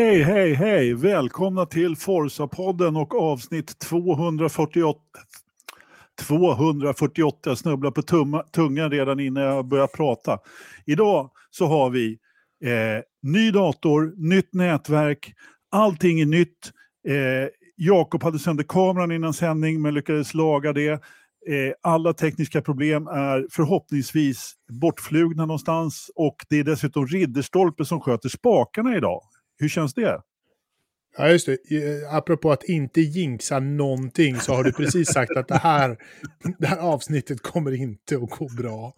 [0.00, 0.94] Hej, hej, hej!
[0.94, 5.00] Välkomna till Forsa-podden och avsnitt 248.
[6.20, 10.38] 248, jag snubblar på tumma, tungan redan innan jag börjar prata.
[10.86, 12.18] Idag så har vi
[12.64, 15.34] eh, ny dator, nytt nätverk,
[15.70, 16.72] allting är nytt.
[17.08, 20.90] Eh, Jakob hade sönder kameran innan sändning men lyckades laga det.
[20.90, 28.28] Eh, alla tekniska problem är förhoppningsvis bortflugna någonstans och det är dessutom Ridderstolpe som sköter
[28.28, 29.22] spakarna idag.
[29.60, 30.22] Hur känns det?
[31.16, 31.52] Ja, just det.
[31.52, 35.96] Eh, apropå att inte jinxa någonting så har du precis sagt att det här,
[36.58, 38.94] det här avsnittet kommer inte att gå bra.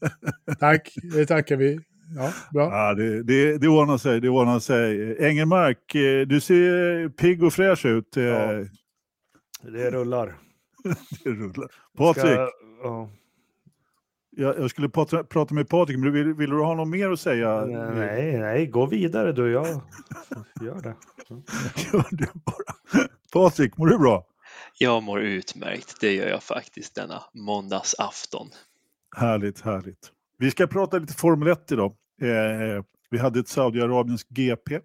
[0.60, 1.80] Tack, det tackar vi.
[2.16, 2.70] Ja, bra.
[2.70, 5.16] Ja, det, det, det ordnar sig, det ordnar sig.
[5.26, 8.16] Engelmark, eh, du ser pigg och fräsch ut.
[8.16, 8.24] Eh.
[8.24, 8.64] Ja,
[9.62, 10.34] det rullar.
[11.24, 11.68] det rullar.
[11.98, 12.50] Patrik, Ska,
[12.82, 13.10] ja.
[14.30, 17.20] Jag, jag skulle prata, prata med Patrik, men vill, vill du ha något mer att
[17.20, 17.64] säga?
[17.64, 19.52] Nej, nej, gå vidare du.
[19.52, 19.66] Jag
[20.60, 20.94] gör det.
[21.92, 23.06] Gör det bara.
[23.32, 24.26] Patrik, mår du bra?
[24.78, 28.48] Jag mår utmärkt, det gör jag faktiskt denna måndagsafton.
[29.16, 30.12] Härligt, härligt.
[30.38, 31.94] Vi ska prata lite Formel 1 idag.
[32.22, 34.80] Eh, vi hade ett Saudiarabiens GP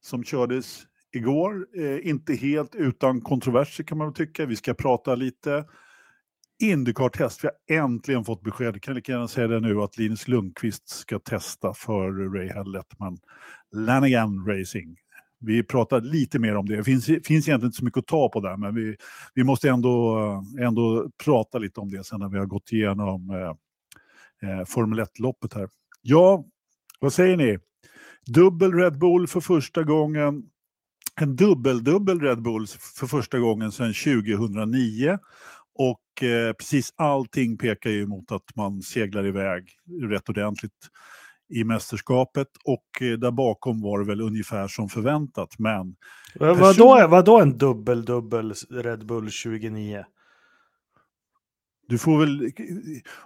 [0.00, 0.82] som kördes
[1.12, 1.66] igår.
[1.76, 4.46] Eh, inte helt utan kontroverser kan man väl tycka.
[4.46, 5.64] Vi ska prata lite
[6.58, 7.44] Indycar-test.
[7.44, 10.88] Vi har äntligen fått besked, jag kan lika gärna säga det nu, att Linus Lundqvist
[10.88, 13.18] ska testa för Ray Lettman
[13.72, 14.96] Lanigan Racing.
[15.40, 16.76] Vi pratar lite mer om det.
[16.76, 18.96] Det finns, finns egentligen inte så mycket att ta på där, men vi,
[19.34, 20.18] vi måste ändå,
[20.60, 25.54] ändå prata lite om det sen när vi har gått igenom eh, eh, Formel 1-loppet
[25.54, 25.68] här.
[26.02, 26.44] Ja,
[27.00, 27.58] vad säger ni?
[28.26, 30.42] Dubbel Red Bull för första gången.
[31.20, 35.18] En dubbel-dubbel Red Bull för första gången sedan 2009.
[35.78, 39.68] Och eh, precis allting pekar ju mot att man seglar iväg
[40.10, 40.90] rätt ordentligt
[41.48, 45.58] i mästerskapet och eh, där bakom var det väl ungefär som förväntat.
[45.58, 45.96] Men
[46.34, 50.04] Vad vadå, vadå en dubbel-dubbel Red Bull 29?
[51.88, 52.52] du får väl,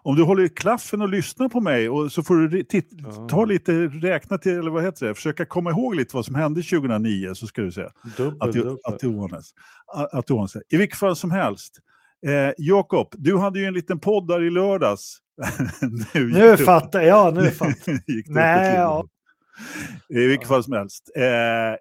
[0.02, 2.64] om du håller i klaffen och lyssnar på mig och så får du
[3.28, 6.62] ta lite, räkna till, eller vad heter det, försöka komma ihåg lite vad som hände
[6.62, 8.76] 2009 så ska du se Dubbel, att dubbel.
[8.82, 10.14] att.
[10.14, 10.56] Att ordnas.
[10.68, 11.78] I vilket fall som helst.
[12.26, 15.18] Eh, Jakob, du hade ju en liten podd där i lördags.
[16.14, 19.06] nu Nu fattar jag, nu fattar det Nej, ja.
[20.08, 21.10] I vilket fall som helst.
[21.16, 21.22] Eh,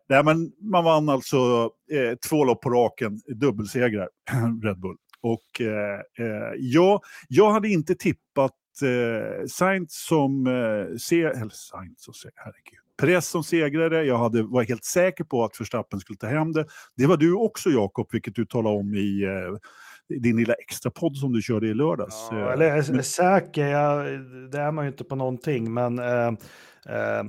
[0.10, 4.10] nej, men man vann alltså eh, två lopp på raken, dubbelsegrar,
[4.64, 4.98] Red Bull.
[5.22, 12.08] Och eh, eh, jag, jag hade inte tippat eh, Sainz som eh, se, eller Sainz
[12.08, 12.80] och se, herregud.
[12.98, 16.66] Perez som segrare, jag hade, var helt säker på att Verstappen skulle ta hem det.
[16.96, 19.58] Det var du också Jakob, vilket du talade om i eh,
[20.10, 22.28] din lilla extra podd som du körde i lördags.
[22.32, 24.06] Ja, Eh, eller är säker, jag,
[24.52, 26.28] det är man ju inte på någonting, men eh,
[26.90, 27.24] eh,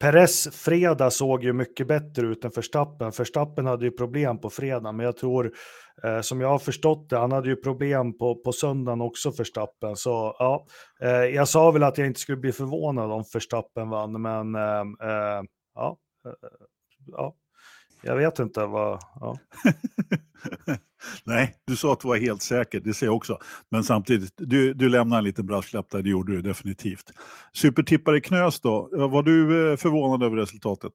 [0.00, 3.12] Perez fredag såg ju mycket bättre ut än Verstappen.
[3.18, 5.52] Verstappen hade ju problem på fredag, men jag tror,
[6.02, 9.96] eh, som jag har förstått det, han hade ju problem på, på söndagen också, Verstappen.
[9.96, 10.66] Så ja,
[11.00, 15.08] eh, jag sa väl att jag inte skulle bli förvånad om Verstappen vann, men eh,
[15.10, 15.42] eh,
[15.74, 15.98] ja,
[17.06, 17.34] ja,
[18.04, 19.38] jag vet inte vad, ja.
[21.24, 23.38] Nej, du sa att du var helt säker, det säger jag också.
[23.68, 27.12] Men samtidigt, du, du lämnar en liten brasklapp där, det gjorde du definitivt.
[27.52, 30.92] Supertippare Knös då, var du eh, förvånad över resultatet?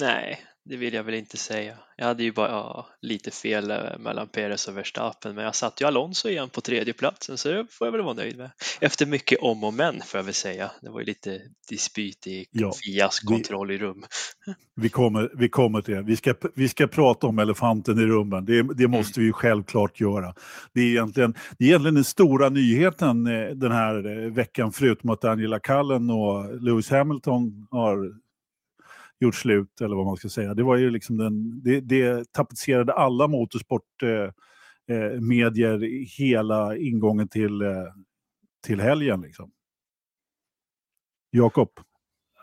[0.00, 1.74] Nej, det vill jag väl inte säga.
[1.96, 5.84] Jag hade ju bara ja, lite fel eh, mellan Perez och Verstappen, men jag satte
[5.84, 8.50] ju Alonso igen på tredje platsen så det får jag väl vara nöjd med.
[8.80, 10.70] Efter mycket om och men får jag väl säga.
[10.82, 14.04] Det var ju lite dispyt i Ja, Fias kontroll i rum.
[14.74, 16.02] Vi kommer, vi kommer till det.
[16.02, 18.44] Vi ska, vi ska prata om elefanten i rummen.
[18.44, 20.34] Det, det måste vi ju självklart göra.
[20.74, 25.10] Det är egentligen, det är egentligen den stora nyheten eh, den här eh, veckan, förutom
[25.10, 28.21] att Angela Cullen och Lewis Hamilton har
[29.22, 30.54] gjort slut, eller vad man ska säga.
[30.54, 37.62] Det var ju liksom den, det, det tapetserade alla motorsportmedier eh, eh, hela ingången till,
[37.62, 37.84] eh,
[38.66, 39.20] till helgen.
[39.20, 39.50] Liksom.
[41.30, 41.70] Jakob,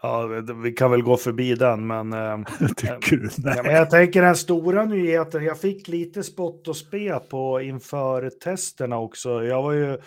[0.01, 0.27] Ja,
[0.63, 2.13] vi kan väl gå förbi den, men...
[2.13, 2.37] eh,
[2.75, 3.29] tycker du?
[3.37, 3.53] Nej.
[3.57, 8.29] Ja, men jag tänker den stora nyheten, jag fick lite spott och spe på inför
[8.29, 9.43] testerna också.
[9.43, 9.97] Jag var ju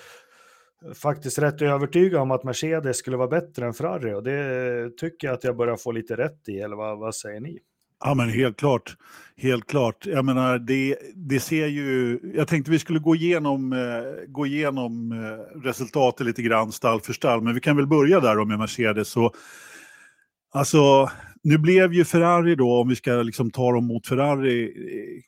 [0.95, 5.35] faktiskt rätt övertygad om att Mercedes skulle vara bättre än Ferrari och det tycker jag
[5.35, 7.59] att jag börjar få lite rätt i, eller vad, vad säger ni?
[8.05, 8.97] Ja, men helt klart.
[9.37, 10.07] Helt klart.
[10.07, 12.21] Jag menar, det, det ser ju...
[12.35, 17.13] Jag tänkte vi skulle gå igenom, eh, gå igenom eh, resultatet lite grann, stall för
[17.13, 19.09] stall, men vi kan väl börja där då med Mercedes.
[19.09, 19.33] Så,
[20.53, 21.11] alltså,
[21.45, 25.23] nu blev ju Ferrari då, om vi ska liksom ta dem mot Ferrari, eh,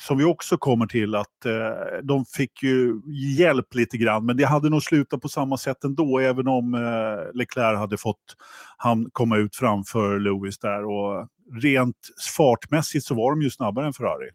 [0.00, 3.00] som vi också kommer till, att eh, de fick ju
[3.38, 7.34] hjälp lite grann, men det hade nog slutat på samma sätt ändå, även om eh,
[7.34, 8.36] Leclerc hade fått
[8.76, 10.84] han komma ut framför Lewis där.
[10.84, 11.28] Och
[11.62, 11.96] rent
[12.36, 14.30] fartmässigt så var de ju snabbare än Ferrari.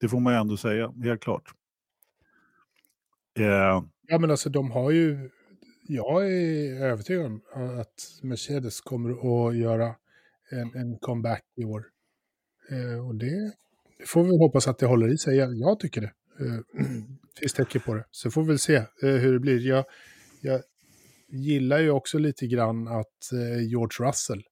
[0.00, 1.52] Det får man ju ändå säga, helt klart.
[3.38, 3.82] Eh.
[4.06, 5.30] Ja, men alltså de har ju
[5.90, 7.42] jag är övertygad om
[7.80, 9.94] att Mercedes kommer att göra
[10.50, 11.86] en, en comeback i år.
[12.70, 13.52] Eh, och det,
[13.98, 15.36] det, får vi hoppas att det håller i sig.
[15.36, 16.12] Jag, jag tycker det.
[16.40, 16.84] Eh,
[17.40, 18.04] finns tecken på det.
[18.10, 19.66] Så får vi väl se eh, hur det blir.
[19.66, 19.84] Jag,
[20.40, 20.62] jag
[21.28, 24.42] gillar ju också lite grann att eh, George Russell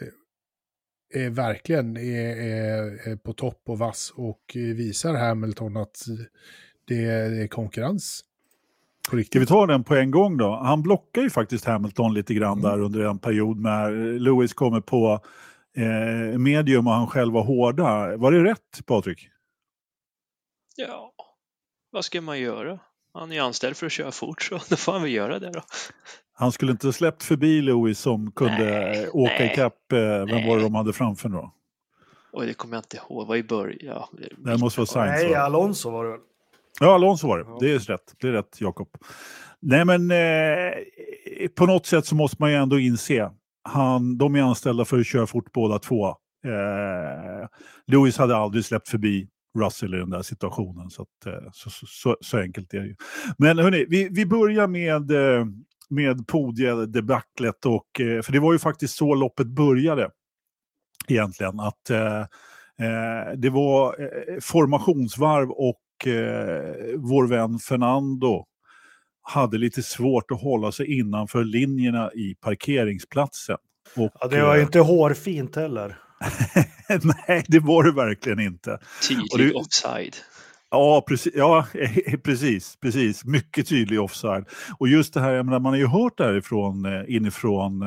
[0.00, 5.96] eh, är verkligen är, är, är, på topp och vass och eh, visar Hamilton att
[6.86, 8.24] det är konkurrens
[9.06, 10.56] Ska vi ta den på en gång då?
[10.56, 12.70] Han blockar ju faktiskt Hamilton lite grann mm.
[12.70, 15.20] där under en period när Lewis kommer på
[15.76, 18.16] eh, medium och han själv var hårda.
[18.16, 19.28] Var det rätt Patrik?
[20.76, 21.12] Ja,
[21.90, 22.78] vad ska man göra?
[23.14, 25.62] Han är anställd för att köra fort så då får han väl göra det då.
[26.32, 30.48] Han skulle inte släppt förbi Lewis som kunde nej, åka nej, ikapp, eh, vem nej.
[30.48, 31.52] var det de hade framför då?
[32.32, 33.78] Oj, det kommer jag inte ihåg, vad i början?
[33.80, 35.22] Ja, det måste vara Sainz.
[35.22, 36.18] Nej, Alonso var det
[36.80, 37.66] Ja, Alonso var det.
[37.66, 38.88] Det är rätt, det är rätt Jakob.
[39.60, 40.72] Nej men eh,
[41.56, 43.30] på något sätt så måste man ju ändå inse,
[43.62, 46.08] han, de är anställda för att köra fort båda två.
[46.46, 47.48] Eh,
[47.86, 49.28] Lewis hade aldrig släppt förbi
[49.58, 50.90] Russell i den där situationen.
[50.90, 52.96] Så, att, eh, så, så, så, enkelt är det ju.
[53.38, 55.46] Men hörni, vi, vi börjar med, eh,
[55.90, 57.66] med podiedebaclet.
[57.66, 60.10] Och, eh, för det var ju faktiskt så loppet började
[61.08, 61.60] egentligen.
[61.60, 61.84] Att
[63.36, 63.96] det var
[64.40, 65.80] formationsvarv och
[66.96, 68.44] vår vän Fernando
[69.22, 73.56] hade lite svårt att hålla sig innanför linjerna i parkeringsplatsen.
[73.96, 75.98] Och, ja, det var ju inte hårfint heller.
[76.88, 78.78] Nej, det var det verkligen inte.
[79.08, 80.16] Tydlig offside.
[80.70, 81.66] Ja, precis, ja,
[82.24, 83.24] precis, precis.
[83.24, 84.44] Mycket tydlig offside.
[84.78, 87.84] Och just det här, jag menar, man har ju hört därifrån, eh, inifrån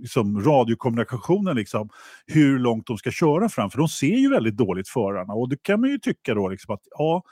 [0.00, 1.88] liksom radiokommunikationen, liksom,
[2.26, 3.70] hur långt de ska köra fram.
[3.70, 5.32] För de ser ju väldigt dåligt förarna.
[5.32, 7.22] Och det kan man ju tycka då, liksom, att ja,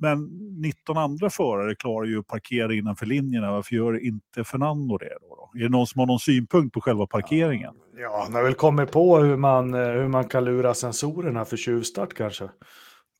[0.00, 0.24] men
[0.60, 3.52] 19 andra förare klarar ju att parkera innanför linjerna.
[3.52, 5.18] Varför gör inte Fernando det?
[5.20, 5.58] Då, då?
[5.58, 7.74] Är det någon som har någon synpunkt på själva parkeringen?
[7.96, 11.56] Ja, han har väl kommit på hur man, eh, hur man kan lura sensorerna för
[11.56, 12.48] tjuvstart kanske.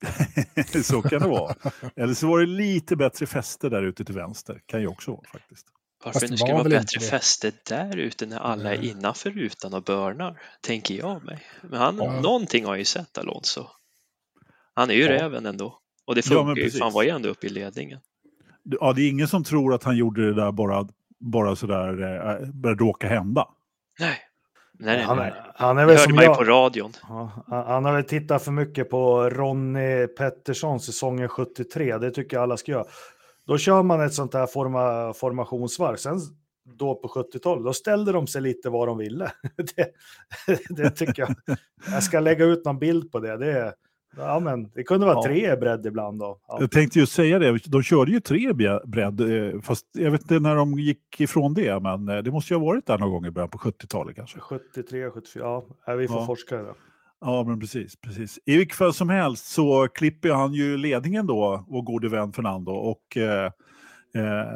[0.85, 1.55] så kan det vara.
[1.97, 4.61] Eller så var det lite bättre fäste där ute till vänster.
[4.67, 5.67] Kan ju också vara faktiskt.
[6.05, 10.41] Varför det skulle vara bättre fäste där ute när alla är innanför rutan och börnar,
[10.61, 11.43] tänker jag mig.
[11.63, 12.21] Men han, ja.
[12.21, 13.67] någonting har ju sett Alonso.
[14.75, 15.11] Han är ju ja.
[15.11, 15.79] räven ändå.
[16.05, 18.01] Och det funkar ja, ju, för han var ju ändå uppe i ledningen.
[18.63, 20.89] Ja, det är ingen som tror att han gjorde det där bara,
[21.19, 22.03] bara sådär,
[22.65, 23.49] eh, råka hända.
[23.99, 24.19] Nej.
[24.83, 25.33] Nej, han, nej.
[25.55, 26.93] Han är väl man ju på radion.
[27.09, 31.99] Ja, han har väl tittat för mycket på Ronny Pettersson säsongen 73.
[31.99, 32.85] Det tycker jag alla ska göra.
[33.47, 35.97] Då kör man ett sånt här forma, formationsvarv.
[35.97, 36.21] Sen
[36.65, 39.33] då på 70-talet, då ställde de sig lite vad de ville.
[39.77, 39.93] det,
[40.69, 41.59] det, tycker jag.
[41.91, 43.37] Jag ska lägga ut någon bild på det.
[43.37, 43.75] Det,
[44.17, 45.23] ja, men det kunde vara ja.
[45.23, 46.19] tre bredd ibland.
[46.19, 46.41] Då.
[46.49, 46.57] Ja.
[46.61, 48.53] Jag tänkte ju säga det, de körde ju tre
[48.85, 52.55] bredd, eh, fast jag vet inte när de gick ifrån det, men eh, det måste
[52.55, 54.39] ju ha varit där någon gång i början på 70-talet kanske.
[54.39, 55.45] 73, 74,
[55.87, 56.27] ja, vi får ja.
[56.27, 56.75] forska det.
[57.21, 58.39] Ja, men precis, precis.
[58.47, 62.73] I vilket fall som helst så klipper han ju ledningen då, vår gode vän Fernando.
[62.73, 63.45] Och eh,
[64.15, 64.47] eh,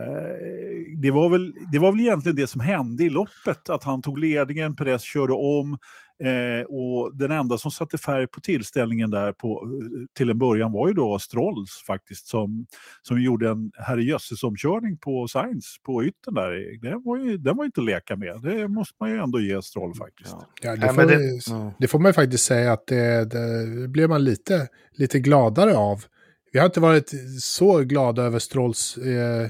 [0.96, 4.18] det, var väl, det var väl egentligen det som hände i loppet, att han tog
[4.18, 5.78] ledningen, Perez körde om,
[6.22, 9.68] Eh, och den enda som satte färg på tillställningen där på,
[10.16, 12.66] till en början var ju då Strolls faktiskt som,
[13.02, 16.80] som gjorde en herrejösses-omkörning på Sainz på ytten där.
[16.82, 18.40] Den var ju den var inte att leka med.
[18.42, 20.36] Det måste man ju ändå ge Stroll faktiskt.
[20.62, 24.24] Ja, det, får, det, det får man ju faktiskt säga att det, det blev man
[24.24, 26.04] lite, lite gladare av.
[26.52, 29.48] Vi har inte varit så glada över Strolls eh,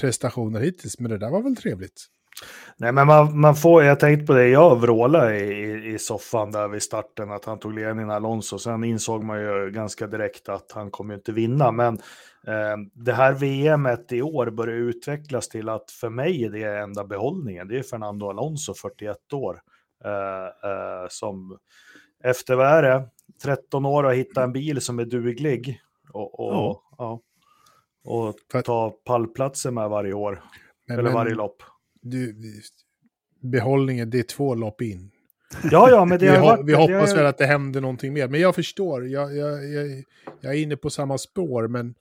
[0.00, 2.06] prestationer hittills, men det där var väl trevligt.
[2.76, 6.68] Nej, men man, man får, jag tänkte på det, jag vrålade i, i soffan där
[6.68, 8.58] vid starten att han tog ledningen Alonso.
[8.58, 11.72] Sen insåg man ju ganska direkt att han kommer inte vinna.
[11.72, 11.94] Men
[12.46, 17.04] eh, det här VMet i år börjar utvecklas till att för mig är det enda
[17.04, 17.68] behållningen.
[17.68, 19.60] Det är Fernando Alonso, 41 år,
[20.04, 21.58] eh, eh, som
[22.24, 23.08] efter vad är det,
[23.42, 25.80] 13 år har hittat en bil som är duglig
[26.12, 26.78] och, och, oh.
[26.98, 27.20] ja,
[28.04, 30.42] och ta pallplatser med varje år.
[30.88, 31.62] Men, eller varje lopp
[32.10, 32.36] du,
[33.42, 35.10] behållningen, det är två lopp in.
[35.70, 38.28] Ja, ja, men det vi, varit, vi hoppas väl att det händer någonting mer.
[38.28, 40.04] Men jag förstår, jag, jag, jag,
[40.40, 41.94] jag är inne på samma spår, men,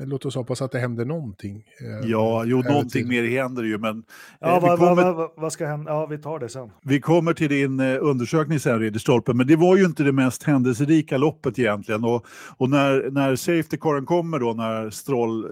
[0.00, 1.56] Men låt oss hoppas att det händer någonting.
[1.56, 4.02] eh, Ja, jo, någonting mer händer ju, men
[4.40, 5.92] Ja, eh, vad, kommer, vad, vad, vad ska hända?
[5.92, 6.70] Ja, vi tar det sen.
[6.82, 10.42] vi kommer till din eh, undersökning sen, Ridderstolpe, men det var ju inte det mest
[10.42, 12.04] händelserika loppet egentligen.
[12.04, 12.26] Och,
[12.56, 15.50] och när, när safety caren kommer då, när Stroll, eh,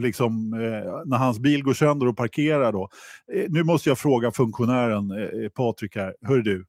[0.00, 2.88] liksom, eh, när hans bil går sönder och parkerar då.
[3.34, 6.64] Eh, nu måste jag fråga funktionären, eh, Patrik här, hör du,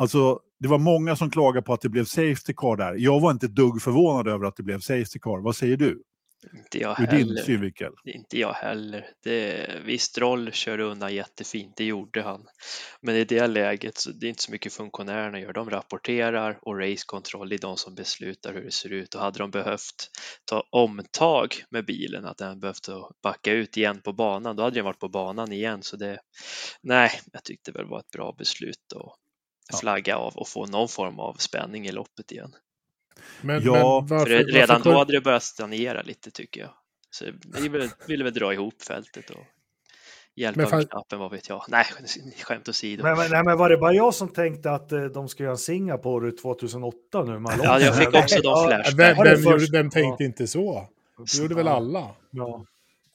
[0.00, 2.94] alltså det var många som klagade på att det blev safety car där.
[2.98, 5.42] Jag var inte dugg förvånad över att det blev safety car.
[5.42, 6.02] Vad säger du?
[6.54, 7.42] Inte jag Ur din heller.
[7.42, 7.92] synvinkel?
[8.04, 9.06] Inte jag heller.
[9.24, 12.46] Det, visst, Roll körde undan jättefint, det gjorde han.
[13.02, 15.52] Men i det läget, så det är inte så mycket funktionärerna gör.
[15.52, 17.04] De rapporterar och race
[17.48, 19.14] det är de som beslutar hur det ser ut.
[19.14, 20.10] Och hade de behövt
[20.44, 22.88] ta omtag med bilen, att den behövt
[23.22, 25.82] backa ut igen på banan, då hade den varit på banan igen.
[25.82, 26.18] Så det,
[26.82, 29.16] nej, jag tyckte väl var ett bra beslut Ja.
[29.78, 32.54] Flagga av och få någon form av spänning i loppet igen.
[33.40, 36.60] Men, Ja, men För varför, det, redan varför, då hade det börjat stagnera lite tycker
[36.60, 36.70] jag.
[37.10, 37.24] Så
[37.60, 39.44] vi ville, ville väl dra ihop fältet och
[40.36, 41.64] hjälpa fan- Verstappen, vad vet jag.
[41.68, 41.84] Nej,
[42.42, 43.02] skämt åsido.
[43.02, 45.52] Men, men, nej, men var det bara jag som tänkte att eh, de ska göra
[45.52, 47.32] en Singapore 2008 nu?
[47.32, 47.62] Alonso?
[47.64, 48.94] Ja, jag fick också de flashbacks.
[48.98, 50.26] vem, vem, vem tänkte Ja.
[50.26, 50.88] inte så?
[51.32, 52.08] Det gjorde väl alla?
[52.30, 52.64] Ja.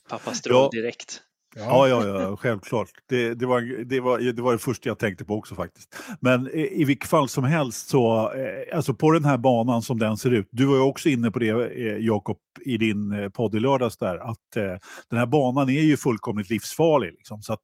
[0.08, 0.80] Pappa Stroll Ja.
[0.82, 1.22] direkt.
[1.58, 2.90] Ja, ja, ja, självklart.
[3.08, 5.96] Det, det, var, det, var, det var det första jag tänkte på också faktiskt.
[6.20, 9.98] Men i, i vilket fall som helst så, eh, alltså på den här banan som
[9.98, 13.28] den ser ut, du var ju också inne på det eh, Jakob i din eh,
[13.28, 14.62] podd i lördags där, att eh,
[15.10, 17.12] den här banan är ju fullkomligt livsfarlig.
[17.12, 17.42] Liksom.
[17.42, 17.60] Så att,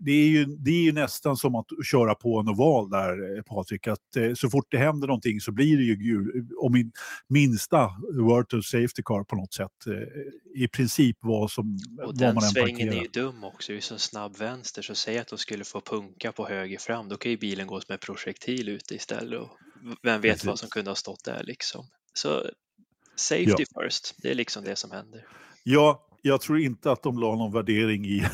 [0.00, 3.86] det, är ju, det är ju nästan som att köra på en oval där, Patrik,
[3.86, 6.92] att eh, så fort det händer någonting så blir det ju gul, om in,
[7.28, 12.44] minsta Virtual Safety Car på något sätt, eh, i princip vad som Och den man
[12.44, 15.28] än svängen är ju dum också, det är ju så snabb vänster så säg att
[15.28, 18.68] de skulle få punka på höger fram, då kan ju bilen gå som en projektil
[18.68, 19.58] ute istället och
[20.02, 20.60] vem vet vad Precis.
[20.60, 21.86] som kunde ha stått där liksom.
[22.14, 22.50] Så
[23.16, 25.26] safety first, det är liksom det som händer.
[25.62, 28.26] Ja, jag tror inte att de la någon värdering i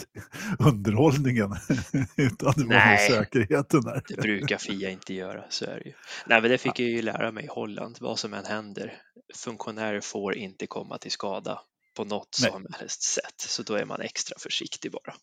[0.58, 1.50] underhållningen.
[2.16, 3.08] Utan det var Nej.
[3.10, 4.02] säkerheten där.
[4.08, 5.92] Det brukar Fia inte göra, så är det ju.
[6.26, 9.02] Nej, men det fick jag ju lära mig i Holland, vad som än händer.
[9.36, 11.60] Funktionärer får inte komma till skada
[12.00, 12.50] på något Nej.
[12.50, 15.14] som helst sätt, så då är man extra försiktig bara.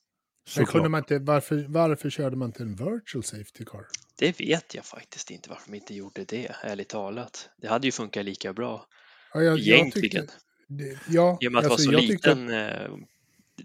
[0.56, 3.88] Men kunde man inte, varför, varför körde man inte en virtual safety car?
[4.16, 7.50] Det vet jag faktiskt inte varför de inte gjorde det, ärligt talat.
[7.58, 8.88] Det hade ju funkat lika bra
[9.34, 10.28] Ja, jag, jag egentligen.
[10.28, 10.34] tyckte,
[10.68, 12.90] det, ja, I och med att det var alltså, så jag tyckte liten eh,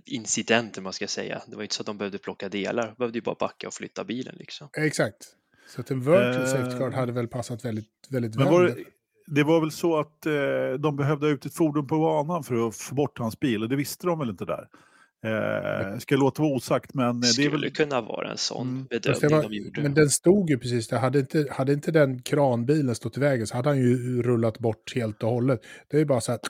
[0.04, 1.42] incident, man ska säga.
[1.47, 3.75] Det var inte så att de behövde plocka delar, de behövde ju bara backa och
[3.75, 4.69] flytta bilen liksom.
[4.76, 5.37] Exakt.
[5.69, 8.85] Så att en virtual Eh, safety car hade väl passat väldigt, väldigt väl.
[9.26, 12.43] Det, det var väl så att eh, de behövde ha ut ett fordon på banan
[12.45, 14.67] för att få bort hans bil och det visste de väl inte där.
[15.25, 17.71] Eh, ska låta vara osagt men eh, det Skulle väl...
[17.71, 18.87] kunna vara en sån Mm.
[18.91, 19.83] Bedömning det var, de gjorde.
[19.83, 20.99] men den stod ju precis där.
[20.99, 24.93] Hade inte, hade inte den kranbilen stått i vägen så hade han ju rullat bort
[24.95, 25.61] helt och hållet.
[25.91, 26.41] Det är ju bara så att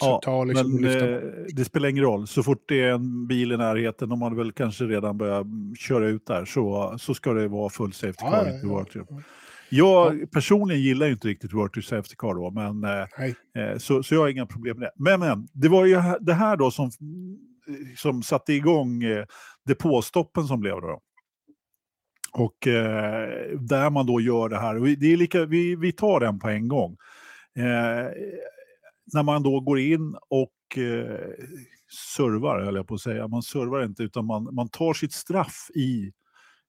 [0.00, 2.26] Ja, ta liksom men eh, det spelar ingen roll.
[2.26, 5.74] Så fort det är en bil i närheten, de hade väl kanske redan börjat mm,
[5.76, 8.46] köra ut där, så, så ska det vara full safety Ja, car.
[8.62, 9.04] ja, inte ja.
[9.70, 13.06] Jag personligen gillar ju inte riktigt virtual safety car då, men eh.
[13.62, 14.92] Eh, Så, så jag har inga problem med det.
[14.96, 16.90] Men, men det var ju det här då som,
[17.96, 19.24] som satte igång eh,
[19.66, 21.00] depåstoppen som blev då.
[22.32, 24.96] Och eh, där man då gör det här.
[24.96, 26.96] Det är lika, vi, vi tar den på en gång.
[27.56, 28.12] Eh,
[29.12, 31.28] när man då går in och eh,
[32.16, 33.28] servar, höll jag på att säga.
[33.28, 36.12] Man servar inte, utan man, man tar sitt straff i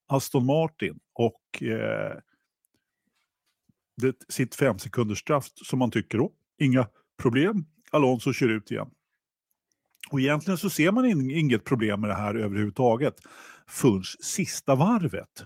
[0.08, 1.00] Aston Martin.
[1.14, 2.18] Och eh,
[4.00, 6.32] det, sitt fem sekunders straff som man tycker då.
[6.60, 6.88] Inga
[7.22, 7.66] problem.
[7.92, 8.90] Alonso kör ut igen.
[10.12, 13.16] Och egentligen så ser man in, inget problem med det här överhuvudtaget
[13.68, 15.46] förrän sista varvet.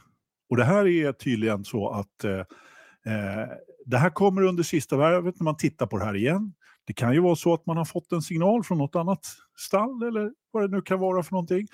[0.49, 2.39] Och det här är tydligen så att eh,
[3.13, 3.47] eh,
[3.85, 6.53] det här kommer under sista varvet när man tittar på det här igen.
[6.85, 9.25] Det kan ju vara så att man har fått en signal från något annat
[9.57, 11.67] stall eller vad det nu kan vara för någonting.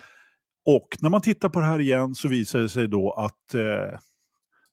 [0.66, 4.00] Och när man tittar på det här igen så visar det sig då att eh,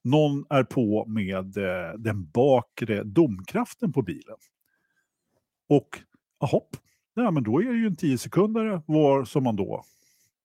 [0.06, 4.36] någon är på med eh, den bakre domkraften på bilen.
[5.68, 5.88] Och
[6.40, 6.76] hopp,
[7.14, 9.84] ja, men då är det ju en 10 sekunder var som man då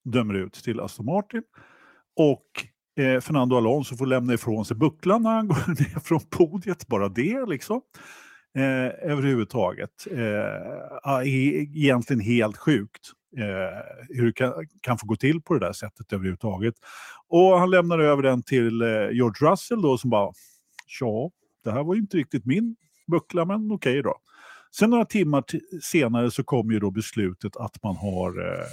[0.04, 1.44] dömer ut till Aston Martin.
[2.16, 2.46] Och
[3.04, 7.10] eh, Fernando Alonso får lämna ifrån sig bucklan när han går ner från podiet, bara
[7.10, 7.82] det liksom.
[8.56, 10.08] Eh, överhuvudtaget.
[10.12, 15.60] Eh, e-, egentligen helt sjukt Eh, hur det kan, kan få gå till på det
[15.60, 16.76] där sättet överhuvudtaget.
[17.28, 20.34] Och han lämnar över den till eh, George Russell då som bara,
[21.00, 21.32] ja,
[21.64, 22.76] det här var ju inte riktigt min
[23.08, 24.18] buckla, men okej då.
[24.72, 25.44] Sen några timmar
[25.82, 28.66] senare så kom ju då beslutet att man har eh,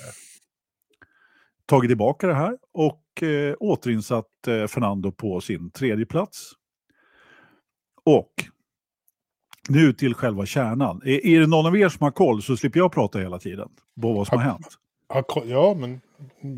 [1.67, 6.53] tagit tillbaka det här och eh, återinsatt eh, Fernando på sin tredje plats.
[8.05, 8.33] Och
[9.69, 11.03] nu till själva kärnan.
[11.05, 13.69] Är, är det någon av er som har koll så slipper jag prata hela tiden
[14.01, 14.67] på vad som har hänt.
[15.09, 16.01] Ja, ko- Ja, men...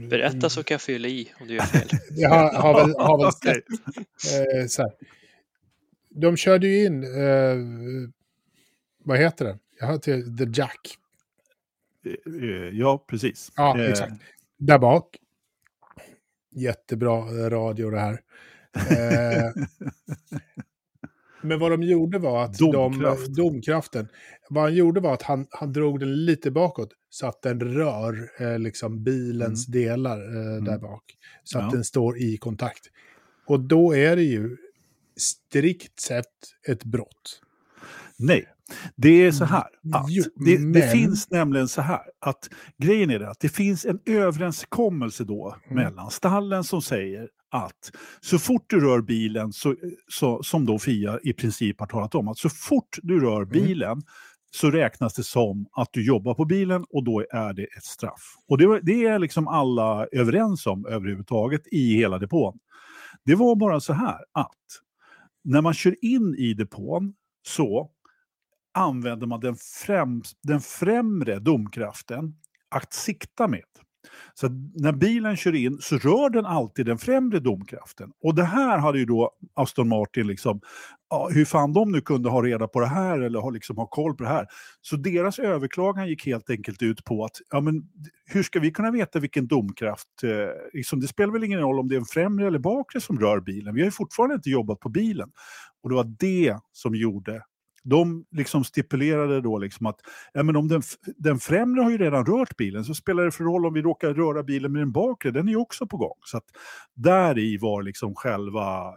[0.09, 1.89] Berätta så kan jag fylla i om du gör fel.
[2.11, 3.65] Jag har, har väl, har väl sett...
[4.63, 4.93] Eh, så här.
[6.11, 7.03] De körde ju in...
[7.05, 7.57] Eh,
[9.05, 9.59] vad heter den?
[9.81, 10.81] Jag har till The Jack.
[12.07, 13.53] Eh, eh, Ja, precis.
[13.57, 14.13] Ja, Eh, exakt.
[14.59, 15.17] Där bak.
[16.55, 18.21] Jättebra eh, radio det här.
[18.91, 19.51] Eh,
[21.43, 23.27] men vad de gjorde var att Domkraft.
[23.27, 23.33] de...
[23.43, 24.09] Domkraften.
[24.51, 28.31] Vad han gjorde var att han, han drog den lite bakåt så att den rör
[28.39, 31.03] eh, liksom bilens delar eh, där bak.
[31.45, 31.71] Så att Mm.
[31.73, 31.75] Ja.
[31.77, 32.81] den står i kontakt.
[33.47, 34.57] Och då är det ju
[35.17, 36.27] strikt sett
[36.69, 37.41] ett brott.
[38.19, 38.45] Nej,
[38.97, 43.11] det är så här att Jo, det, det men- finns nämligen så här att grejen
[43.11, 45.83] är det att det finns en överenskommelse då Mm.
[45.85, 47.91] mellan stallen som säger att
[48.21, 49.77] så fort du rör bilen, så,
[50.09, 53.49] så, som då Fia i princip har talat om, att så fort du rör Mm.
[53.49, 54.03] bilen
[54.51, 58.35] så räknas det som att du jobbar på bilen och då är det ett straff.
[58.49, 62.59] Och det, det är liksom alla överens om överhuvudtaget i hela depån.
[63.25, 64.57] Det var bara så här att
[65.45, 67.91] när man kör in i depån så
[68.75, 72.35] använder man den, främs, den främre domkraften
[72.69, 73.65] att sikta med.
[74.35, 78.11] Så när bilen kör in så rör den alltid den främre domkraften.
[78.23, 80.61] Och det här hade ju då Aston Martin liksom,
[81.11, 83.87] ja, hur fan de nu kunde ha reda på det här eller ha, liksom, ha
[83.87, 84.47] koll på det här.
[84.81, 87.83] Så deras överklagan gick helt enkelt ut på att, ja men
[88.27, 90.31] hur ska vi kunna veta vilken domkraft, eh,
[90.73, 93.41] liksom, det spelar väl ingen roll om det är en främre eller bakre som rör
[93.41, 93.75] bilen.
[93.75, 95.31] Vi har ju fortfarande inte jobbat på bilen.
[95.83, 97.43] Och det var det som gjorde
[97.85, 100.01] de liksom stipulerade då liksom att
[100.33, 100.83] ja, men om den,
[101.17, 104.15] den främre har ju redan rört bilen så spelar det för roll om vi råkar
[104.15, 106.19] röra bilen med den bakre, den är ju också på gång.
[106.25, 106.45] Så att
[106.95, 108.95] där i var liksom själva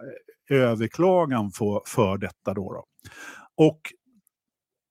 [0.49, 2.85] eh, överklagan för, för detta då, då.
[3.57, 3.81] Och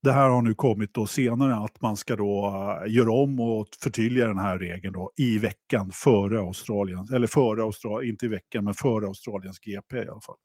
[0.02, 2.46] det här har nu kommit då senare att man ska då
[2.84, 7.62] eh, göra om och förtydliga den här regeln då i veckan före Australien, eller före
[7.62, 10.36] Australien, inte i veckan men före Australiens GP i alla fall.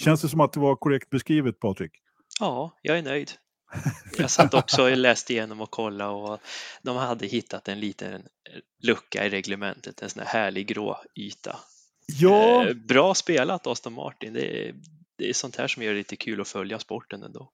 [0.00, 1.92] Känns det som att det var korrekt beskrivet Patrik?
[2.40, 3.32] Ja, jag är nöjd.
[4.18, 6.40] Jag satt också och läste igenom och kollade och
[6.82, 8.22] de hade hittat en liten
[8.82, 11.56] lucka i reglementet, en sån här härlig grå yta.
[12.06, 14.32] Ja, Eh, Bra spelat Aston Martin.
[14.32, 14.74] Det är,
[15.18, 17.50] det är sånt här som gör det lite kul att följa sporten ändå.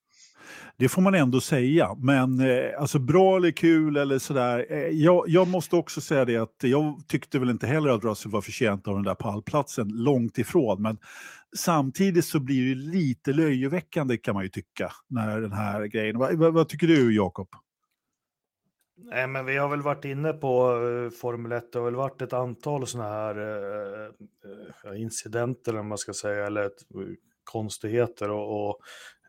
[0.76, 4.66] Det får man ändå säga, men eh, alltså bra eller kul eller sådär.
[4.70, 8.32] Eh, jag, jag måste också säga det att jag tyckte väl inte heller att Russell
[8.32, 10.82] var förtjänt av den där pallplatsen, långt ifrån.
[10.82, 10.98] Men
[11.56, 16.18] samtidigt så blir det lite löjeväckande kan man ju tycka, när den här grejen.
[16.18, 17.48] Vad, va, vad tycker du Jakob?
[19.02, 21.72] Nej, men vi har väl varit inne på uh, Formel 1.
[21.72, 26.62] Det har väl varit ett antal sådana här uh, incidenter, eller man ska säga, eller
[26.62, 28.30] ett, uh, konstigheter.
[28.30, 28.78] Och, och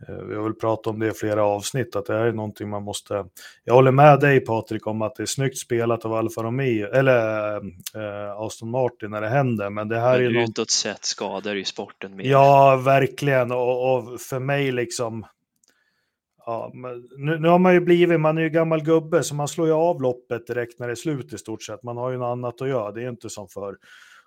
[0.07, 2.83] vi har väl pratat om det i flera avsnitt, att det här är någonting man
[2.83, 3.25] måste...
[3.63, 7.55] Jag håller med dig Patrik om att det är snyggt spelat av Alfa Romeo, eller
[7.95, 10.49] eh, Aston Martin när det händer, men det här är Men något...
[10.49, 12.25] utåt sett skadar ju sporten mer.
[12.25, 13.51] Ja, verkligen.
[13.51, 15.25] Och, och för mig liksom...
[16.45, 16.71] Ja,
[17.17, 19.73] nu, nu har man ju blivit, man är ju gammal gubbe, så man slår ju
[19.73, 21.83] av loppet direkt när det är slut i stort sett.
[21.83, 23.75] Man har ju något annat att göra, det är inte som förr.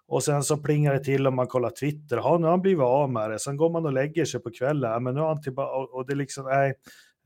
[0.09, 2.83] Och sen så plingar det till om man kollar Twitter, ja nu har han blivit
[2.83, 3.39] av med det.
[3.39, 5.95] Sen går man och lägger sig på kvällen, ja, men nu har han tillbaka, och,
[5.95, 6.75] och det liksom, nej,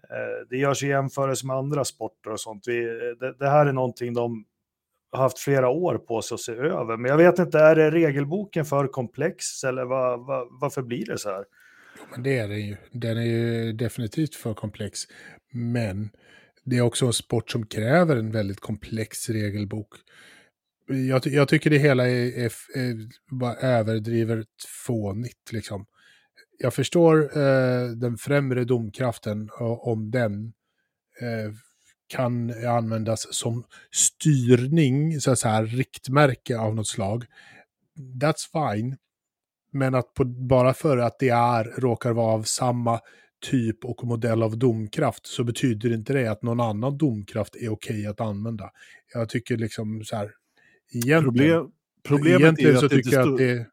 [0.03, 2.65] eh, det görs i jämförelse med andra sporter och sånt.
[2.67, 4.45] Vi, eh, det, det här är någonting de
[5.11, 6.97] har haft flera år på sig att se över.
[6.97, 11.19] Men jag vet inte, är det regelboken för komplex eller vad, vad, varför blir det
[11.19, 11.45] så här?
[12.11, 12.77] Men det är den ju.
[12.93, 15.01] Den är ju definitivt för komplex.
[15.53, 16.11] Men
[16.65, 19.89] det är också en sport som kräver en väldigt komplex regelbok.
[20.89, 24.49] Jag, jag tycker det hela är, är, är bara överdrivet
[24.87, 25.53] fånigt.
[25.53, 25.87] Liksom.
[26.59, 30.53] Jag förstår eh, den främre domkraften och om den
[31.21, 31.53] eh,
[32.09, 37.25] kan användas som styrning, så att säga, riktmärke av något slag.
[38.23, 38.97] That's fine.
[39.73, 43.01] Men att på, bara för att det är, råkar vara av samma
[43.51, 48.07] typ och modell av domkraft så betyder inte det att någon annan domkraft är okej
[48.07, 48.71] att använda.
[49.15, 50.31] Jag tycker liksom så här,
[50.93, 51.71] egentligen, Problem,
[52.09, 53.67] problemet är egentligen ju så att det tycker jag att det...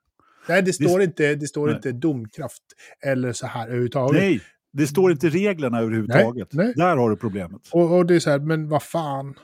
[0.50, 1.76] Nej, det står, inte, det står Nej.
[1.76, 2.64] inte domkraft
[3.06, 4.22] eller så här överhuvudtaget.
[4.22, 4.42] Nej,
[4.74, 6.54] det står inte reglerna överhuvudtaget.
[6.54, 6.74] Nej, nej.
[6.76, 7.62] Där har du problemet.
[7.72, 9.36] Och, och det är så här, men vad fan.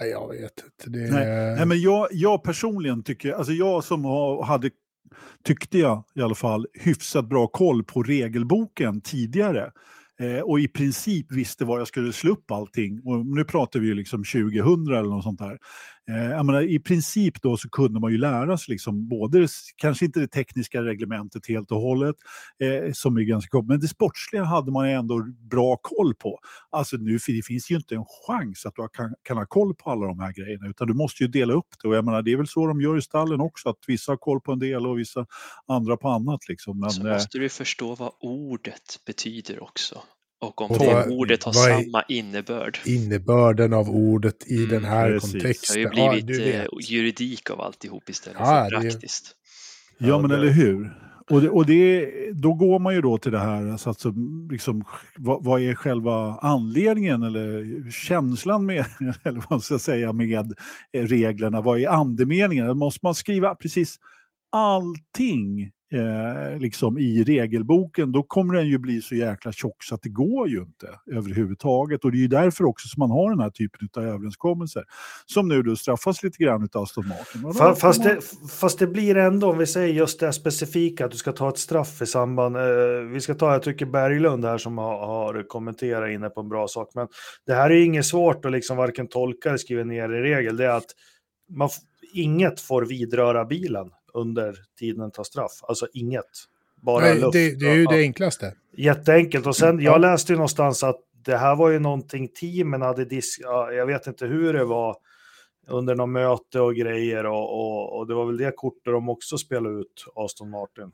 [0.00, 0.98] Nej, jag vet inte.
[0.98, 4.70] Det, Nej, nej, men jag, jag personligen tycker, alltså jag som har, hade,
[5.44, 9.72] tyckte jag i alla fall, hyfsat bra koll på regelboken tidigare
[10.20, 13.00] eh, och i princip visste var jag skulle slå upp allting.
[13.04, 15.58] Och nu pratar vi ju liksom 2000 eller något sånt där.
[16.08, 20.20] Eh, menar, I princip då så kunde man ju lära sig liksom både, kanske inte
[20.20, 22.16] det tekniska reglementet helt och hållet,
[22.62, 26.38] eh, som är ganska kort, men det sportsliga hade man ändå bra koll på.
[26.70, 29.90] Alltså nu det finns ju inte en chans att du kan, kan ha koll på
[29.90, 31.88] alla de här grejerna, utan du måste ju dela upp det.
[31.88, 34.16] Och jag menar, det är väl så de gör i stallen också, att vissa har
[34.16, 35.26] koll på en del och vissa
[35.66, 36.48] andra på annat.
[36.48, 36.80] Liksom.
[36.80, 40.02] Men, så måste du förstå vad ordet betyder också.
[40.40, 42.78] Och om Och det vad- ordet har samma innebörd.
[42.86, 45.32] Innebörden av ordet i Mm, den här precis.
[45.32, 45.84] Det kontexten.
[45.84, 49.34] har ju Ja, blivit du eh, juridik av alltihop istället Ja, för det är- praktiskt.
[49.98, 50.94] Ja, Ja, men det- eller hur?
[51.30, 54.12] Och, det, och det, då går man ju då till det här, alltså, alltså,
[54.50, 54.84] liksom,
[55.16, 58.84] vad, vad är själva anledningen eller känslan med,
[59.24, 60.52] eller vad ska säga, med
[60.92, 61.60] eh, reglerna?
[61.60, 62.78] Vad är andemeningen?
[62.78, 63.96] Måste man skriva precis
[64.52, 70.02] allting eh, liksom i regelboken, då kommer den ju bli så jäkla tjock så att
[70.02, 72.04] det går ju inte överhuvudtaget.
[72.04, 74.84] Och det är ju därför också som man har den här typen av överenskommelser.
[75.26, 77.74] Som nu då straffas lite grann av Aston Martin.
[77.76, 78.20] Fast man- det,
[78.50, 81.48] fast det blir ändå, om vi säger just det här specifika, att du ska ta
[81.48, 82.56] ett straff i samband.
[82.56, 82.62] Eh,
[83.12, 86.68] vi ska ta, jag tycker Berglund här som har, har kommenterat inne på en bra
[86.68, 86.90] sak.
[86.94, 87.08] Men
[87.46, 90.56] det här är ju inget svårt att liksom varken tolka eller skriva ner i regel.
[90.56, 90.90] Det är att
[91.50, 91.68] man,
[92.14, 95.52] inget får vidröra bilen under tiden den tar straff.
[95.62, 96.24] Alltså inget.
[96.82, 97.32] Bara Nej, luft.
[97.32, 98.54] det, det är ju Ja, det enklaste.
[98.76, 99.46] Jätteenkelt.
[99.46, 99.92] Och sen, Ja.
[99.92, 103.40] jag läste ju någonstans att det här var ju någonting teamen hade disk...
[103.42, 104.96] Ja, jag vet inte hur det var
[105.66, 109.38] under något möte och grejer och, och, och det var väl det kortet de också
[109.38, 110.92] spelade ut, Aston Martin.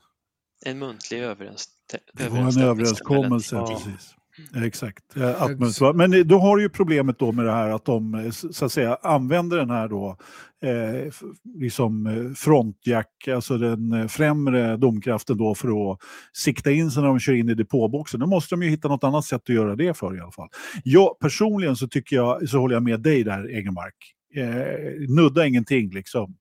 [0.66, 1.68] En muntlig överens
[2.12, 3.66] Det var en överenskommelse, Ja.
[3.66, 4.14] precis.
[4.56, 5.16] Exakt.
[5.16, 8.14] Eh, Att men eh, då har du ju problemet då med det här att de
[8.14, 10.16] eh, så att säga använder den här då
[10.64, 11.12] eh,
[11.54, 15.98] liksom frontjack, alltså den främre domkraften då för att
[16.32, 18.20] sikta in sig när de kör in i depåboxen.
[18.20, 20.48] Då måste de ju hitta något annat sätt att göra det för i alla fall.
[20.84, 23.94] Jag personligen så tycker jag, så håller jag med dig där Egenmark.
[24.36, 26.36] Eh, nudda ingenting liksom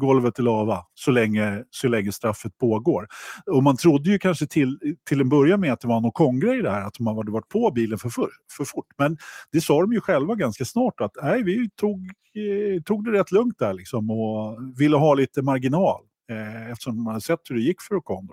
[0.00, 3.08] golvet är lava så länge, så länge straffet pågår.
[3.46, 6.62] Och man trodde ju kanske till, till en början med att det var någon kongrej
[6.62, 8.86] där, att man hade varit på bilen för, för, för fort.
[8.98, 9.16] Men
[9.52, 13.32] det sa de ju själva ganska snart att nej, vi tog, eh, tog det rätt
[13.32, 17.62] lugnt där liksom och ville ha lite marginal eh, eftersom man hade sett hur det
[17.62, 18.28] gick för Ocon.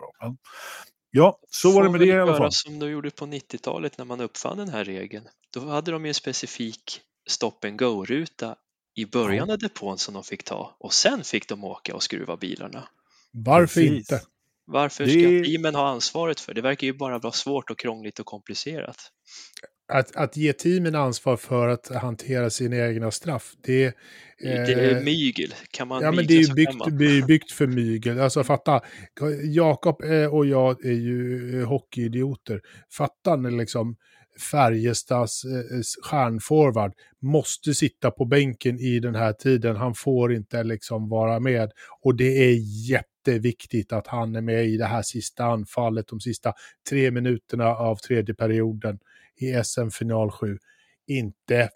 [1.11, 2.51] ja, så var det med det i alla fall.
[2.51, 5.25] som de gjorde på 90-talet när man uppfann den här regeln.
[5.53, 8.55] Då hade de ju en specifik stop and go-ruta
[8.97, 12.37] i början av depån som de fick ta och sen fick de åka och skruva
[12.37, 12.87] bilarna.
[13.31, 13.97] Varför Precis.
[13.97, 14.21] inte?
[14.65, 16.53] Varför Det ska teamen ha ansvaret för?
[16.53, 18.97] Det verkar ju bara vara svårt och krångligt och komplicerat.
[19.93, 23.93] Att, att ge teamen ansvar för att hantera sina egna straff, det,
[24.39, 25.53] Det är eh, mygel.
[25.71, 26.87] Kan man Ja, men det är ju byggt,
[27.27, 28.19] byggt för mygel.
[28.19, 28.81] Alltså fatta,
[29.43, 32.61] Jakob eh, och jag är ju eh, hockeyidioter.
[32.97, 33.95] Fatta när liksom
[34.51, 39.75] Färjestads eh, stjärnforward måste sitta på bänken i den här tiden.
[39.75, 41.71] Han får inte liksom vara med.
[42.01, 42.57] Och det är
[42.89, 46.53] jätteviktigt att han är med i det här sista anfallet, de sista
[46.89, 48.99] tre minuterna av tredje perioden
[49.39, 50.57] i SM-final 7.
[51.07, 51.69] Inte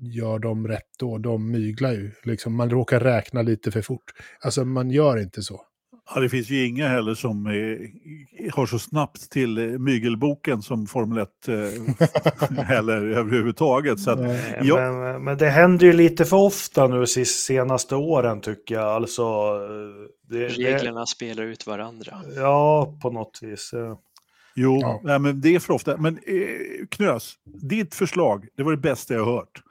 [0.00, 2.12] gör de rätt då, de myglar ju.
[2.24, 4.12] Liksom, man råkar räkna lite för fort.
[4.40, 5.67] Alltså man gör inte så.
[6.14, 10.86] Ja, det finns ju inga heller som eh, har så snabbt till eh, mygelboken som
[10.86, 14.00] Formel 1 eh, heller överhuvudtaget.
[14.00, 14.62] Så att, Nej.
[14.74, 18.84] Men, men det händer ju lite för ofta nu sist- senaste åren tycker jag.
[18.84, 22.22] Alltså, eh, det, det, Reglerna spelar ut varandra.
[22.36, 23.70] ja, på något vis.
[24.54, 25.00] Jo, Ja.
[25.04, 25.96] nej, men det är för ofta.
[25.96, 29.62] Men eh, Knös, ditt förslag, det var det bästa jag har hört.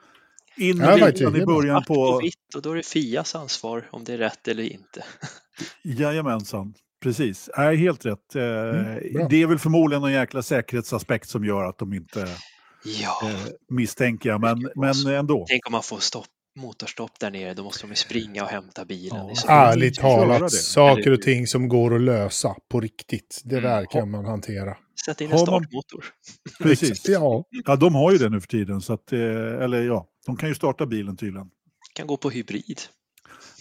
[0.57, 2.19] In Ja, i det början Svart på på...
[2.19, 5.03] vitt och då är det Fias ansvar om det är rätt eller inte.
[5.83, 7.49] Jajamensan, precis.
[7.57, 8.35] Nej, helt rätt.
[8.35, 12.27] Eh, Mm, det är väl förmodligen någon jäkla säkerhetsaspekt som gör att de inte
[13.01, 13.35] Ja, eh,
[13.69, 15.45] misstänker jag, men, men ändå.
[15.49, 16.25] tänk om man får stopp,
[16.59, 19.27] motorstopp där nere, då måste de ju springa och hämta bilen.
[19.47, 19.51] Ja.
[19.71, 23.41] Ärligt talat, saker och ting som går att lösa på riktigt.
[23.45, 23.69] Det Mm.
[23.71, 24.77] där kan man hantera.
[25.05, 26.05] Sätt in en man- startmotor.
[26.63, 27.09] Precis.
[27.09, 29.19] Ja, Ja, de har ju det nu för tiden, så att, eh,
[29.63, 31.47] eller ja, de kan ju starta bilen tydligen.
[31.93, 32.81] Kan gå på hybrid.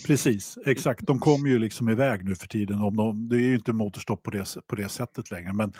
[0.06, 1.06] Precis, exakt.
[1.06, 2.80] De kommer ju liksom iväg nu för tiden.
[2.80, 5.52] Om de, det är ju inte motorstopp på det, på det sättet längre.
[5.52, 5.72] Men,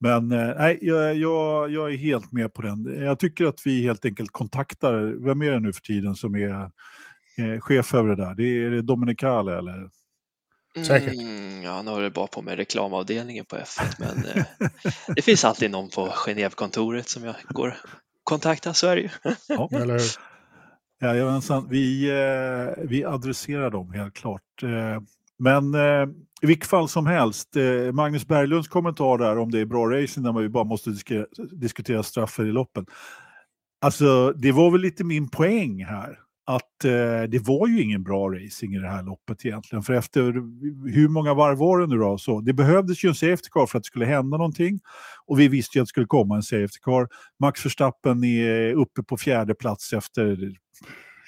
[0.00, 3.02] men eh, nej, jag, jag, jag är helt med på den.
[3.04, 6.70] Jag tycker att vi helt enkelt kontaktar, vem är det nu för tiden som är
[7.38, 8.34] eh, chef över det där?
[8.34, 9.90] Det är, är det Dominicale eller?
[10.86, 11.14] Säkert.
[11.14, 14.44] Mm, ja, nu har det bara på med reklamavdelningen på F1, men eh,
[15.14, 17.76] det finns alltid någon på Genèvekontoret som jag går
[18.24, 19.08] kontakta, så är det ju.
[19.48, 20.27] Ja, eller hur?
[21.00, 24.62] Jajamensan, vi, eh, vi adresserar dem helt klart.
[24.62, 25.02] Eh,
[25.38, 26.08] men eh,
[26.42, 30.22] i vilket fall som helst, eh, Magnus Berglunds kommentar där om det är bra racing
[30.24, 32.86] när man ju bara måste disk- diskutera straffer i loppen.
[33.80, 36.18] Alltså, det var väl lite min poäng här.
[36.50, 39.82] att eh, det var ju ingen bra racing i det här loppet egentligen.
[39.82, 40.22] För efter
[40.92, 42.18] hur många varv var det nu då?
[42.18, 44.80] Så det behövdes ju en safety car för att det skulle hända någonting.
[45.26, 47.08] Och vi visste ju att det skulle komma en safety car.
[47.40, 50.52] Max Verstappen är uppe på fjärde plats efter,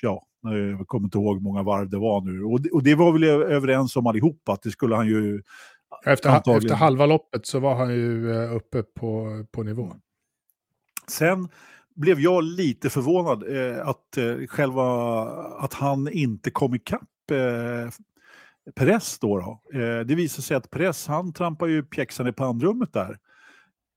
[0.02, 2.44] ja, jag kommer inte ihåg hur många varv det var nu.
[2.44, 5.42] Och det, och det var vi överens om allihopa, att det skulle han ju...
[6.06, 9.92] Efter, efter halva loppet så var han ju eh, uppe på, på nivå.
[11.08, 11.48] Sen
[11.94, 15.22] blev jag lite förvånad eh, att, eh, själva,
[15.58, 17.90] att han inte kom ikapp eh,
[18.74, 19.38] Perez då.
[19.38, 19.80] då.
[19.80, 23.18] Eh, det visade sig att Perez han trampade ju pjäxan i pannrummet där.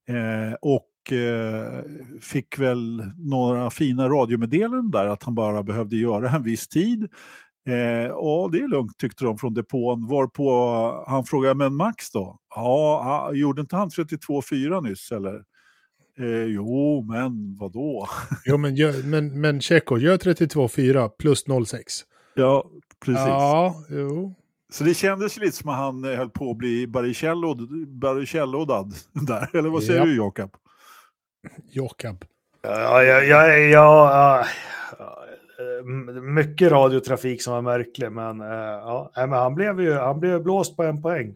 [0.07, 0.92] Eh, och eh,
[2.21, 7.07] fick väl några fina radiomeddelanden där att han bara behövde göra en viss tid.
[7.67, 10.07] Eh, ja, det är lugnt tyckte de från depån.
[10.07, 12.39] Varpå han frågade, men Max då?
[12.55, 15.43] Ja, gjorde inte han 32,4 nyss eller?
[16.19, 18.07] Eh, jo, men vadå?
[18.45, 21.79] jo, men, gör, men, men Tjecko, gör 32,4 plus 0,6.
[22.35, 22.65] Ja,
[23.05, 23.27] precis.
[23.27, 24.35] Ja, jo.
[24.73, 29.49] Så det kändes lite som att han eh, höll på att bli Barrichello-dad där.
[29.57, 30.05] Eller vad säger ja.
[30.05, 30.55] du, Jakob?
[31.71, 32.25] Jakob.
[32.61, 34.45] Ja, ja, ja, ja,
[36.21, 40.77] mycket radiotrafik som var märklig, men, eh, ja, men han, blev ju, han blev blåst
[40.77, 41.35] på en poäng.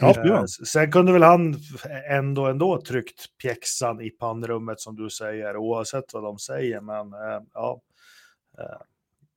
[0.00, 0.46] Ja, ja.
[0.46, 1.56] Sen kunde väl han
[2.08, 6.80] ändå ändå tryckt pjäxan i pannrummet som du säger, oavsett vad de säger.
[6.80, 7.80] Men eh, ja,
[8.58, 8.80] eh,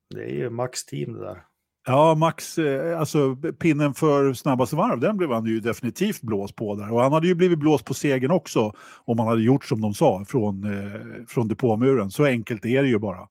[0.09, 1.43] det är ju Max team det där.
[1.85, 6.75] Ja, Max, eh, alltså pinnen för snabbaste varv, den blev han ju definitivt blåst på
[6.75, 6.91] där.
[6.93, 8.73] Och han hade ju blivit blåst på segern också
[9.05, 10.67] om han hade gjort som de sa från,
[11.27, 12.11] från depåmuren.
[12.11, 13.27] Så enkelt är det ju bara.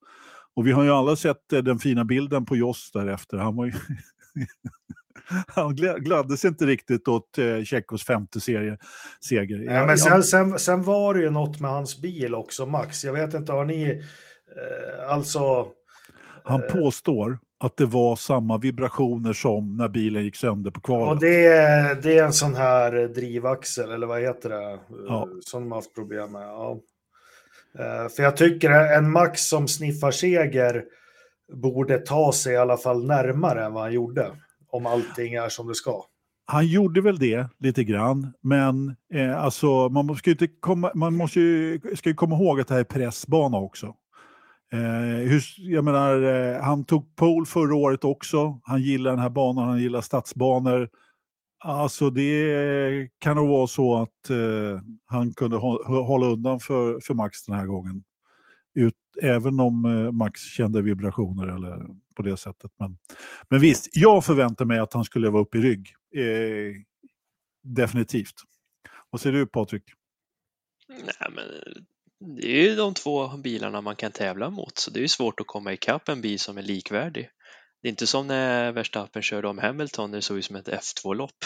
[0.57, 3.37] Och vi har ju alla sett den fina bilden på Joss därefter.
[3.37, 3.73] Han var ju
[5.47, 8.79] han gladdes inte riktigt åt eh, Tjeckos femte serie,
[9.21, 9.59] seger.
[9.59, 13.05] Ja, men sen, sen, sen, var det ju något med hans bil också, Max.
[13.05, 13.91] Jag vet inte, har ni...
[13.91, 15.67] Eh, alltså...
[16.45, 21.15] Han eh, påstår att det var samma vibrationer som när bilen gick sönder på kvalet.
[21.15, 25.29] Och det, är, det är en sån här drivaxel, eller vad heter det, ja.
[25.41, 26.43] som de har haft problem med.
[26.43, 26.81] Ja.
[27.79, 30.85] Eh, för jag tycker en Max som sniffar seger
[31.53, 34.31] borde ta sig i alla fall närmare än vad han gjorde
[34.69, 36.05] om allting är som det ska.
[36.47, 41.15] Han gjorde väl det lite grann, men eh, alltså, man, måste ju inte komma, man
[41.15, 43.95] måste ju, ska ju komma ihåg att det här är pressbana också.
[44.73, 48.61] Eh, hur, jag menar, eh, han tog pole förra året också.
[48.63, 50.91] Han gillar den här banan, han gillar stadsbanor.
[51.59, 57.45] Alltså det kan nog vara så att eh, han kunde hålla undan för, för Max
[57.45, 58.05] den här gången
[58.75, 62.71] ut, även om eh, Max kände vibrationer eller på det sättet.
[62.79, 62.99] Men,
[63.49, 65.95] men visst, jag förväntar mig att han skulle vara uppe i rygg.
[66.15, 66.75] Eh,
[67.63, 68.35] definitivt.
[69.11, 69.85] Vad säger du Patrik?
[70.89, 71.45] Nej, men
[72.27, 75.41] det är ju de två bilarna man kan tävla mot, så det är ju svårt
[75.41, 77.29] att komma ikapp en bil som är likvärdig.
[77.83, 81.45] Det är inte som när Verstappen körde om Hamilton, det såg ut som ett F2-lopp.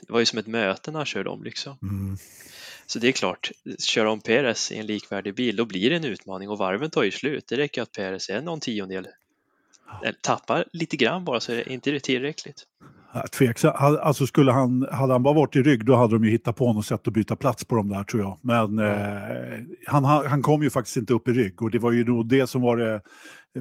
[0.00, 1.78] Det var ju som ett möte när han körde om liksom.
[1.82, 2.16] Mm.
[2.86, 6.04] Så det är klart, köra om Perez i en likvärdig bil, då blir det en
[6.04, 7.44] utmaning och varven tar ju slut.
[7.48, 9.08] Det räcker att Perez är någon tiondel,
[10.22, 12.64] tappar lite grann bara så är det inte tillräckligt.
[13.32, 13.72] Tveksam.
[13.76, 16.72] Alltså skulle han, hade han bara varit i rygg då hade de ju hittat på
[16.72, 18.38] något sätt att byta plats på dem där tror jag.
[18.42, 18.82] Men mm.
[18.82, 22.28] eh, han, han kom ju faktiskt inte upp i rygg och det var ju nog
[22.28, 23.00] det som var det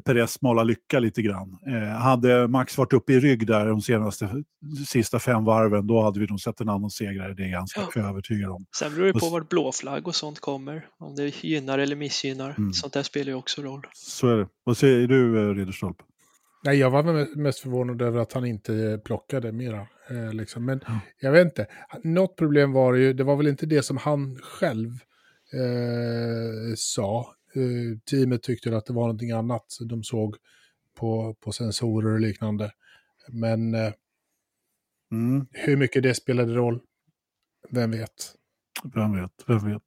[0.05, 1.57] Perez smala lycka lite grann.
[1.67, 4.43] Eh, hade Max varit uppe i rygg där de senaste
[4.87, 7.81] sista fem varven, då hade vi nog sett en annan segrare, det är jag ganska
[7.95, 8.09] ja.
[8.09, 8.65] övertygad om.
[8.75, 12.55] Sen beror det på vart blåflagg och sånt kommer, om det gynnar eller missgynnar.
[12.57, 12.73] Mm.
[12.73, 13.81] Sånt där spelar ju också roll.
[13.93, 14.47] Så är det.
[14.63, 16.03] Vad säger du, eh, Ridderstolpe?
[16.63, 19.87] Nej, jag var mest förvånad över att han inte plockade mera.
[20.09, 20.65] Eh, liksom.
[20.65, 20.99] Men mm.
[21.19, 21.67] jag vet inte,
[22.03, 24.89] något problem var det ju, det var väl inte det som han själv
[25.53, 30.35] eh, sa, Eh, teamet tyckte att det var någonting annat de såg
[30.95, 32.71] på, på sensorer och liknande.
[33.29, 33.93] Men eh,
[35.11, 35.47] mm.
[35.51, 36.81] hur mycket det spelade roll,
[37.69, 38.35] vem vet?
[38.83, 39.83] Vem vet, vem vet.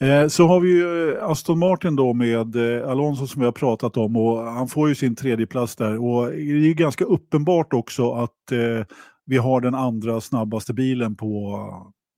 [0.00, 3.52] Eh, så har vi ju eh, Aston Martin då med eh, Alonso som vi har
[3.52, 7.04] pratat om och han får ju sin tredje plats där och det är ju ganska
[7.04, 8.86] uppenbart också att eh,
[9.26, 11.58] vi har den andra snabbaste bilen på,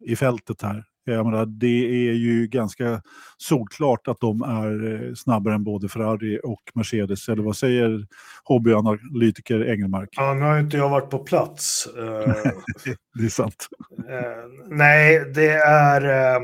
[0.05, 0.85] i fältet här.
[1.15, 3.03] Jag menar, det är ju ganska
[3.37, 7.29] solklart att de är eh, snabbare än både Ferrari och Mercedes.
[7.29, 8.07] Eller vad säger
[8.45, 10.09] hobbyanalytiker Engelmark?
[10.13, 11.89] Ja, nu har inte jag varit på plats.
[11.99, 12.53] Eh.
[13.15, 13.69] det är sant.
[13.99, 16.41] Eh, nej, det är...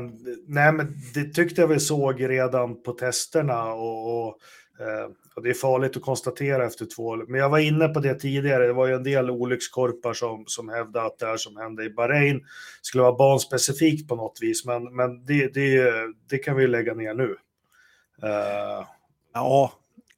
[0.47, 3.63] Nej, men det tyckte jag vi såg redan på testerna.
[3.63, 4.37] och, och
[4.79, 8.15] Eh, och det är farligt att konstatera efter två, men jag var inne på det
[8.15, 8.67] tidigare.
[8.67, 11.89] Det var ju en del olyckskorpar som, som hävdade att det här som hände i
[11.89, 12.45] Bahrain
[12.81, 15.91] skulle vara banspecifikt på något vis, men, men det, det,
[16.29, 17.35] det kan vi lägga ner nu.
[18.23, 18.85] Eh,
[19.33, 19.73] ja,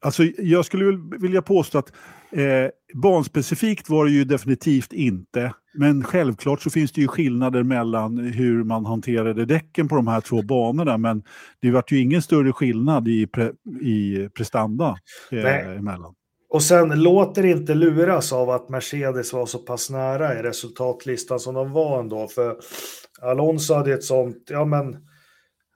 [0.05, 1.93] Alltså, jag skulle vilja påstå att
[2.31, 5.53] eh, banspecifikt var det ju definitivt inte.
[5.73, 10.21] Men självklart så finns det ju skillnader mellan hur man hanterade däcken på de här
[10.21, 10.97] två banorna.
[10.97, 11.23] Men
[11.61, 14.97] det vart ju ingen större skillnad i, pre, i prestanda
[15.31, 16.13] eh, emellan.
[16.49, 21.53] Och sen låter inte luras av att Mercedes var så pass nära i resultatlistan som
[21.53, 22.27] de var ändå.
[22.27, 22.57] För
[23.21, 24.97] Alonso hade ett sånt, ja men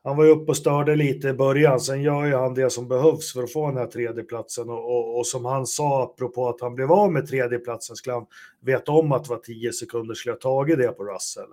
[0.04, 2.88] han var ju uppe och störde lite i början, sen gör ju han det som
[2.88, 6.62] behövs för att få den här tredjeplatsen och, och, och som han sa, apropå att
[6.62, 8.26] han blev av med tredjeplatsen, skulle han
[8.62, 11.50] veta om att det var tio sekunder skulle ha tagit det på Russell.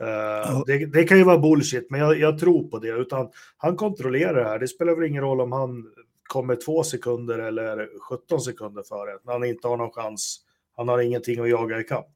[0.00, 2.88] Uh, det, det, kan ju vara bullshit, men jag, jag, tror på det.
[2.88, 4.58] Utan han kontrollerar det här.
[4.58, 5.84] Det spelar väl ingen roll om han
[6.22, 10.40] kommer två sekunder eller 17 sekunder före, när han inte har någon chans.
[10.76, 12.08] Han har ingenting att jaga i kapp.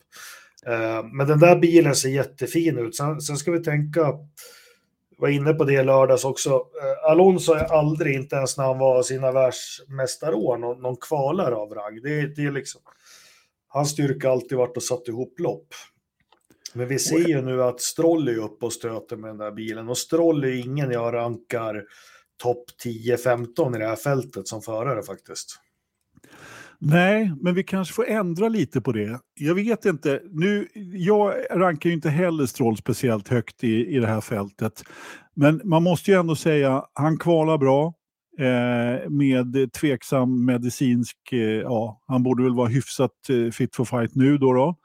[0.69, 2.97] Uh, men den där bilen ser jättefin ut.
[2.97, 4.13] Sen, sen ska vi tänka
[5.19, 6.51] var inne på det i lördags också.
[6.51, 11.75] Eh, Alonso är aldrig, inte ens när han var sina världsmästarår, någon, någon kvalare av
[11.75, 12.01] rang.
[12.03, 12.81] Det, det är liksom,
[13.69, 15.69] hans styrka har alltid varit att satt ihop lopp.
[16.73, 19.89] Men vi ser ju nu att Stroll är uppe och stöter med den där bilen
[19.89, 21.85] och Stroll är ingen jag rankar
[22.43, 25.61] topp 10-15 i det här fältet som förare faktiskt.
[26.79, 29.21] Nej, men vi kanske får ändra lite på det.
[29.35, 30.23] Jag vet inte.
[30.31, 34.85] Nu, jag rankar ju inte heller Stroll speciellt högt i, i det här fältet.
[35.35, 37.95] Men man måste ju ändå säga, han kvalar bra.
[38.39, 44.15] Eh, med tveksam medicinsk, eh, ja, han borde väl vara hyfsat eh, fit for fight
[44.15, 44.77] nu då, då.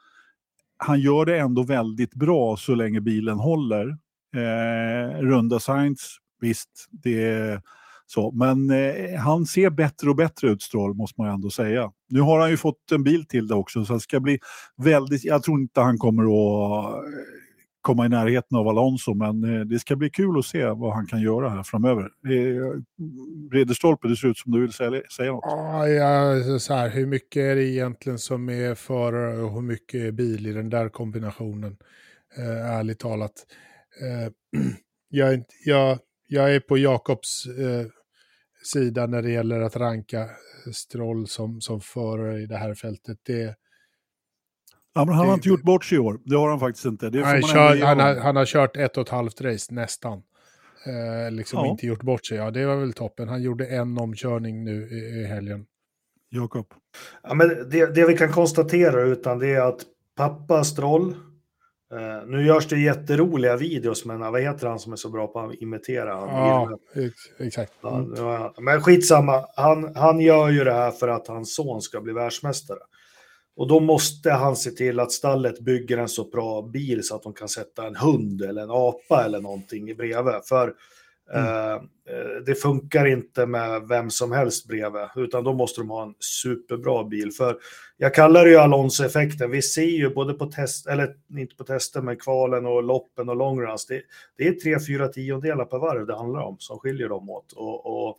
[0.78, 3.98] Han gör det ändå väldigt bra så länge bilen håller.
[4.36, 7.62] Eh, runda Sainz, visst, det
[8.12, 11.92] så, men eh, han ser bättre och bättre ut, Stroll, måste man ändå säga.
[12.10, 14.40] Nu har han ju fått en bil till det också, så det ska bli
[14.78, 15.24] väldigt...
[15.24, 17.02] Jag tror inte han kommer att eh,
[17.82, 21.08] komma i närheten av Alonso, men eh, det ska bli kul att se vad han
[21.08, 22.04] kan göra här framöver.
[22.04, 22.82] Eh,
[23.52, 25.44] Ridderstolpe, det ser ut som du vill säga, säga något.
[25.46, 30.02] Ja, ja så här, hur mycket är det egentligen som är förare och hur mycket
[30.02, 31.78] är bil i den där kombinationen?
[32.38, 33.34] Eh, ärligt talat.
[34.02, 34.32] Eh,
[35.10, 37.86] jag, jag, jag är på Jakobs eh,
[38.64, 40.30] sida när det gäller att ranka
[40.74, 43.18] Stroll som, som förare i det här fältet.
[43.24, 43.56] Det,
[44.94, 46.20] Ja, men han har inte gjort bort sig i år.
[46.26, 47.06] Det har han faktiskt inte.
[47.06, 50.24] Han, kör, han, har, han, har, kört ett och ett halvt race, nästan.
[50.86, 51.72] Eh, liksom ja.
[51.72, 52.38] inte gjort bort sig.
[52.38, 53.30] Ja, det var väl toppen.
[53.30, 55.66] Han gjorde en omkörning nu i, i helgen.
[56.30, 56.66] Jakob?
[57.24, 59.82] Ja, men det, det vi kan konstatera utan det är att
[60.18, 61.16] pappa Stroll
[61.94, 65.40] Uh, nu görs det jätteroliga videos, men vad heter han som är så bra på
[65.40, 66.10] att imitera?
[66.10, 66.78] Ja,
[67.40, 67.84] exakt.
[67.84, 68.14] Mm.
[68.18, 72.14] Ja, men skitsamma, han, han gör ju det här för att hans son ska bli
[72.14, 72.80] världsmästare.
[73.56, 77.24] Och då måste han se till att stallet bygger en så bra bil så att
[77.24, 80.34] de kan sätta en hund eller en apa eller någonting bredvid.
[80.50, 80.74] För
[81.34, 81.46] Mm.
[81.46, 86.04] Eh, eh, det funkar inte med vem som helst bredvid, utan då måste de ha
[86.04, 87.32] en superbra bil.
[87.32, 87.58] För
[87.98, 89.52] jag kallar det ju Alonso-effekten.
[89.52, 93.36] Vi ser ju både på test, eller inte på tester, men kvalen och loppen och
[93.36, 93.86] longruns.
[93.86, 94.02] Det,
[94.38, 97.52] det är tre, fyra tiondelar per varv det handlar om som skiljer dem åt.
[97.52, 98.18] Och, och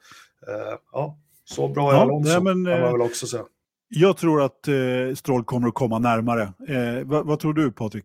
[0.48, 3.44] uh, ja, så bra är ja, Alonso, nej, men, kan man väl också säga.
[3.88, 6.42] Jag tror att eh, Stroll kommer att komma närmare.
[6.42, 8.04] Eh, vad, vad tror du, Patrik?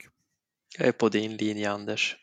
[0.77, 2.15] Jag är på din linje, Anders.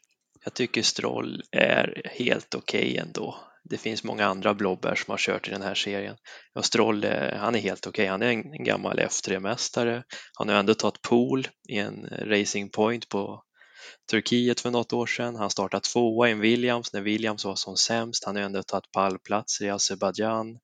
[0.44, 3.36] Jag tycker Stroll är helt okej okay ändå.
[3.64, 6.16] Det finns många andra blobbar som har kört i den här serien.
[6.54, 8.02] Och Stroll, eh, han är helt okej.
[8.02, 8.10] Okay.
[8.10, 10.02] Han är en gammal F3-mästare.
[10.34, 13.42] Han har ändå tagit pool i en eh, Racing Point på
[14.10, 15.36] Turkiet för något år sedan.
[15.36, 18.24] Han startade tvåa i en Williams när Williams var som sämst.
[18.24, 20.58] Han har ändå tagit pallplatser i Azerbajdzjan.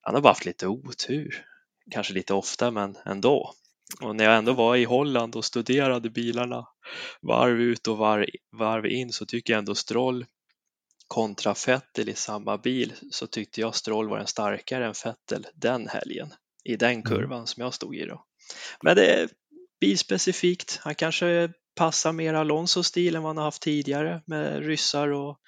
[0.00, 1.44] Han har bara haft lite otur.
[1.90, 3.54] Kanske lite ofta, men ändå.
[4.00, 6.66] Och när jag ändå var i Holland och studerade bilarna
[7.22, 10.26] varv ut och varv, varv in så tycker jag ändå Stroll
[11.06, 15.88] kontra Fettel i samma bil så tyckte jag Stroll var en starkare än Fettel den
[15.88, 16.32] helgen
[16.64, 17.02] i den mm.
[17.02, 18.24] kurvan som jag stod i då.
[18.82, 19.28] Men det är
[19.80, 20.80] bilspecifikt.
[20.82, 25.38] Han kanske passar mer Alonso-stil än vad han har haft tidigare med ryssar och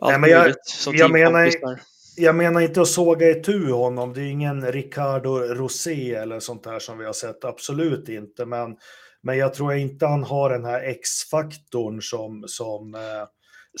[0.00, 1.80] allt Nej, men jag, möjligt som jag menar,
[2.16, 4.12] jag menar inte att såga itu honom.
[4.12, 7.44] Det är ingen Ricardo Rosé eller sånt där som vi har sett.
[7.44, 8.46] Absolut inte.
[8.46, 8.76] Men,
[9.22, 13.00] men jag tror inte han har den här X-faktorn som, som eh,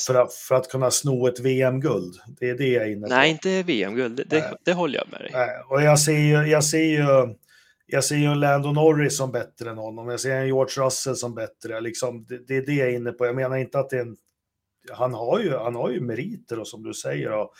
[0.06, 2.14] för, att, för att kunna sno ett VM-guld.
[2.40, 3.14] Det är det jag är inne på.
[3.14, 4.16] Nej, inte VM-guld.
[4.16, 5.32] Det, det, det, håller jag med dig.
[5.68, 7.34] Och jag ser ju, jag ser ju,
[7.86, 10.08] jag ser ju Lando Norris som bättre än honom.
[10.08, 11.80] Jag ser en George Russell som bättre.
[11.80, 13.26] Liksom, det, det är det jag är inne på.
[13.26, 14.16] Jag menar inte att det är en
[14.92, 17.32] han har ju, han har ju meriter och som du säger.
[17.32, 17.52] Och,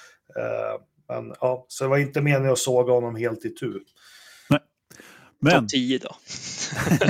[1.09, 3.81] men, ja, så det var inte meningen att såga honom helt i tur.
[4.51, 4.61] Nej.
[5.41, 5.53] Men...
[5.53, 6.17] Topp 10 då?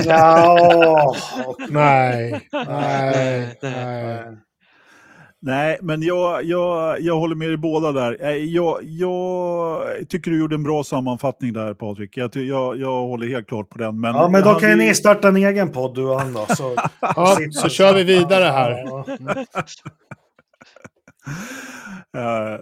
[0.05, 1.15] ja,
[1.69, 4.37] nej, nej, nej, nej.
[5.39, 8.17] Nej, men jag, jag, jag håller med er båda där.
[8.21, 12.17] Eh, jag, jag tycker du gjorde en bra sammanfattning där Patrik.
[12.17, 13.99] Jag, jag, jag håller helt klart på den.
[13.99, 16.45] Men ja, men då kan ju ni starta en egen podd du och han då.
[16.55, 18.85] Så, Ja, så kör vi vidare här.
[22.17, 22.21] Eh,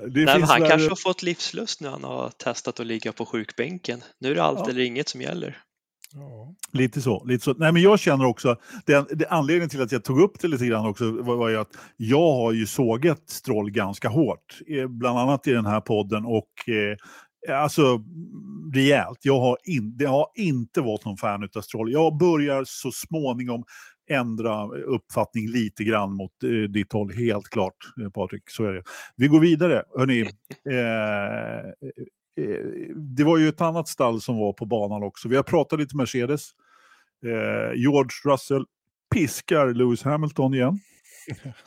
[0.09, 3.25] det Nej, han väl- kanske har fått livslust när han har testat att ligga på
[3.25, 4.01] sjukbänken.
[4.19, 4.69] Nu är det allt Ja.
[4.69, 5.57] eller inget som gäller.
[6.13, 6.53] Ja.
[6.71, 7.25] Lite så.
[7.25, 7.53] Lite så.
[7.53, 10.65] Nej, men jag känner också, det, det, anledningen till att jag tog upp det lite
[10.65, 14.59] grann också var, var ju att jag har ju sågat Stroll ganska hårt.
[14.67, 16.69] eh, Bland annat i den här podden och
[17.49, 18.01] eh, alltså
[18.75, 19.19] rejält.
[19.21, 21.91] Jag har, in, jag har inte varit någon fan av Stroll.
[21.91, 23.63] Jag börjar så småningom
[24.10, 28.49] ändra uppfattning lite grann mot eh, ditt håll, helt klart eh, Patrik.
[28.49, 28.84] Så är det.
[29.16, 29.84] Vi går vidare.
[29.97, 30.22] Hörrni,
[30.70, 31.58] eh,
[32.45, 35.30] eh, det var ju ett annat stall som var på banan också.
[35.30, 36.49] Vi har pratat lite Mercedes.
[37.26, 38.66] Eh, George Russell
[39.14, 40.80] piskar Lewis Hamilton igen.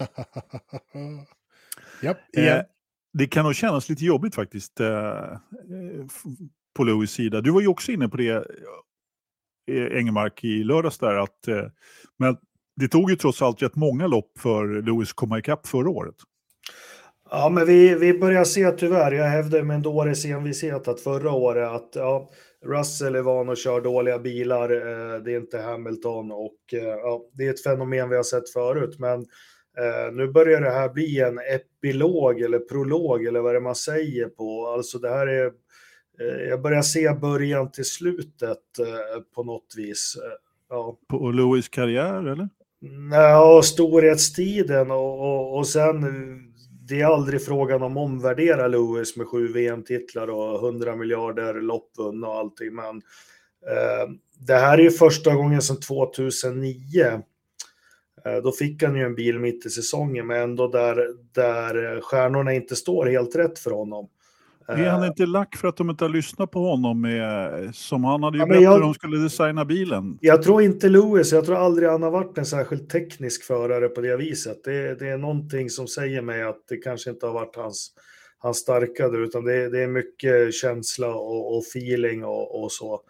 [2.02, 2.64] Japp, Eh, igen.
[3.12, 4.74] det kan nog kännas lite jobbigt faktiskt
[6.76, 7.40] på Lewis sida.
[7.40, 8.44] Du var ju också inne på det,
[9.68, 11.14] Eh, Engemark i lördags där.
[11.14, 11.64] Att, eh,
[12.18, 12.36] men
[12.76, 16.16] det tog ju trots allt rätt många lopp för Lewis att komma ikapp förra året.
[17.30, 21.32] Ja, men vi, vi börjar se tyvärr, jag hävdar med en dåres envishet att förra
[21.32, 22.28] året att ja,
[22.64, 27.28] Russell är van att köra dåliga bilar, eh, det är inte Hamilton och eh, ja,
[27.32, 28.98] det är ett fenomen vi har sett förut.
[28.98, 29.20] Men
[29.78, 33.74] eh, nu börjar det här bli en epilog eller prolog eller vad det är man
[33.74, 34.66] säger på.
[34.66, 35.52] Alltså det här är,
[36.48, 40.16] jag börjar se början till slutet eh, på något vis.
[40.16, 42.48] Eh, Ja, På Lewis karriär, eller?
[43.12, 46.04] Ja, storhetstiden och, och, och sen
[46.88, 52.28] det är aldrig frågan om omvärdera Lewis med sju VM-titlar och 100 miljarder lopp vunna
[52.28, 52.74] och allting.
[52.74, 52.96] Men
[53.66, 57.22] eh, det här är ju första gången sedan 2009.
[58.24, 62.52] Eh, då fick han ju en bil mitt i säsongen, men ändå där, där stjärnorna
[62.52, 64.08] inte står helt rätt för honom.
[64.68, 67.00] Är han inte lack för att de inte har lyssnat på honom?
[67.00, 70.18] Med, som han hade ju Ja, berättat jag- hur de skulle designa bilen.
[70.20, 74.00] Jag tror inte Lewis, jag tror aldrig han har varit en särskilt teknisk förare på
[74.00, 74.64] det viset.
[74.64, 77.92] Det, det är någonting som säger mig att det kanske inte har varit hans,
[78.38, 83.00] hans starkare, utan det, det är mycket känsla och, och feeling och, och så.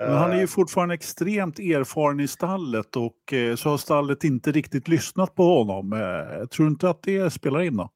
[0.00, 4.24] Men han är ju Eh, fortfarande extremt erfaren i stallet och eh, så har stallet
[4.24, 5.92] inte riktigt lyssnat på honom.
[5.92, 7.90] Eh, tror inte att det spelar in då.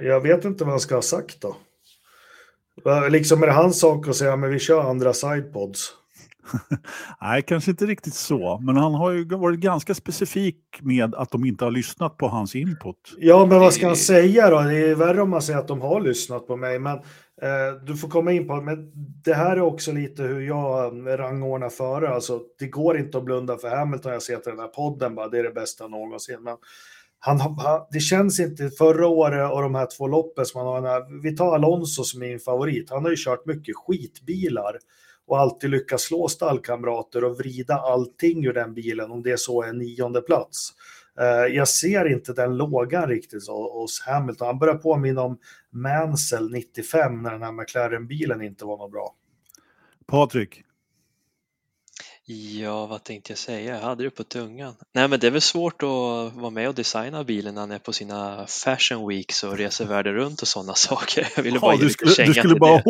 [0.00, 1.56] Jag vet inte vad han ska ha sagt då.
[3.10, 5.92] Liksom är det hans sak att säga, men vi kör andra sidepods.
[7.20, 8.58] Nej, kanske inte riktigt så.
[8.62, 12.54] Men han har ju varit ganska specifik med att de inte har lyssnat på hans
[12.54, 12.96] input.
[13.18, 14.60] Ja, men vad ska han säga då?
[14.60, 16.78] Det är värre om man säger att de har lyssnat på mig.
[16.78, 16.96] Men
[17.42, 18.92] eh, du får komma in på men
[19.24, 22.08] det här är också lite hur jag eh, rangordnar före.
[22.08, 24.12] Alltså, det går inte att blunda för Hamilton.
[24.12, 26.38] Jag ser till den här podden bara, det är det bästa någonsin.
[26.40, 26.56] Men
[27.26, 31.22] han, han, det känns inte förra året och de här två loppen som han har.
[31.22, 32.90] Vi tar Alonso som är min favorit.
[32.90, 34.78] Han har ju kört mycket skitbilar
[35.26, 39.62] och alltid lyckats slå stallkamrater och vrida allting ur den bilen om det är så
[39.62, 40.70] en nionde plats.
[41.20, 44.46] Eh, jag ser inte den lågan riktigt hos Hamilton.
[44.46, 45.38] Han börjar påminna om
[45.70, 49.14] Mansell 95 när den här McLaren-bilen inte var något bra.
[50.06, 50.62] Patrik,
[52.26, 53.74] Ja, vad tänkte jag säga?
[53.74, 54.74] Jag hade det på tungan.
[54.92, 55.88] Nej, men det är väl svårt att
[56.34, 60.14] vara med och designa bilen när han är på sina fashion weeks och reser världen
[60.14, 61.28] runt och sådana saker.
[61.36, 62.82] Jag ville bara ja, ge du skulle, du skulle bara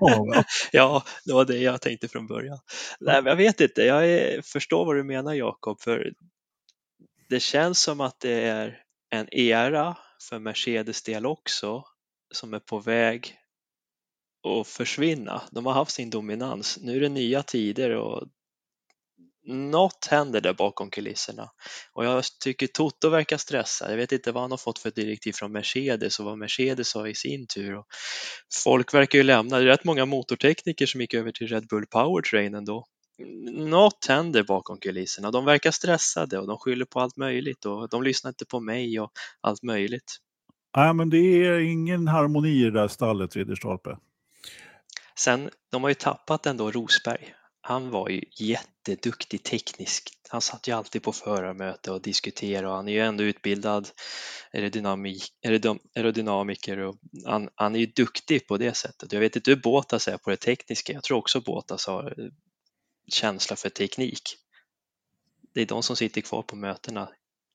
[0.00, 0.44] håna?
[0.72, 2.58] Ja, det var det jag tänkte från början.
[3.00, 3.82] Nej, men jag vet inte.
[3.82, 6.12] Jag är, förstår vad du menar, Jakob, för
[7.28, 8.78] det känns som att det är
[9.10, 9.96] en era
[10.28, 11.84] för Mercedes del också
[12.34, 13.36] som är på väg
[14.60, 15.42] att försvinna.
[15.50, 16.78] De har haft sin dominans.
[16.82, 18.28] Nu är det nya tider och
[19.46, 21.50] något händer där bakom kulisserna.
[21.92, 23.92] Och jag tycker Toto verkar stressad.
[23.92, 27.06] Jag vet inte vad han har fått för direktiv från Mercedes och vad Mercedes har
[27.06, 27.76] i sin tur.
[27.76, 27.86] Och
[28.64, 29.58] folk verkar ju lämna.
[29.58, 32.86] Det är rätt många motortekniker som gick över till Red Bull Powertrain ändå.
[33.52, 35.30] Något händer bakom kulisserna.
[35.30, 39.00] De verkar stressade och de skyller på allt möjligt och de lyssnar inte på mig
[39.00, 40.16] och allt möjligt.
[40.76, 43.98] Nej, men det är ingen harmoni i det där stallet, Ridderstolpe.
[45.18, 47.34] Sen, de har ju tappat ändå Rosberg.
[47.64, 50.28] Han var ju jätteduktig tekniskt.
[50.28, 53.88] Han satt ju alltid på förarmöte och diskuterade och han är ju ändå utbildad
[54.52, 55.34] aerodynamik,
[55.96, 56.96] aerodynamiker och
[57.26, 59.12] han, han är ju duktig på det sättet.
[59.12, 60.92] Jag vet inte hur Båtas är på det tekniska.
[60.92, 62.26] Jag tror också Båtas har eh,
[63.08, 64.22] känsla för teknik.
[65.54, 67.08] Det är de som sitter kvar på mötena.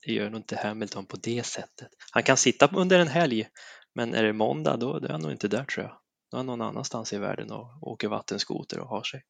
[0.06, 1.90] Det gör nog inte Hamilton på det sättet.
[2.12, 3.48] Han kan sitta under en helg,
[3.94, 5.98] men är det måndag då, då är han nog inte där tror jag.
[6.32, 9.24] Då är han någon annanstans i världen och åker vattenskoter och har sig.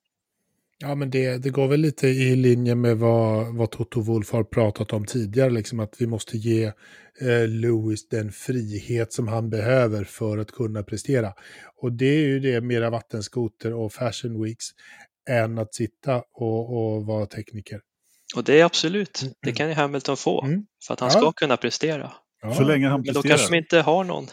[0.80, 4.44] Ja, men det, det går väl lite i linje med vad, vad Toto Wolf har
[4.44, 6.64] pratat om tidigare, liksom att vi måste ge
[7.22, 11.34] eh, Lewis den frihet som han behöver för att kunna prestera.
[11.82, 14.66] Och det är ju det mera vattenskoter och fashion weeks
[15.30, 17.82] än att sitta och, och vara tekniker.
[18.36, 20.66] Och det är absolut, det kan ju Hamilton få Mm.
[20.88, 21.20] för att han Ja.
[21.20, 22.12] ska kunna prestera.
[22.42, 22.54] Ja.
[22.56, 23.38] Så länge han Men då presterar.
[23.38, 24.28] kanske de inte har någon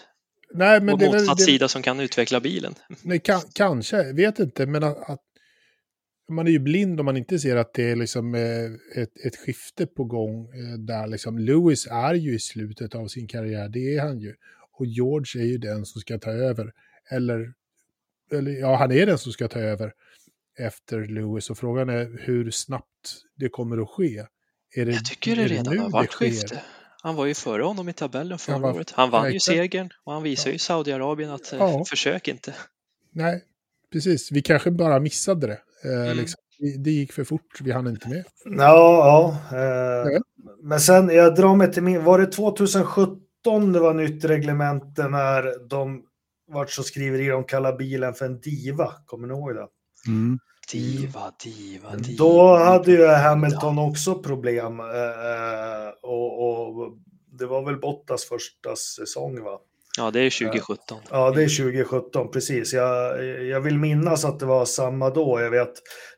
[0.55, 2.75] Nej, men på det är väl, motsatt det, sida som kan utveckla bilen.
[3.03, 5.21] nej, kan, kanske, vet inte, men att, att
[6.29, 9.37] man är ju blind om man inte ser att det är liksom eh, ett, ett
[9.37, 13.95] skifte på gång eh, där liksom Lewis är ju i slutet av sin karriär, det
[13.97, 14.35] är han ju.
[14.79, 16.73] Och George är ju den som ska ta över.
[17.11, 17.53] Eller,
[18.33, 19.93] eller ja, han är den som ska ta över
[20.59, 21.51] efter Lewis.
[21.51, 24.27] Och frågan är hur snabbt det kommer att ske.
[24.77, 26.63] Är det, Jag tycker det redan har varit skifte.
[27.03, 28.91] Han var ju före honom i tabellen förra var- året.
[28.91, 31.85] Han vann ja, ju segern och han visar ju Saudiarabien att eh, Ja.
[31.89, 32.55] försök inte.
[33.13, 33.45] Nej,
[33.93, 34.33] precis.
[34.33, 35.59] Vi kanske bara missade det.
[35.85, 36.17] Eh, Mm.
[36.17, 36.41] liksom.
[36.79, 38.25] Det- gick för fort, vi hann inte med.
[38.45, 38.59] Ja,
[39.51, 39.57] ja.
[39.59, 40.21] Eh, Ja.
[40.63, 45.69] Men sen, jag drar mig till min, var det 2017 det var nytt reglemente när
[45.69, 46.03] de
[46.53, 49.67] vart så skriveri de kallar bilen för en diva, kommer ni ihåg det?
[50.07, 50.39] Mm.
[50.73, 52.25] Diva, diva, diva.
[52.25, 56.93] Då hade ju Hamilton också problem eh, och, och
[57.39, 59.59] det var väl Bottas första säsong va?
[59.99, 60.99] Ja, det är 2017.
[61.11, 62.73] Ja, det är 2017, precis.
[62.73, 65.41] Jag, jag vill minnas att det var samma då.
[65.41, 65.73] Jag vet,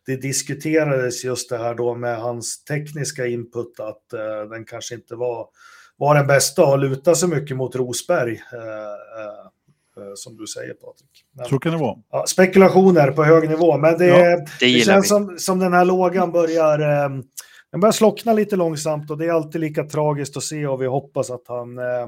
[0.06, 5.14] det diskuterades just det här då med hans tekniska input, att eh, den kanske inte
[5.14, 5.46] var,
[5.96, 8.58] var den bästa och luta så mycket mot Rosberg, eh,
[9.22, 11.24] eh, eh, som du säger Patrik.
[11.36, 11.96] Men, Så kan det vara.
[12.10, 15.08] ja, spekulationer på hög nivå, men det, Ja, Det det känns vi.
[15.08, 17.08] som, som den här lågan börjar, eh,
[17.72, 20.86] den börjar slockna lite långsamt och det är alltid lika tragiskt att se och vi
[20.86, 22.06] hoppas att han eh,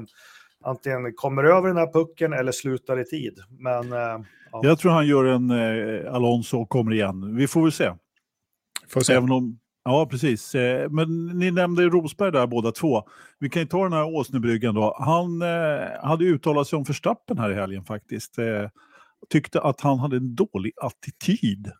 [0.63, 3.39] antingen kommer över den här pucken eller slutar i tid.
[3.49, 4.61] Men eh, ja.
[4.63, 7.35] Jag tror han gör en eh, Alonso och kommer igen.
[7.35, 7.93] Vi får väl se.
[8.87, 9.13] Får se.
[9.13, 10.55] Även om, ja, precis.
[10.55, 13.03] Eh, men ni nämnde Rosberg där båda två.
[13.39, 14.95] Vi kan ju ta den här Åsnebryggan då.
[14.99, 18.37] Han eh, hade uttalat sig om Verstappen här i helgen faktiskt.
[18.37, 18.69] Eh,
[19.29, 21.71] tyckte att han hade en dålig attityd.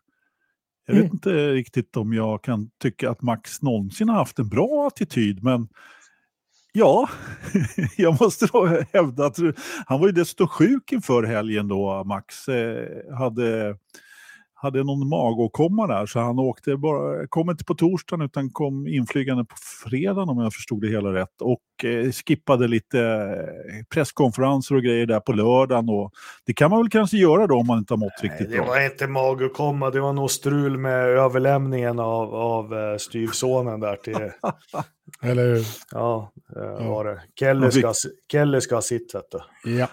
[0.86, 1.14] Jag vet Mm.
[1.14, 5.68] inte riktigt om jag kan tycka att Max någonsin har haft en bra attityd, men
[6.72, 7.08] ja,
[7.96, 9.36] jag måste då hävda att
[9.86, 12.48] han var ju desto sjuk inför helgen då, Max.
[12.48, 13.76] Eh, hade,
[14.62, 19.44] hade någon magåkomma där, så han åkte bara, kom inte på torsdagen utan kom inflygande
[19.44, 19.54] på
[19.84, 21.40] fredagen om jag förstod det hela rätt.
[21.40, 25.88] Och eh, skippade lite eh, presskonferenser och grejer där på lördagen.
[25.88, 26.12] Och
[26.46, 28.56] det kan man väl kanske göra då om man inte har mått Nej, riktigt det
[28.56, 28.66] bra.
[28.66, 34.14] var inte magåkomma, det var nog strul med överlämningen av, av eh, styvsonen där till,
[35.22, 35.66] Eller hur?
[35.92, 36.88] ja, Ja.
[36.88, 37.20] var det.
[37.38, 37.92] Kelly ska,
[38.32, 39.78] Kelly ska ha sitt, vet du.
[39.78, 39.86] Ja,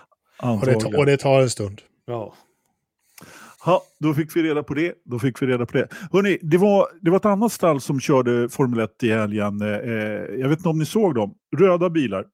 [0.59, 1.81] och det, och det tar en stund.
[2.05, 2.33] Ja.
[3.67, 4.93] Ja, då fick vi reda på det.
[5.05, 5.87] Då fick vi reda på det.
[6.11, 9.61] Hörrni, det var, det var ett annat stall som körde Formel 1 i helgen.
[9.61, 9.67] Eh,
[10.39, 11.35] jag vet inte om ni såg dem.
[11.57, 12.25] Röda bilar.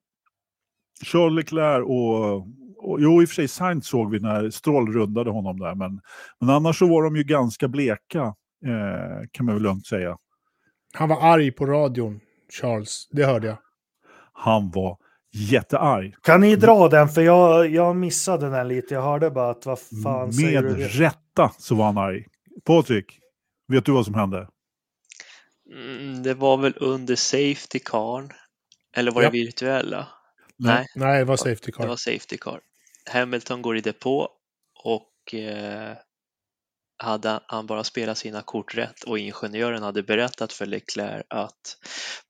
[1.06, 2.36] Charles Leclerc och,
[2.78, 3.02] och...
[3.02, 5.76] Jo, i och för sig Sainz såg vi när Stroll rundade honom där.
[5.76, 6.02] Men,
[6.40, 8.22] men annars så var de ju ganska bleka,
[8.66, 10.18] eh, kan man väl lugnt säga.
[10.94, 12.20] Han var arg på radion,
[12.60, 13.08] Charles.
[13.12, 13.58] Det hörde jag.
[14.34, 14.98] Han var
[15.34, 16.16] jättearg.
[16.22, 17.10] Kan ni dra den?
[17.10, 18.94] För jag, jag missade den lite.
[18.94, 20.70] Jag hörde bara att vad fan säger du?
[20.70, 20.88] Med det?
[20.88, 22.26] rätta så var han arg.
[22.66, 23.20] Patrik,
[23.68, 24.48] vet du vad som hände?
[25.74, 28.36] Mm, det var väl under Safety Car.
[28.96, 29.30] Eller var Ja.
[29.30, 30.08] det virtuella?
[30.58, 30.74] Nej.
[30.76, 31.88] Nej, Nej, det var Safety det Car.
[31.88, 32.60] var Safety Car.
[33.12, 34.30] Hamilton går i depå
[34.84, 35.98] och eh,
[36.98, 41.78] hade han bara spelat sina kort rätt och ingenjören hade berättat för Leclerc att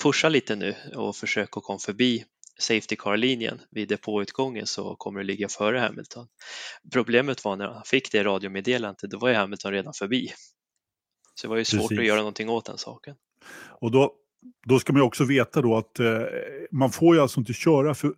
[0.03, 2.25] pusha lite nu och försöka komma förbi
[2.59, 6.27] Safety Car-linjen vid depåutgången så kommer det ligga före Hamilton.
[6.93, 10.29] Problemet var när han fick det radiomeddelandet, då var ju Hamilton redan förbi.
[11.35, 11.99] Så det var ju svårt Precis.
[11.99, 13.15] att göra någonting åt den saken.
[13.81, 14.13] Och då,
[14.65, 16.21] då ska man ju också veta då att eh,
[16.71, 18.13] man får ju alltså inte köra för,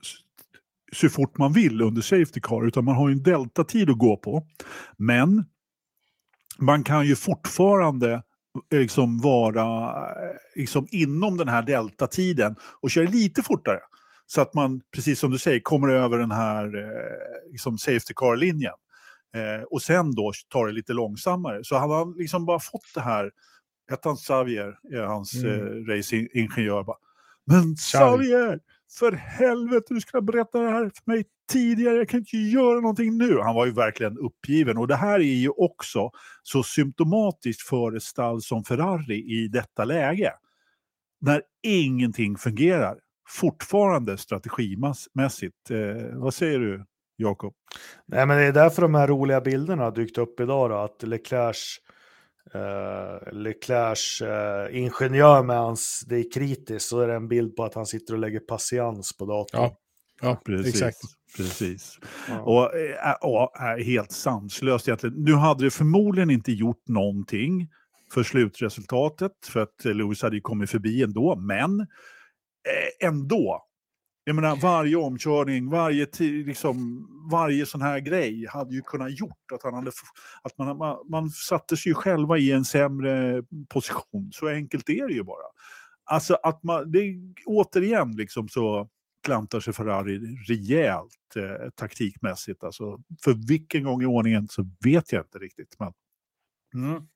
[0.94, 4.18] så fort man vill under Safety Car, utan man har ju en deltatid att gå
[4.18, 4.48] på.
[4.98, 5.46] Men
[6.58, 8.14] man kan ju fortfarande
[8.72, 9.64] eh, liksom vara
[9.96, 13.80] eh, liksom inom den här deltatiden och köra lite fortare.
[14.26, 18.74] Så att man, precis som du säger, kommer över den här eh, liksom Safety Car-linjen.
[19.36, 21.64] Eh, och sen då tar det lite långsammare.
[21.64, 23.32] Så han har liksom bara fått det här
[23.90, 25.52] hette han Xavier, är hans Mm.
[25.52, 26.84] eh, racingingenjör.
[26.84, 26.98] Bara,
[27.46, 28.24] Men Xavi.
[28.24, 28.60] Xavier,
[29.00, 32.80] för helvete, du skulle ha berättat det här för mig tidigare, jag kan inte göra
[32.80, 33.40] någonting nu.
[33.40, 36.12] Han var ju verkligen uppgiven och det här är ju också
[36.44, 40.34] så symptomatiskt för ett stall som Ferrari i detta läge.
[41.22, 42.98] När ingenting fungerar,
[43.28, 45.72] fortfarande strategimässigt.
[45.72, 46.86] Eh, vad säger du,
[47.18, 47.54] Jakob?
[48.06, 51.04] Nej, men det är därför de här roliga bilderna har dykt upp idag då, att
[51.04, 51.78] Leclercs
[52.56, 57.64] uh, Leclercs uh, ingenjör med hans, det är kritiskt, så är det en bild på
[57.64, 59.62] att han sitter och lägger patiens på datorn.
[59.62, 59.78] Ja,
[60.22, 60.74] ja Precis.
[60.76, 60.98] exakt.
[61.38, 62.00] Precis.
[62.30, 62.42] Ja.
[62.42, 65.24] Och, äh, och äh, helt sanslöst egentligen.
[65.24, 67.70] Nu hade det förmodligen inte gjort någonting
[68.14, 71.88] för slutresultatet, för att Lewis hade ju kommit förbi ändå, men
[72.66, 73.66] Eh, ändå.
[74.24, 79.64] Jag menar, varje omkörning, varje, liksom, varje sån här grej hade ju kunnat gjort att,
[79.64, 79.92] han hade,
[80.42, 84.32] att man, man, man satte sig själva i en sämre position.
[84.34, 85.46] Så enkelt är det ju bara.
[86.04, 88.90] Alltså att man, det, återigen liksom så
[89.24, 92.64] klantar sig Ferrari rejält eh, taktikmässigt.
[92.64, 95.76] Alltså, för vilken gång i ordningen så vet jag inte riktigt.
[95.80, 95.94] Men,
[96.74, 97.08] mm.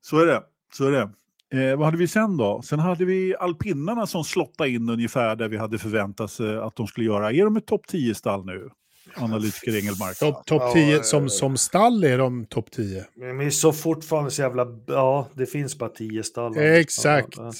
[0.00, 0.42] Så är det.
[0.72, 1.10] Så är det.
[1.54, 2.62] Eh, vad hade vi sen då?
[2.62, 6.86] Sen hade vi alpinnarna som slottade in ungefär där vi hade förväntat sig att de
[6.86, 7.32] skulle göra.
[7.32, 8.70] Är de ett topp 10-stall nu?
[9.16, 10.18] Analytiker Engelmark.
[10.18, 13.04] Topp top Ja, 10, eh, som, som stall är de topp 10.
[13.14, 16.58] Men vi är så fortfarande så jävla, ja, det finns bara tio stall.
[16.58, 17.36] Exakt.
[17.36, 17.52] Ja,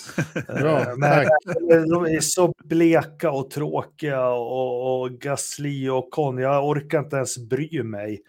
[0.60, 0.96] Bra, Eh,
[1.68, 7.16] Men de är så bleka och tråkiga och, och Gasly och Con, jag orkar inte
[7.16, 8.20] ens bry mig.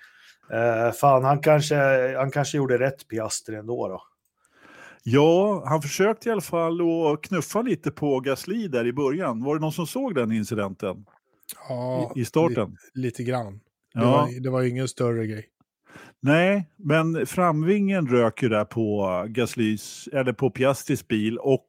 [0.53, 1.75] Uh, fan, han kanske,
[2.17, 4.01] han kanske gjorde rätt Piastri ändå då.
[5.07, 6.79] Ja, han försökte i alla fall
[7.13, 9.43] att knuffa lite på Gasly där i början.
[9.43, 11.05] Var det någon som såg den incidenten
[11.69, 12.77] Ja, i, i starten?
[12.93, 13.53] li, lite grann.
[13.53, 14.11] Det, Ja.
[14.11, 15.45] var, det var ingen större grej.
[16.21, 21.67] Nej, men framvingen rök ju där på Gaslys, eller på Piastris bil och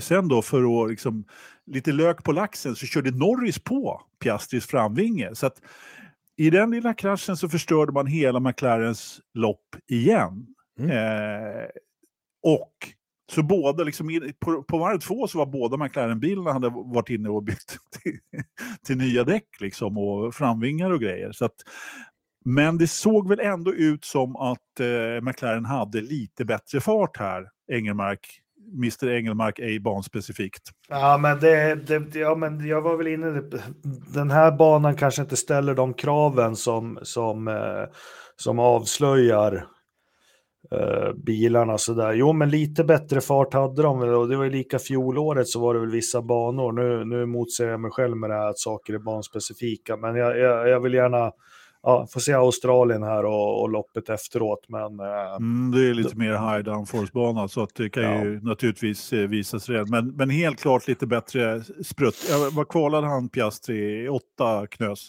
[0.00, 1.24] sen då för att liksom
[1.66, 5.34] lite lök på laxen så körde Norris på Piastris framvinge.
[5.34, 5.60] Så att
[6.36, 10.46] i den lilla kraschen så förstörde man hela McLarens lopp igen.
[10.78, 10.90] Mm.
[10.90, 11.64] Eh,
[12.42, 12.72] och
[13.32, 17.42] så båda, liksom, på, på varv två så var båda McLaren-bilarna hade varit inne och
[17.42, 18.18] byggt till,
[18.86, 21.32] till nya däck liksom, och framvingar och grejer.
[21.32, 21.56] Så att,
[22.44, 27.48] men det såg väl ändå ut som att eh, McLaren hade lite bättre fart här,
[27.72, 28.38] Engelmark.
[28.74, 30.62] Mr Engelmark ej banspecifikt.
[30.88, 33.58] Ja, men, det, det, ja, men jag var väl inne på
[34.14, 37.84] den här banan kanske inte ställer de kraven som, som, eh,
[38.36, 39.66] som avslöjar
[40.70, 42.12] eh, bilarna sådär.
[42.12, 45.60] Jo, men lite bättre fart hade de väl och det var ju lika fjolåret så
[45.60, 46.72] var det väl vissa banor.
[46.72, 50.38] Nu, nu motsäger jag mig själv med det här att saker är banspecifika, men jag,
[50.38, 51.32] jag, jag vill gärna
[51.82, 54.64] ja, få se Australien här och, och loppet efteråt.
[54.68, 58.24] Men eh, Mm, det är lite mer high downforce-bana så att det kan Ja.
[58.24, 59.90] ju naturligtvis eh, visas redan.
[59.90, 62.26] Men, men helt klart lite bättre sprutt.
[62.30, 64.08] Ja, vad kvalade han Piastri?
[64.08, 65.08] Åtta knös?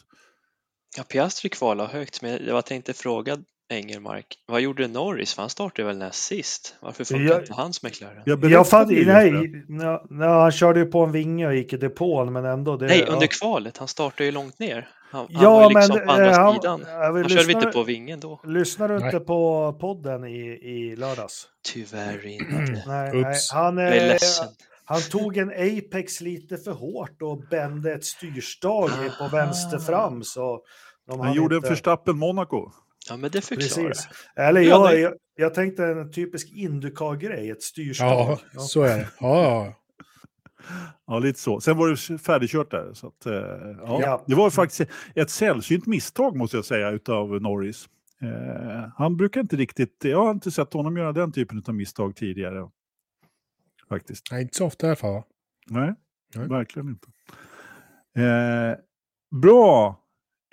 [0.97, 3.37] Ja, Piastri kvalade högt, men jag tänkte fråga
[3.73, 5.33] Engelmark, vad gjorde Norris?
[5.33, 6.75] För han startade väl näst sist?
[6.81, 8.21] Varför funkar Jag- inte hans McLaren?
[8.25, 8.67] Jag jag
[9.05, 9.13] det.
[9.13, 9.31] nej,
[9.67, 12.77] nej, nej, han körde ju på en vinge och gick i depån, men ändå.
[12.77, 13.13] Det, Nej, ja.
[13.13, 13.77] under kvalet.
[13.77, 14.89] Han startade ju långt ner.
[15.11, 16.81] Han, han Ja, var ju liksom men, på andra eh, han- sidan.
[16.87, 18.41] Han körde vi lyssna- inte på vingen då?
[18.43, 19.05] Lyssnar du Nej.
[19.05, 21.47] inte på podden i, i lördags?
[21.73, 22.83] Tyvärr inte.
[22.87, 23.35] Nej, nej.
[23.53, 24.47] Han, Jag är eh, ledsen.
[24.85, 30.23] han tog en Apex lite för hårt och bände ett styrstag på vänster fram.
[30.23, 30.59] Så
[31.07, 32.71] de Han gjorde en inte- Förstappen Monaco.
[33.09, 33.87] Ja, men det förklarar.
[33.89, 34.07] Precis.
[34.35, 38.09] Eller Ja, jag, jag, jag tänkte en typisk Indycar-grej, ett styrstag.
[38.09, 38.59] Ja, Ja.
[38.59, 39.09] så är det.
[39.19, 39.73] Ja, ja.
[41.07, 41.61] Ja, lite så.
[41.61, 42.93] Sen var det färdigkört där.
[42.93, 43.99] Så att, eh, ja.
[44.01, 44.23] Ja.
[44.27, 47.89] Det var faktiskt ett sällsynt misstag måste jag säga utav Norris.
[48.21, 52.15] Eh, han brukar inte riktigt, jag har inte sett honom göra den typen av misstag
[52.15, 52.69] tidigare.
[53.89, 54.31] Faktiskt.
[54.31, 55.23] Nej, inte så ofta i alla fall.
[55.69, 55.93] Nej,
[56.35, 56.47] Nej.
[56.47, 57.07] verkligen inte.
[58.21, 58.77] Eh,
[59.41, 59.99] bra.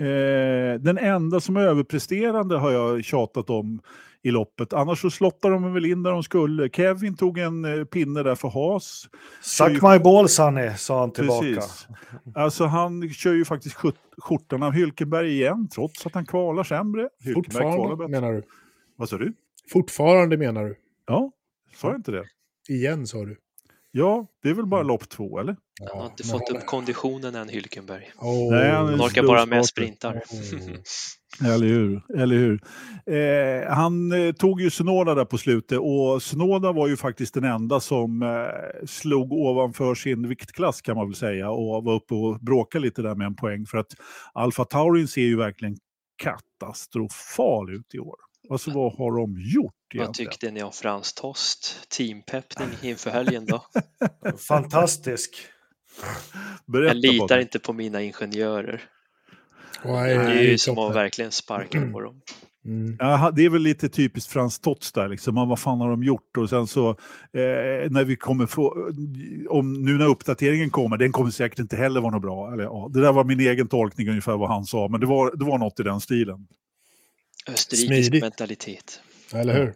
[0.01, 3.81] Eh, den enda som är överpresterande har jag tjatat om
[4.23, 4.73] i loppet.
[4.73, 6.69] Annars så slottar de väl in där de skulle.
[6.69, 9.09] Kevin tog en eh, pinne där för Haas.
[9.43, 11.47] Suck my balls honey, sa han tillbaka.
[11.47, 11.87] Precis.
[12.35, 17.09] Alltså han kör ju faktiskt skjort- skjortan av Hylkenberg igen, trots att han kvalar sämre.
[17.25, 18.21] Hylkenberg kvalar Fortfarande bättre.
[18.21, 18.43] menar du?
[18.97, 19.33] Vad sa du?
[19.73, 20.77] Fortfarande menar du?
[21.07, 21.33] Ja,
[21.77, 22.25] sa jag inte det?
[22.69, 23.37] Igen sa du?
[23.93, 25.57] Ja, det är väl bara lopp två, eller?
[25.91, 28.11] Han har inte fått upp konditionen än, Hylkenberg.
[28.19, 28.51] Oh.
[28.51, 30.23] Nej, han orkar bara med sprintar.
[30.53, 31.55] Mm.
[31.55, 32.03] Eller hur?
[32.17, 32.61] Eller hur?
[33.07, 37.45] Eh, han eh, tog ju Sonoda där på slutet och Sonoda var ju faktiskt den
[37.45, 42.41] enda som eh, slog ovanför sin viktklass kan man väl säga och var uppe och
[42.41, 43.93] bråkade lite där med en poäng för att
[44.33, 45.77] Alfa Taurin ser ju verkligen
[46.23, 48.17] katastrofal ut i år.
[48.51, 50.31] Alltså vad har de gjort Vad egentligen?
[50.31, 51.89] tyckte ni om Frans Tost?
[51.97, 53.65] Teampeppning inför helgen då?
[54.49, 55.31] Fantastisk.
[56.67, 58.83] Berätta Jag litar inte på mina ingenjörer.
[59.85, 62.21] Nej, Det är ju som att verkligen sparka på dem.
[62.65, 62.97] Mm.
[62.99, 65.35] Ja, det är väl lite typiskt Frans Tots där, liksom.
[65.35, 66.37] Man, vad fan har de gjort?
[66.37, 68.91] Och sen så, eh, när vi kommer få,
[69.49, 72.53] om nu när uppdateringen kommer, den kommer säkert inte heller vara något bra.
[72.53, 75.37] Eller, ja, det där var min egen tolkning ungefär vad han sa, men det var,
[75.37, 76.47] det var något i den stilen.
[77.49, 78.23] Österrikisk Smidigt.
[78.23, 79.01] mentalitet.
[79.33, 79.75] Eller hur?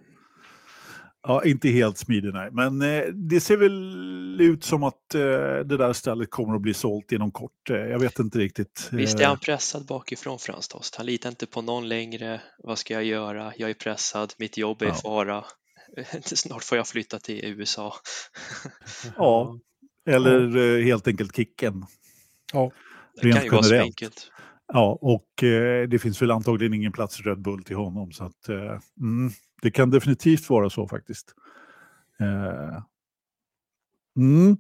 [1.27, 2.49] Ja, inte helt smidig nej.
[2.53, 5.21] Men eh, det ser väl ut som att eh,
[5.65, 7.71] det där stället kommer att bli sålt inom kort.
[7.71, 8.89] Eh, jag vet inte riktigt.
[8.93, 10.95] Visst är Eh, han pressad bakifrån Frans Tost?
[10.97, 12.41] Han litar inte på någon längre.
[12.59, 13.53] Vad ska jag göra?
[13.57, 14.95] Jag är pressad, mitt jobb är i Ja.
[14.95, 15.45] fara.
[16.25, 17.95] Snart får jag flytta till USA.
[19.17, 19.59] Ja,
[20.09, 21.87] eller eh, helt enkelt kicken.
[22.53, 22.71] Ja.
[23.21, 23.87] Det Rent kan ju vara så generellt.
[23.89, 24.31] enkelt.
[24.73, 28.13] Ja, och eh, det finns väl antagligen ingen plats i Red Bull till honom.
[28.13, 29.31] Så att, eh, mm,
[29.63, 31.35] det kan definitivt vara så faktiskt.
[32.21, 32.83] Eh,
[34.17, 34.57] mm.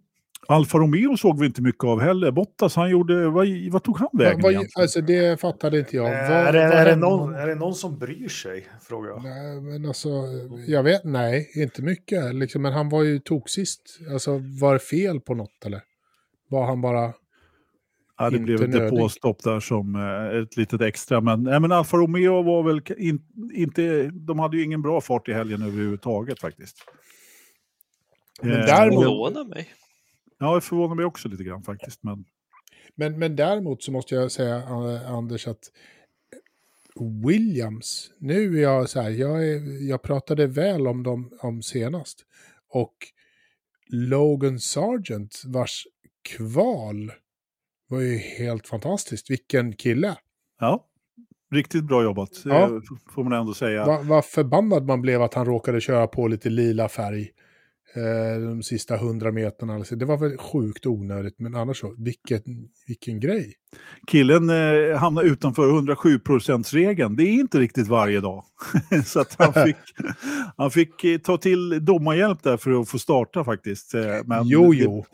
[0.49, 2.31] Alfa Romeo såg vi inte mycket av heller.
[2.31, 4.83] Bottas, han gjorde, vad, vad tog han vägen Vad- egentligen?
[4.83, 6.07] alltså det fattade inte jag.
[6.07, 8.69] Eh, Vad- är, det, vad är, det någon, är det någon som bryr sig?
[8.83, 9.23] Frågar jag.
[9.23, 10.09] Nej, men alltså,
[10.67, 12.35] jag vet, nej, inte mycket.
[12.35, 13.99] Liksom, men han var ju toksist.
[14.13, 15.81] Alltså, var det fel på något eller?
[16.49, 17.13] Var han bara...
[18.19, 21.21] Ja, det inte blev ett depåstopp där som eh, ett litet extra.
[21.21, 23.23] Men, nej, men Alfa Romeo var väl in,
[23.55, 26.77] inte, de hade ju ingen bra fart i helgen överhuvudtaget faktiskt.
[28.43, 29.69] Men Eh, däremot- Förvånar mig.
[30.39, 32.03] Ja, det förvånar mig också lite grann faktiskt.
[32.03, 32.25] Men,
[32.95, 35.71] Men, men däremot så måste jag säga, eh, Anders, att
[37.27, 42.25] Williams, nu är jag så här, jag, är, jag pratade väl om dem om senast.
[42.69, 42.95] Och
[43.87, 45.87] Logan Sargent, vars
[46.23, 47.13] kval
[47.89, 49.31] var ju helt fantastiskt.
[49.31, 50.17] Vilken kille!
[50.61, 50.85] ja,
[51.55, 52.63] riktigt bra jobbat, Ja.
[52.63, 52.71] eh,
[53.15, 53.87] får man ändå säga.
[53.87, 57.29] Vad vad förbannad man blev att han råkade köra på lite lila färg
[58.41, 59.75] de sista hundra meterna.
[59.75, 62.43] Alltså, det var väl sjukt onödigt, men annars så, vilken,
[62.87, 63.53] vilken grej.
[64.07, 67.17] Killen eh, hamnade utanför 107%-regeln.
[67.17, 68.45] Det är inte riktigt varje dag.
[69.05, 69.77] Så att han fick,
[70.57, 73.95] han fick eh, ta till domarhjälp där för att få starta faktiskt.
[73.95, 75.05] Eh, Men jo, det- jo.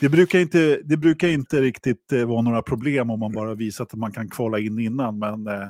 [0.00, 3.92] Det brukar inte, det brukar inte riktigt eh, vara några problem om man bara visat
[3.92, 5.18] att man kan kvala in innan.
[5.18, 5.62] Men eh,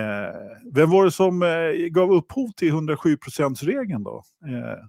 [0.00, 0.34] eh,
[0.74, 1.48] vem var det som eh,
[1.90, 4.22] gav upphov till 107%-regeln då?
[4.46, 4.84] Eh,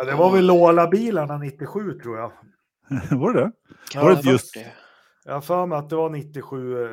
[0.00, 2.32] Ja, det var väl Lola-bilarna 97 tror jag.
[3.18, 3.52] var det det?
[3.90, 4.66] Kan Var det just- det?
[5.24, 6.72] Jag har för mig att det var 97.
[6.84, 6.88] Eh,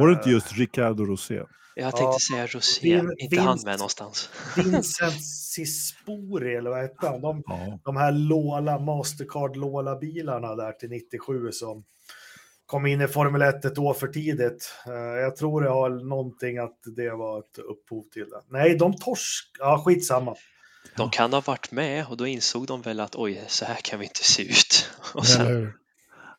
[0.00, 1.34] Var det inte just Riccardo Rosé?
[1.74, 3.64] Jag tänkte Ja, säga Rosé, vin- inte han vinst.
[3.66, 4.30] med någonstans.
[4.56, 5.24] Vincent
[5.54, 7.20] Cispori eller vad hette han?
[7.20, 7.78] De, Ja.
[7.84, 11.84] de här Lola, Mastercard Lola-bilarna där till 97 som
[12.66, 14.72] kom in i Formel 1 ett år för tidigt.
[14.86, 18.40] Eh, jag tror det har någonting att det var ett upphov till det.
[18.48, 19.50] Nej, de torsk...
[19.58, 20.34] Ja, skitsamma.
[20.96, 23.98] De kan ha varit med och då insåg de väl att oj, så här kan
[23.98, 24.90] vi inte se ut.
[25.14, 25.72] Och sen?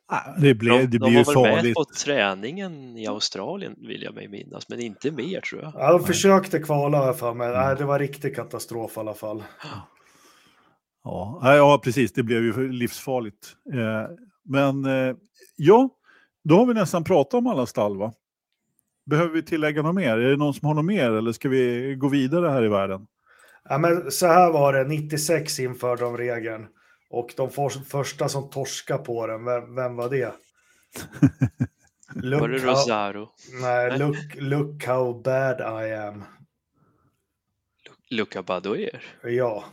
[0.06, 1.76] Ah, Det, blev, de, det de blir ju var väl med farligt.
[1.76, 5.74] på träningen i Australien vill jag mig minnas, men inte mer tror jag.
[5.76, 7.52] Ja, de försökte kvala jag för mig.
[7.52, 9.44] Nej, det var riktig katastrof i alla fall.
[11.06, 12.14] Ja, ja, precis.
[12.14, 13.56] Det blev ju livsfarligt.
[13.74, 14.16] Eh,
[14.46, 15.16] men eh,
[15.56, 15.90] ja,
[16.44, 18.14] då har vi nästan pratat om alla stall, va?
[19.06, 20.18] Behöver vi tillägga något mer?
[20.18, 23.08] Är det någon som har något mer eller ska vi gå vidare här i världen?
[23.70, 26.68] Ja, men så här var det, 96 införde de regeln.
[27.10, 30.34] Och de for, första som torska på den, vem, vem var det?
[32.16, 33.30] Look Var det how- Rosaro?
[33.62, 34.00] Nej, Nej.
[34.00, 36.24] look, look how bad I am.
[38.10, 39.04] Luca Badoer?
[39.24, 39.64] Ja.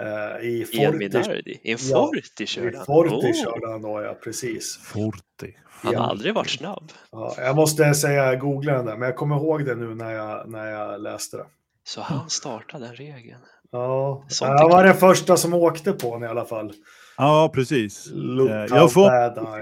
[0.00, 1.60] Uh, I Forti?
[1.62, 2.86] I en Ja, Forti i körde han?
[2.86, 4.76] Forti Åh, körde han då, ja precis.
[4.76, 5.56] Forti.
[5.66, 6.10] Han har Ja.
[6.10, 6.92] aldrig varit snabb.
[7.10, 10.10] Ja, jag måste säga, jag googlade den där, men jag kommer ihåg det nu när
[10.12, 11.46] jag, när jag läste det.
[11.88, 13.40] Så han startade den regeln.
[13.70, 16.72] Ja, Sånt jag var den första som åkte på den i alla fall.
[17.16, 18.10] Ja, precis.
[18.12, 19.12] Look Eh, jag får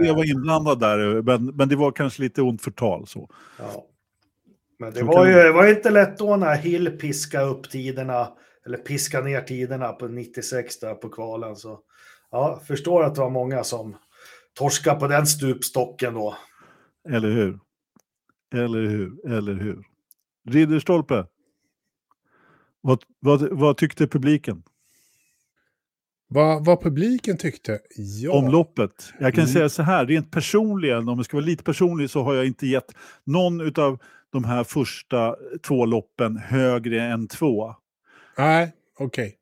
[0.01, 3.07] jag var inblandad där, men, men det var kanske lite ont förtal.
[3.07, 3.29] Så.
[3.59, 3.85] Ja.
[4.79, 7.45] Men det Så var kan- ju det var ju inte lätt då när Hill piskade
[7.47, 8.29] upp tiderna,
[8.67, 11.57] eller piskade ner tiderna på 96 där på kvalen.
[11.57, 11.81] Så
[12.31, 13.97] ja, förstår att det var många som
[14.59, 16.37] torskade på den stupstocken då.
[17.09, 17.59] Eller hur?
[18.55, 19.33] Eller hur?
[19.37, 19.83] Eller hur?
[20.51, 21.25] Ridderstolpe.
[22.87, 24.63] Vad, vad, vad tyckte publiken
[26.29, 27.79] Vad, vad publiken tyckte?
[27.97, 28.33] Ja.
[28.33, 29.13] om loppet?
[29.21, 29.53] Jag kan Mm.
[29.55, 32.67] säga så här, rent personligen, om jag ska vara lite personlig så har jag inte
[32.67, 32.93] gett
[33.25, 33.99] någon av
[34.33, 37.75] de här första två loppen högre än två.
[38.39, 39.37] Nej, okej.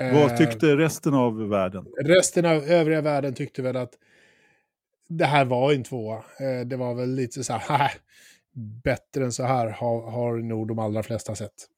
[0.00, 1.86] Vad Eh, tyckte resten av världen?
[2.04, 3.92] Resten av övriga världen tyckte väl att
[5.08, 6.16] det här var en tvåa.
[6.16, 7.90] Eh, Det var väl lite så här, "Haha,
[8.84, 11.68] bättre än så här har, har nog de allra flesta sett.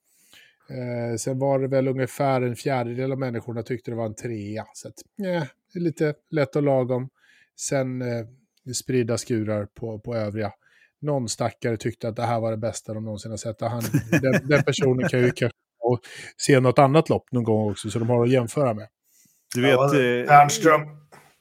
[0.71, 4.65] Eh, sen var det väl ungefär en fjärdedel av människorna tyckte det var en trea.
[4.73, 4.95] Så att,
[5.27, 7.09] eh, det är lite lätt och lagom.
[7.61, 8.27] Sen eh,
[8.75, 10.53] spridda skurar på, på övriga.
[11.01, 13.61] Någon stackare tyckte att det här var det bästa de någonsin har sett.
[13.61, 13.83] Han,
[14.23, 16.01] den, den personen kan ju kanske och
[16.37, 18.89] se något annat lopp någon gång också, så de har att jämföra med.
[19.55, 20.81] Du Ja, vet, eh, Ternström.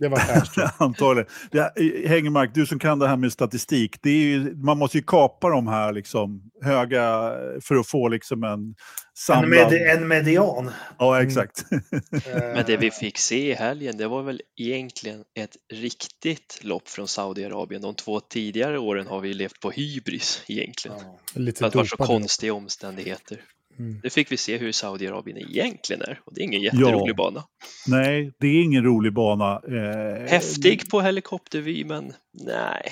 [0.04, 0.70] Det var Perström.
[0.78, 1.30] Antagligen.
[1.52, 1.74] Det,
[2.08, 5.50] Hängmark, du som kan det här med statistik, det är ju, man måste ju kapa
[5.50, 8.76] de här liksom, höga för att få liksom en En,
[9.18, 9.72] samlad...
[9.72, 10.72] med, en median.
[11.00, 11.66] Ja, exakt.
[12.34, 17.08] Men det vi fick se i helgen, det var väl egentligen ett riktigt lopp från
[17.08, 17.82] Saudiarabien.
[17.82, 20.98] De två tidigare åren har vi levt på hybris egentligen.
[21.00, 21.20] Ja.
[21.40, 23.42] Lite För att det var så konstiga omständigheter.
[23.80, 24.00] Mm.
[24.04, 27.16] Nu fick vi se hur Saudiarabien egentligen är och det är ingen jätterolig Ja.
[27.18, 27.44] bana.
[27.88, 29.62] Nej, det är ingen rolig bana.
[29.68, 32.14] Eh, Häftig på helikoptervy, men
[32.46, 32.92] nej.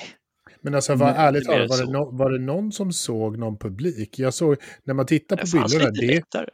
[0.61, 3.57] Men alltså, var, Men ärligt talat, var, det no, var det någon som såg någon
[3.57, 4.19] publik?
[4.19, 6.49] Jag såg, när man tittar på bilderna, det, lättare.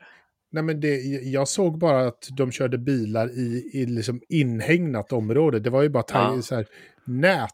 [0.51, 5.59] nej men det, jag såg bara att de körde bilar i, i liksom inhägnat område.
[5.59, 6.41] Det var ju bara ja.
[6.41, 6.65] så här,
[7.05, 7.49] nät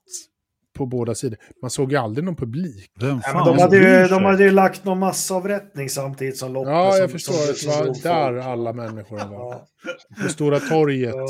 [0.74, 1.38] på båda sidor.
[1.62, 2.92] Man såg ju aldrig någon publik.
[3.00, 6.72] Vem Ja, fan de, hade ju, de hade ju lagt någon massavrättning samtidigt som loppet.
[6.72, 7.34] Ja, som, jag förstår.
[7.34, 8.46] som- Det som var där folk.
[8.46, 9.62] alla människor var.
[10.24, 11.16] På Stora torget.
[11.16, 11.28] ja.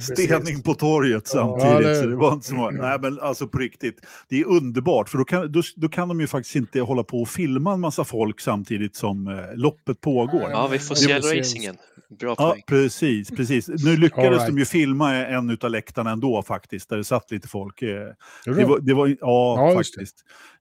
[0.00, 1.86] Stening på torget Ja, samtidigt.
[1.86, 2.70] det- så det var inte så.
[2.70, 4.00] Nej, men alltså på riktigt.
[4.28, 7.20] Det är underbart, för då kan, då, då kan de ju faktiskt inte hålla på
[7.22, 10.40] och filma en massa folk samtidigt som eh, loppet pågår.
[10.42, 11.76] Ja, Ja, vi får se racingen.
[12.20, 12.62] Bra Ja, poäng.
[12.66, 13.68] precis, precis.
[13.68, 14.46] Nu lyckades right.
[14.46, 17.82] de ju filma en utav läktarna ändå faktiskt, där det satt lite folk.
[17.82, 18.64] Eh, Det de?
[18.64, 20.16] var, det var, ja, Ja, faktiskt.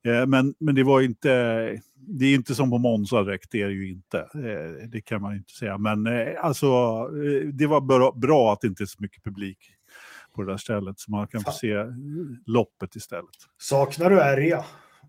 [0.05, 1.29] Eh, Men, men det var inte,
[1.95, 4.19] det är inte som på Monza direkt, det är det ju inte.
[4.19, 5.77] Eh, Det kan man ju inte säga.
[5.77, 6.67] Men eh, alltså,
[7.53, 9.57] det var bra, bra att det inte är så mycket publik
[10.35, 11.75] på det där stället, så man kan få se
[12.45, 13.29] loppet istället.
[13.57, 14.65] Saknar du Ärja?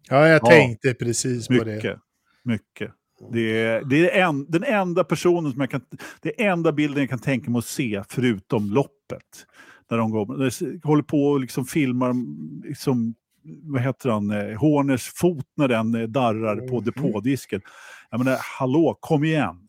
[0.09, 0.47] Ja, jag Ja.
[0.47, 1.75] tänkte precis på det.
[1.75, 1.99] Mycket,
[2.45, 2.93] mycket.
[3.33, 5.81] Det är, det är en, den enda personen som jag kan,
[6.23, 9.47] det är enda bilden jag kan tänka mig att se förutom loppet.
[9.91, 12.15] När de går, när de håller på och liksom filmar,
[12.69, 13.15] liksom,
[13.63, 16.85] vad heter han, eh, Horners fot när den eh, darrar på Mhm.
[16.85, 17.61] depådisken.
[18.11, 19.63] Jag menar, hallå, kom igen.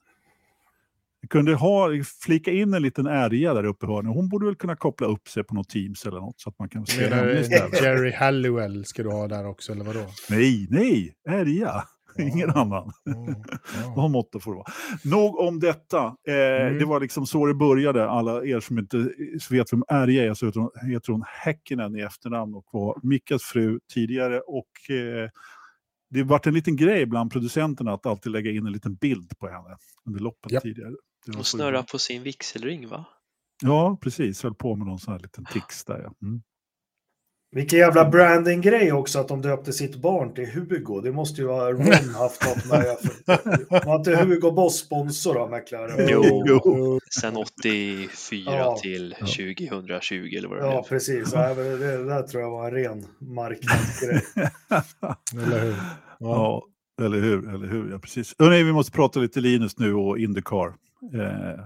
[1.22, 1.90] Vi kunde ha,
[2.26, 4.16] flika in en liten ärja där uppe i hörnet.
[4.16, 6.70] Hon borde väl kunna koppla upp sig på något Teams eller något så att man
[6.70, 7.82] kan se Menar istället.
[7.82, 10.06] Jerry Halliwell ska du ha där också, eller vadå?
[10.30, 11.84] Nej, nej, ärja.
[12.34, 12.92] Ingen annan.
[13.16, 13.36] Mm.
[13.84, 13.94] Ja.
[13.96, 14.72] Vad måtto får det vara.
[15.04, 16.06] Nog om detta.
[16.28, 16.80] Eh, Mm.
[16.80, 18.10] Det var liksom så det började.
[18.10, 19.12] Alla er som inte
[19.50, 23.44] vet vem Ärja är så heter hon, heter hon Häkkinen i efternamn och var Mickas
[23.44, 24.40] fru tidigare.
[24.40, 25.30] Och eh,
[26.10, 29.48] det varit en liten grej bland producenterna att alltid lägga in en liten bild på
[29.48, 30.64] henne under loppet Japp.
[30.64, 30.92] tidigare.
[31.26, 33.06] Det var Och så- snurra på sin vigselring, va?
[33.64, 34.44] Ja, precis.
[34.44, 36.00] Höll på med någon sån här liten tics där.
[36.04, 36.14] Ja.
[36.28, 36.42] Mm.
[37.52, 41.02] Vilken jävla branding-grej också att de döpte sitt barn till Hugo.
[41.02, 42.98] Det måste ju ha Ron haft något med.
[43.86, 46.08] Var inte Hugo Boss sponsor av McLaren?
[46.10, 46.44] Jo.
[46.48, 47.00] Jo.
[47.22, 48.78] Sen 84 Ja.
[48.82, 49.26] till Ja.
[49.26, 51.32] 2020 eller vad det Ja, precis.
[51.34, 54.22] Ja, det, det där tror jag var en ren marknadsgrej.
[55.46, 55.76] Eller hur?
[56.20, 56.64] Ja.
[57.00, 57.50] Ja, eller hur?
[57.54, 57.92] Eller hur?
[57.92, 58.36] Ja, precis.
[58.40, 60.68] Hörrni, vi måste prata lite Linus nu och Indycar.
[61.14, 61.66] Eh,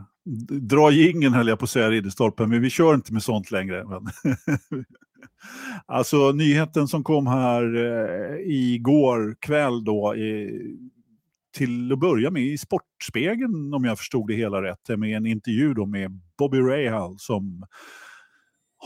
[0.59, 3.83] dra jingeln höll jag på att säga, Ridderstolpen, men vi kör inte med sånt längre.
[3.83, 4.01] Men
[5.85, 10.61] alltså nyheten som kom här eh, igår kväll då, i,
[11.57, 15.73] till att börja med i Sportspegeln om jag förstod det hela rätt, med en intervju
[15.73, 17.63] då med Bobby Rahal som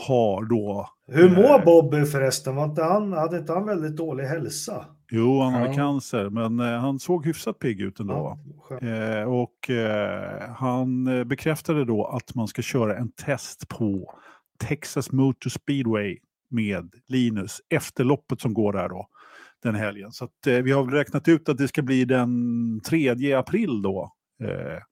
[0.06, 1.64] har då Hur mår Eh.
[1.64, 2.56] Bobby förresten?
[2.56, 4.84] Var inte han, hade inte han väldigt dålig hälsa?
[5.10, 5.74] Jo, han hade Ja.
[5.74, 8.38] cancer, men eh, han såg hyfsat pigg ut ändå.
[8.62, 8.82] skönt.
[8.82, 14.14] Eh, och eh, han eh, bekräftade då att man ska köra en test på
[14.68, 16.18] Texas Motor Speedway
[16.50, 19.08] med Linus efter loppet som går där då
[19.62, 20.12] den helgen.
[20.12, 24.12] Så att, eh, vi har räknat ut att det ska bli den 3 april då.
[24.44, 24.82] Eh,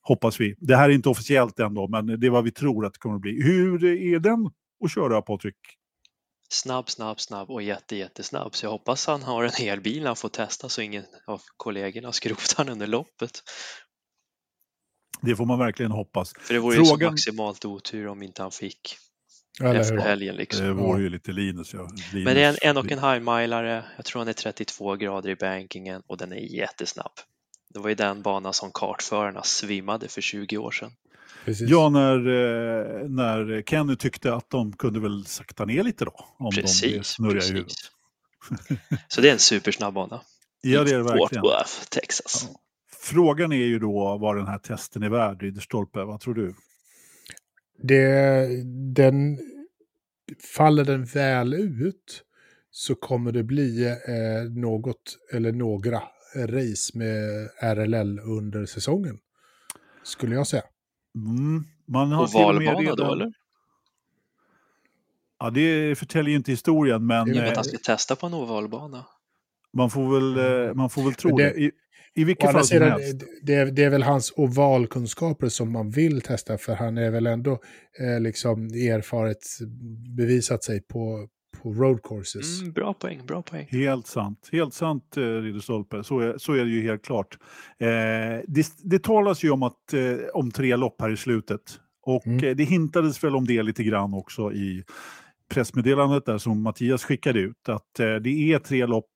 [0.00, 0.54] hoppas vi.
[0.58, 2.98] Det här är inte officiellt än då, men det är vad vi tror att det
[2.98, 3.42] kommer att bli.
[3.42, 4.50] Hur är den
[4.84, 5.56] att köra Patrik?
[6.48, 8.54] Snabb, snabb, snabb och jätte, jättesnabb.
[8.54, 12.12] Så jag hoppas han har en hel bil han får testa så ingen av kollegorna
[12.12, 13.30] skrotar under loppet.
[15.20, 16.32] Det får man verkligen hoppas.
[16.40, 18.96] För det vore ju så Frågan- maximalt otur om inte han fick
[19.60, 20.00] Eller efter hur?
[20.00, 20.66] helgen liksom.
[20.66, 21.74] Det vore ju lite Linus.
[21.74, 21.88] Ja.
[22.12, 22.24] Linus.
[22.24, 23.84] Men det är en en och en halv milare.
[23.96, 27.12] Jag tror han är 32 grader i bankingen och den är jättesnabb.
[27.74, 30.90] Det var ju den bana som kartförarna svimmade för 20 år sedan.
[31.44, 31.70] Precis.
[31.70, 36.26] Ja, när, eh, när Kenny tyckte att de kunde väl sakta ner lite då.
[36.38, 37.48] Om de Precis, i huvudet.
[37.48, 37.90] precis.
[39.08, 40.20] Så det är en supersnabb bana.
[40.60, 41.42] Ja, det är det Fort verkligen.
[41.42, 42.48] Worth, Texas.
[42.52, 42.60] Ja.
[43.02, 46.04] Frågan är ju då vad den här testen är värd, Ridderstolpe.
[46.04, 46.54] Vad tror du?
[47.78, 48.48] Det,
[48.94, 49.38] den,
[50.56, 52.24] faller den väl ut
[52.70, 56.02] så kommer det bli eh, något eller några
[56.36, 59.18] race med RLL under säsongen.
[60.02, 60.62] Skulle jag säga.
[61.16, 62.96] Mm, man har Ovalbana redan...
[62.96, 63.32] då eller?
[65.38, 69.06] Ja, det förtäljer ju inte historien, men men eh, han ska testa på en ovalbana.
[69.72, 71.52] man, får väl, eh, man får väl tro det.
[71.56, 71.70] det-
[72.16, 73.22] I, vilket fall som helst.
[73.42, 77.26] det, är, det är väl hans ovalkunskaper som man vill testa, för han är väl
[77.26, 77.52] ändå
[78.00, 79.38] eh, liksom erfaret
[80.16, 81.28] bevisat sig på,
[81.62, 82.60] på road courses.
[82.60, 83.66] Mm, bra poäng, bra poäng.
[83.70, 86.04] Helt sant, helt sant eh, Ridderstolpe.
[86.04, 87.38] Så är, så är det ju helt klart.
[87.80, 87.88] Eh,
[88.48, 91.60] det, det talas ju om, att, eh, om tre lopp här i slutet.
[92.06, 92.44] Och Mm.
[92.44, 94.84] eh, det hintades väl om det lite grann också i
[95.50, 97.68] pressmeddelandet där som Mattias skickade ut.
[97.68, 99.06] Att eh, det är tre lopp,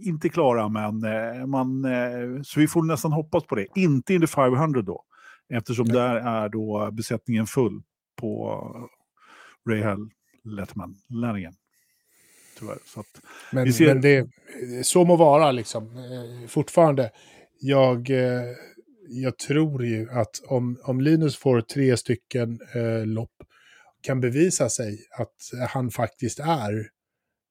[0.00, 3.66] inte klara, men eh, man, eh, så vi får nästan hoppas på det.
[3.74, 5.04] Inte in the 500 då,
[5.54, 5.96] eftersom Nej.
[5.96, 7.82] där är då besättningen full
[8.20, 8.58] på
[9.70, 10.10] Rahal
[10.44, 11.54] Letterman-lärningen.
[12.58, 12.78] Tyvärr.
[12.84, 13.06] Så att,
[13.52, 14.28] Men, ser- men det,
[14.86, 15.84] så må vara liksom.
[15.96, 17.10] Eh, Fortfarande,
[17.60, 18.10] jag,
[19.08, 23.30] jag tror ju att om, om Linus får tre stycken eh, lopp,
[24.02, 26.88] kan bevisa sig att han faktiskt är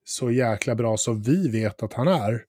[0.04, 2.42] så jäkla bra som vi vet att han är,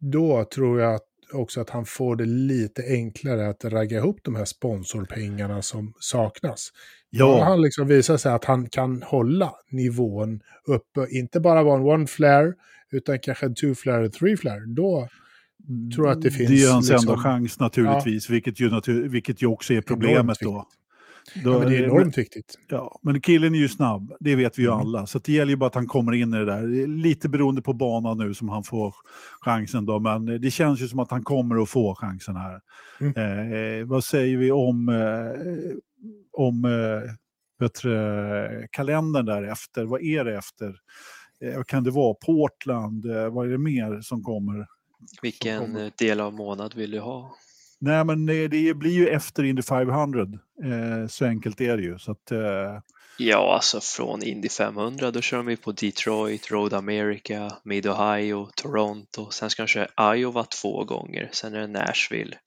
[0.00, 1.00] då tror jag
[1.32, 6.70] också att han får det lite enklare att ragga ihop de här sponsorpengarna som saknas.
[7.10, 7.38] Ja.
[7.38, 11.86] ja, Han liksom visar sig att han kan hålla nivån uppe, inte bara vara en
[11.86, 12.52] one flare,
[12.90, 14.66] utan kanske en two flare och three flare.
[14.66, 15.08] Då
[15.94, 19.08] tror jag att det finns Det är hans liksom- enda chans naturligtvis, vilket, ju natur,
[19.08, 20.68] vilket ju också är problemet då.
[21.44, 22.58] Då ja, men det är enormt viktigt.
[22.68, 24.80] Ja, men killen är ju snabb, det vet vi ju Mm.
[24.80, 25.06] alla.
[25.06, 26.86] Så det gäller ju bara att han kommer in i det där.
[26.86, 28.94] Lite beroende på banan nu som han får
[29.40, 32.60] chansen då, men det känns ju som att han kommer att få chansen här.
[33.00, 33.80] Mm.
[33.80, 35.76] Eh, vad säger vi om, eh,
[36.32, 37.10] om eh,
[37.58, 39.84] vet du, kalendern där efter?
[39.84, 40.74] Vad är det efter?
[41.40, 42.14] Eh, vad kan det vara?
[42.14, 43.04] Portland?
[43.06, 44.66] Eh, vad är det mer som kommer?
[45.22, 45.84] Vilken kommer.
[45.84, 47.34] eh, del av månad vill du ha?
[47.78, 50.22] Nej, men eh, det blir ju efter Indy 500.
[50.22, 51.98] Eh, så enkelt är det ju.
[51.98, 52.78] Så att, eh,
[53.18, 59.30] Ja, alltså från Indy 500 då kör vi på Detroit, Road America, Mid Ohio, Toronto.
[59.30, 61.30] Sen ska de köra Iowa två gånger.
[61.32, 62.38] Sen är det Nashville,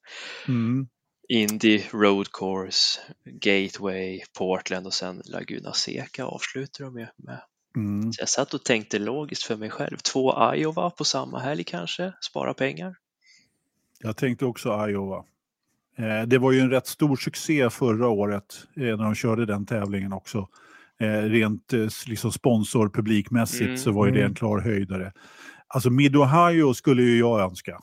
[0.47, 0.87] mm.
[1.29, 7.09] Indy Road Course, Gateway, Portland och sen Laguna Seca avslutar de med.
[7.75, 8.13] Mm.
[8.13, 9.97] Så jag satt och tänkte logiskt för mig själv.
[9.97, 12.95] Två Iowa på samma helg kanske, spara pengar.
[14.03, 15.25] Jag tänkte också Iowa.
[15.97, 19.65] Eh, det var ju en rätt stor succé förra året eh, när de körde den
[19.65, 20.47] tävlingen också.
[20.99, 23.77] Eh, rent eh, liksom sponsor publikmässigt Mm.
[23.77, 24.35] så var ju det en Mm.
[24.35, 25.13] klar höjdare.
[25.67, 27.79] Alltså Mid-Ohio skulle ju jag önska.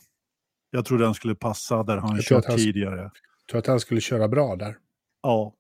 [0.71, 2.97] Jag tror den skulle passa där han Jag kört han- tidigare.
[3.01, 3.13] Jag
[3.51, 4.77] tror att han skulle köra bra där.
[5.23, 5.53] Ja,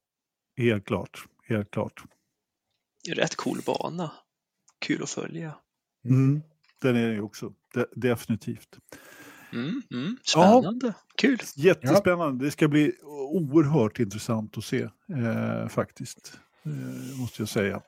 [0.57, 1.25] helt klart.
[1.49, 2.03] Helt klart.
[3.09, 4.11] Rätt cool bana.
[4.79, 5.55] Kul att följa.
[6.05, 6.43] Mm.
[6.83, 7.53] Den är det ju också.
[7.75, 8.79] De- definitivt.
[9.53, 10.95] Mm, mm, spännande.
[11.17, 11.39] Kul.
[11.57, 12.45] Jättespännande.
[12.45, 12.93] Det ska bli
[13.31, 16.39] oerhört intressant att se eh, faktiskt.
[16.65, 17.81] Eh, måste jag säga.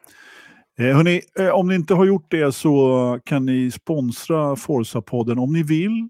[0.78, 5.52] Eh, hörni, eh, om ni inte har gjort det så kan ni sponsra Forza-podden om
[5.52, 6.08] ni vill.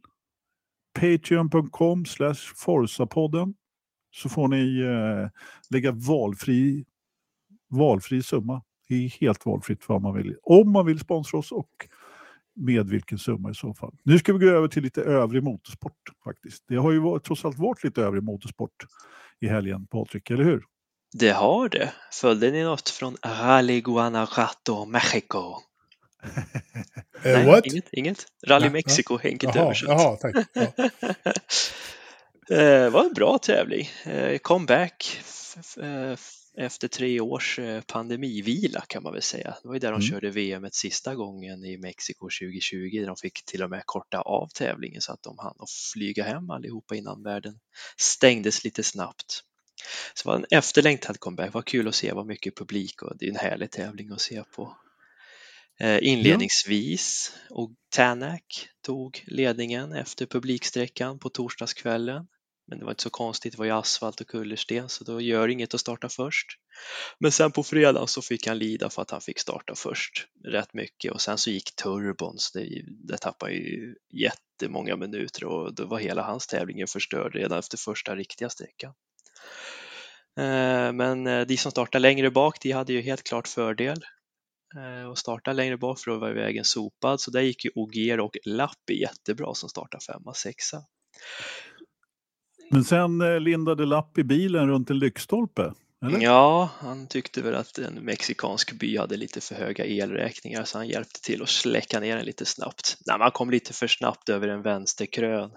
[1.01, 3.55] Patreon.com slash Forza-podden.
[4.11, 5.31] Så får ni eh,
[5.71, 6.85] lägga valfri,
[7.71, 8.63] valfri summa.
[8.89, 10.37] Det är helt valfritt vad man vill.
[10.43, 11.89] Om man vill sponsra oss och
[12.59, 13.95] med vilken summa i så fall.
[14.03, 15.93] Nu ska vi gå över till lite övrig motorsport
[16.25, 16.65] faktiskt.
[16.69, 18.73] Det har ju varit, trots allt varit lite övrig motorsport
[19.41, 20.63] i helgen, Patrik, eller hur?
[21.13, 21.93] Det har det.
[22.21, 25.55] Följde ni något från Rally Guanajuato, Mexico?
[27.23, 27.67] Eh, what?
[27.67, 28.27] inget, inget.
[28.47, 29.89] Rally Nej, Mexico, enkelt Jaha, översatt.
[29.89, 30.37] jaha, tack.
[30.53, 30.63] Ja.
[32.57, 33.89] Eh, Det var en bra tävling.
[34.05, 35.21] Eh, Comeback
[35.83, 36.17] eh,
[36.59, 39.57] efter tre års eh, pandemivila kan man väl säga.
[39.63, 40.09] Det var ju där de Mm.
[40.11, 43.05] körde VM sista gången i Mexiko 2020.
[43.07, 46.51] De fick till och med korta av tävlingen så att de hann att flyga hem
[46.51, 47.59] allihopa innan världen
[47.97, 49.43] stängdes lite snabbt.
[50.15, 51.55] Så det var en efterlängtad comeback.
[51.55, 54.43] Vad kul att se, vad mycket publik och det är en härlig tävling att se
[54.57, 54.77] på.
[55.81, 62.27] Eh, Inledningsvis och Tanak tog ledningen efter publiksträckan på torsdagskvällen.
[62.69, 65.47] Men det var inte så konstigt, det var ju asfalt och kullersten så då gör
[65.47, 66.47] det inget att starta först.
[67.19, 70.75] Men sen på fredagen så fick han lida för att han fick starta först rätt
[70.75, 75.87] mycket och sen så gick turbon så det, det tappade ju jättemånga minuter och då
[75.87, 78.95] var hela hans tävling förstörd redan efter första riktiga sträckan.
[80.39, 84.05] Eh, men eh, de som startade längre bak, de hade ju helt klart fördel
[84.77, 87.21] eh, och starta längre bak för att vara vägen sopad.
[87.21, 90.83] Så där gick ju Ogier och Lappi jättebra som startade femma, sexa.
[92.71, 95.73] Men sen eh, lindade Lapp i bilen runt en lyktstolpe,
[96.07, 96.21] eller?
[96.21, 100.89] Ja, han tyckte väl att en mexikansk by hade lite för höga elräkningar så han
[100.89, 102.99] hjälpte till att släcka ner den lite snabbt.
[103.07, 105.51] Nej, man kom lite för snabbt över en vänsterkrön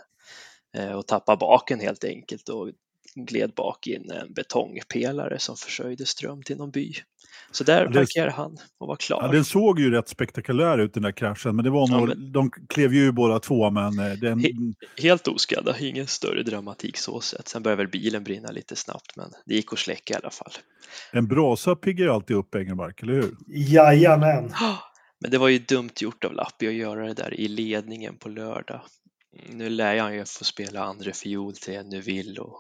[0.78, 2.70] eh, och tappade baken helt enkelt och
[3.16, 6.94] gled bak in en betongpelare som försörjde ström till någon by.
[7.52, 9.20] Så där Ja, det- parkerade han och var klar.
[9.22, 12.08] Ja, den såg ju rätt spektakulär ut den där kraschen, men det var Ja, nog,
[12.08, 16.98] men- de klev ju båda två, men eh, den, He- Helt oskadda, ingen större dramatik
[16.98, 17.48] så sett.
[17.48, 20.52] Sen började väl bilen brinna lite snabbt, men det gick att släcka i alla fall.
[21.12, 23.36] en brasa piggar ju alltid upp Engelmark, eller hur?
[23.48, 24.52] Jajamän.
[25.20, 28.30] Men det var ju dumt gjort av Lappi att göra det där i ledningen på
[28.30, 28.82] lördag.
[29.50, 32.58] Nu lär han ju få spela andra fiol till Neuville och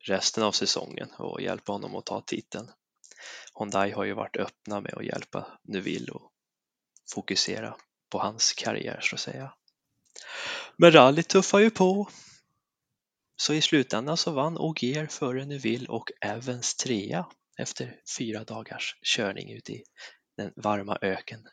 [0.00, 2.70] resten av säsongen och hjälpa honom att ta titeln.
[3.58, 6.32] Hyundai har ju varit öppna med att hjälpa Neuville och
[7.14, 7.76] fokusera
[8.10, 9.54] på hans karriär så att säga.
[10.76, 12.08] Men rallyt tuffar ju på.
[13.36, 17.26] Så i slutändan så vann Ogier före Neuville och Evans trea
[17.58, 19.84] efter fyra dagars körning ute i
[20.36, 21.48] den varma öken.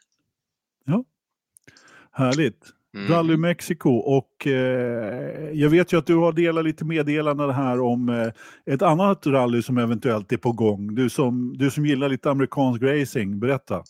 [2.11, 2.80] Härligt.
[2.97, 3.11] Mm.
[3.11, 8.09] Rally Mexiko och eh, jag vet ju att du har delat lite meddelanden här om
[8.09, 10.95] eh, ett annat rally som eventuellt är på gång.
[10.95, 13.83] Du som, du som gillar lite amerikansk racing, berätta.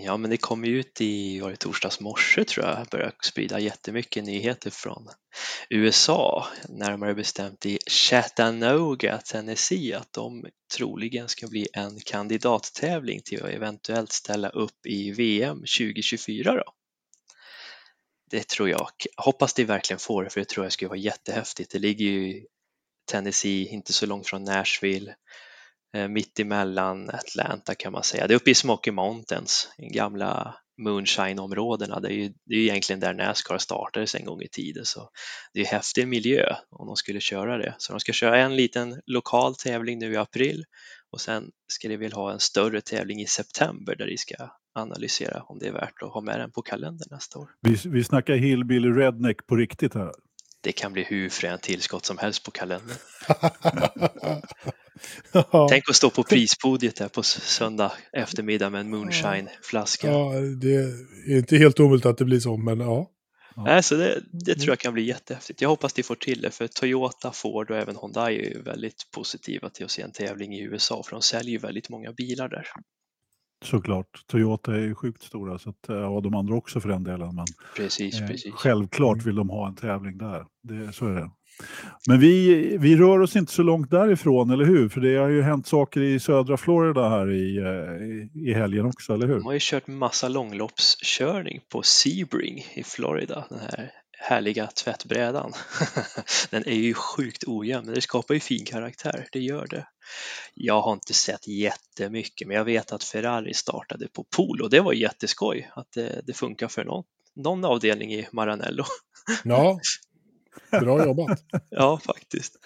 [0.00, 4.24] Ja, men det kom ut i, var det torsdags morse tror jag, började sprida jättemycket
[4.24, 5.08] nyheter från
[5.70, 10.44] USA, närmare bestämt i Chattanooga, Tennessee, att de
[10.76, 16.72] troligen ska bli en kandidattävling till att eventuellt ställa upp i VM 2024 då.
[18.34, 21.72] Det tror jag, hoppas de verkligen får det, för det tror jag skulle vara jättehäftigt.
[21.72, 22.46] Det ligger ju i
[23.10, 25.14] Tennessee, inte så långt från Nashville,
[25.96, 28.26] eh, mitt emellan Atlanta kan man säga.
[28.26, 32.00] Det är uppe i Smoky Mountains, i gamla Moonshine-områdena.
[32.00, 35.10] Det är ju det är ju egentligen där Nascar startades en gång i tiden, så
[35.52, 37.74] det är ju häftig miljö om de skulle köra det.
[37.78, 40.64] Så de ska köra en liten lokal tävling nu i april
[41.10, 44.34] och sen ska de väl ha en större tävling i september där de ska
[44.74, 47.48] analysera om det är värt att ha med den på kalendern nästa år.
[47.60, 50.12] Vi, vi snackar Hillbilly Redneck på riktigt här.
[50.60, 52.96] Det kan bli hur fränt tillskott som helst på kalendern.
[55.52, 60.10] ja, Tänk att stå på prispodiet där på söndag eftermiddag med en moonshine-flaska.
[60.10, 63.10] ja, det är inte helt omöjligt att det blir så, men ja.
[63.56, 65.60] Nej, så det, det tror jag kan bli jättehäftigt.
[65.60, 69.10] Jag hoppas de får till det, för Toyota, Ford och även Hyundai är ju väldigt
[69.14, 72.48] positiva till att se en tävling i USA, för de säljer ju väldigt många bilar
[72.48, 72.66] där.
[73.64, 74.26] Såklart.
[74.26, 77.34] Toyota är ju sjukt stora, så att, eh, och de andra också för den delen.
[77.34, 77.46] Men
[77.76, 78.54] Precis, eh, precis.
[78.54, 80.44] självklart vill de ha en tävling där.
[80.62, 81.30] Det, så är det.
[82.08, 84.88] Men vi, vi rör oss inte så långt därifrån, eller hur?
[84.88, 88.86] För det har ju hänt saker i södra Florida här i, eh, i, i helgen
[88.86, 89.34] också, eller hur?
[89.34, 93.90] De har ju kört massa långloppskörning på Sebring i Florida, den här
[94.24, 95.52] härliga tvättbrädan.
[96.50, 99.86] Den är ju sjukt ojämn, men det skapar ju fin karaktär, det gör det.
[100.54, 104.80] Jag har inte sett jättemycket, men jag vet att Ferrari startade på pool och det
[104.80, 107.04] var jätteskoj att det, det funkar för någon,
[107.36, 108.84] någon avdelning i Maranello.
[109.44, 109.80] Ja,
[110.70, 111.40] bra jobbat.
[111.70, 112.56] Ja, faktiskt.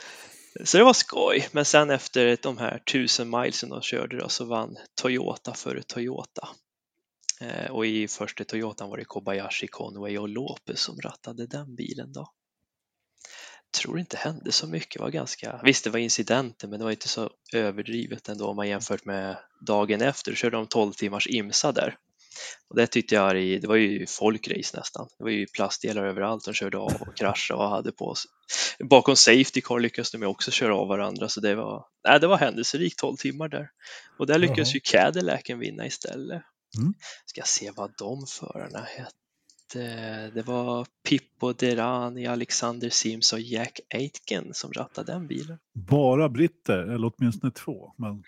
[0.64, 4.44] Så det var skoj, men sen efter de här tusen milesen de körde då, så
[4.44, 6.48] vann Toyota före Toyota.
[7.40, 12.12] Eh, och i första Toyotan var det Kobayashi, Conway och Lopez som rattade den bilen
[12.12, 12.32] då.
[13.80, 17.08] Tror inte hände så mycket, var ganska, visst det var incidenter men det var inte
[17.08, 19.36] så överdrivet ändå om man jämfört med
[19.66, 21.96] dagen efter, då körde de 12 timmars IMSA där.
[22.68, 25.08] Och det tyckte jag, i- det var ju folkrace nästan.
[25.18, 28.30] Det var ju plastdelar överallt, de körde av och kraschade och hade på sig.
[28.90, 32.36] Bakom Safety Car lyckades de också köra av varandra så det var, nej, det var
[32.38, 33.70] händelserikt 12 timmar där.
[34.18, 36.42] Och där lyckades ju Cadillacen vinna istället.
[36.78, 36.94] Mm.
[37.26, 40.30] Ska se vad de förarna hette.
[40.34, 45.58] Det var Pippo Derani, Alexander Sims och Jack Aitken som rattade den bilen.
[45.74, 47.92] Bara britter, eller åtminstone två.
[47.96, 48.22] Men,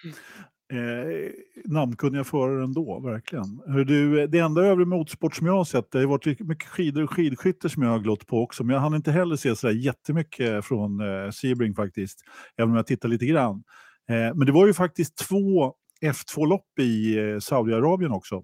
[0.72, 1.30] eh,
[1.64, 3.60] namnkunniga förare ändå, verkligen.
[3.66, 7.02] Hör du, det enda övrig motorsport som jag har sett, det har varit mycket skidor
[7.02, 9.66] och skidskytte som jag har glott på också, men jag hann inte heller se så
[9.66, 12.18] där jättemycket från eh, Sebring faktiskt,
[12.56, 13.62] även om jag tittar lite grann.
[14.10, 18.34] Eh, men det var ju faktiskt två F2-lopp i eh, Saudiarabien också.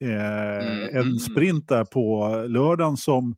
[0.00, 0.96] Eh, Mm.
[0.96, 3.36] En sprint där på lördagen som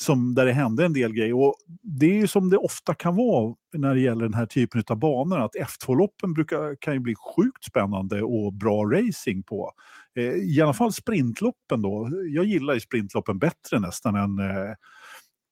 [0.00, 1.34] som där det hände en del grejer.
[1.34, 4.84] Och det är ju som det ofta kan vara när det gäller den här typen
[4.88, 9.72] av banor, att F2-loppen brukar, kan ju bli sjukt spännande och bra racing på.
[10.16, 12.10] Eh, I alla fall sprintloppen då.
[12.34, 14.74] Jag gillar ju sprintloppen bättre nästan än, eh,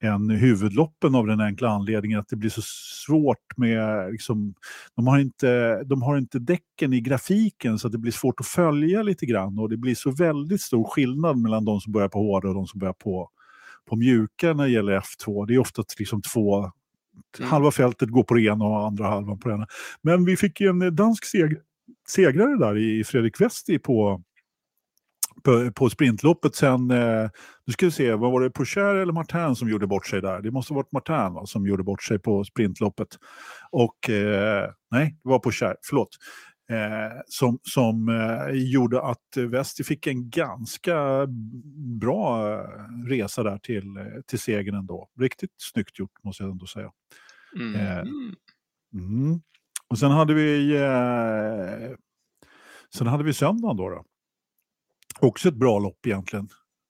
[0.02, 2.62] än huvudloppen av den enkla anledningen att det blir så
[3.06, 4.55] svårt med, liksom,
[4.97, 9.02] de, har inte, de har inte däcken i grafiken så det blir svårt att följa
[9.02, 12.48] lite grann och det blir så väldigt stor skillnad mellan de som börjar på hårda
[12.48, 13.31] och de som börjar på
[13.89, 15.47] på mjuka när det gäller F2.
[15.47, 16.70] Det är ofta liksom två,
[17.39, 17.51] Mm.
[17.51, 19.66] halva fältet går på det ena och andra halvan på det ena.
[20.02, 21.56] Men vi fick ju en dansk seg,
[22.09, 24.23] segrare där i Fredrik Westi på,
[25.47, 27.31] på, på sprintloppet sen, eh,
[27.66, 30.43] nu ska vi se, vad var det, Pocher eller Martin som gjorde bort sig där?
[30.43, 33.09] Det måste ha varit Martin va, som gjorde bort sig på sprintloppet.
[33.70, 36.09] Och, eh, nej, det var Pocher, förlåt.
[36.70, 41.27] Eh, som som eh, gjorde att Westi fick en ganska
[42.01, 45.09] bra eh, resa där till, eh, till segern ändå.
[45.20, 46.90] Riktigt snyggt gjort måste jag ändå säga.
[47.56, 48.06] Mm.
[48.94, 49.40] Mm.
[49.89, 50.78] Och sen hade vi
[52.94, 54.05] sen hade vi söndagen då, då.
[55.20, 56.48] Också ett bra lopp egentligen.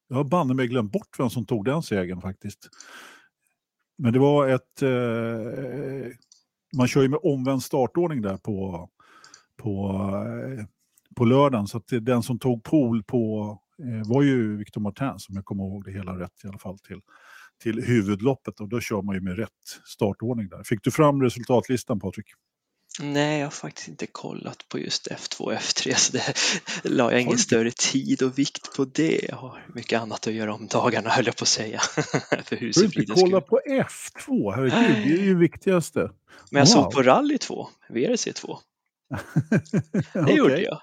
[0.08, 2.68] Jag har banne mig glömt bort vem som tog den segern faktiskt.
[3.98, 4.82] Men det var ett...
[4.82, 6.12] Eh,
[6.76, 8.88] man kör ju med omvänd startordning där på,
[9.56, 9.90] på,
[10.58, 10.64] eh,
[11.16, 11.66] på lördagen.
[11.66, 15.64] Så att den som tog pool på eh, var ju Victor Martin, som jag kommer
[15.64, 17.00] ihåg det hela rätt i alla fall, till,
[17.62, 18.60] till huvudloppet.
[18.60, 19.50] Och då kör man ju med rätt
[19.84, 20.62] startordning där.
[20.62, 22.26] Fick du fram resultatlistan Patrik?
[23.00, 27.20] Nej, jag har faktiskt inte kollat på just F2 och F3 så det la jag
[27.20, 29.20] ingen du större tid och vikt på det.
[29.28, 31.78] Jag har mycket annat att göra om dagarna höll jag på att säga.
[32.44, 36.10] För Du har inte kolla på F2, herregud, det är ju viktigaste.
[36.50, 36.82] Men jag Wow.
[36.82, 38.58] såg på Rally 2, VRC 2.
[40.12, 40.64] Det gjorde Okej.
[40.64, 40.80] jag.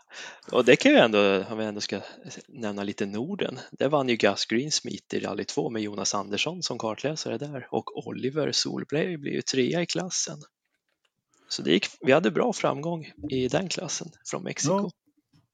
[0.52, 2.02] Och det kan jag ändå, om vi ändå ska
[2.48, 6.78] nämna lite Norden, där vann ju Gus Greensmith i Rally 2 med Jonas Andersson som
[6.78, 10.38] kartläsare där och Oliver Solberg blev ju trea i klassen.
[11.54, 14.74] Så det gick, vi hade bra framgång i den klassen från Mexiko.
[14.74, 14.90] Ja.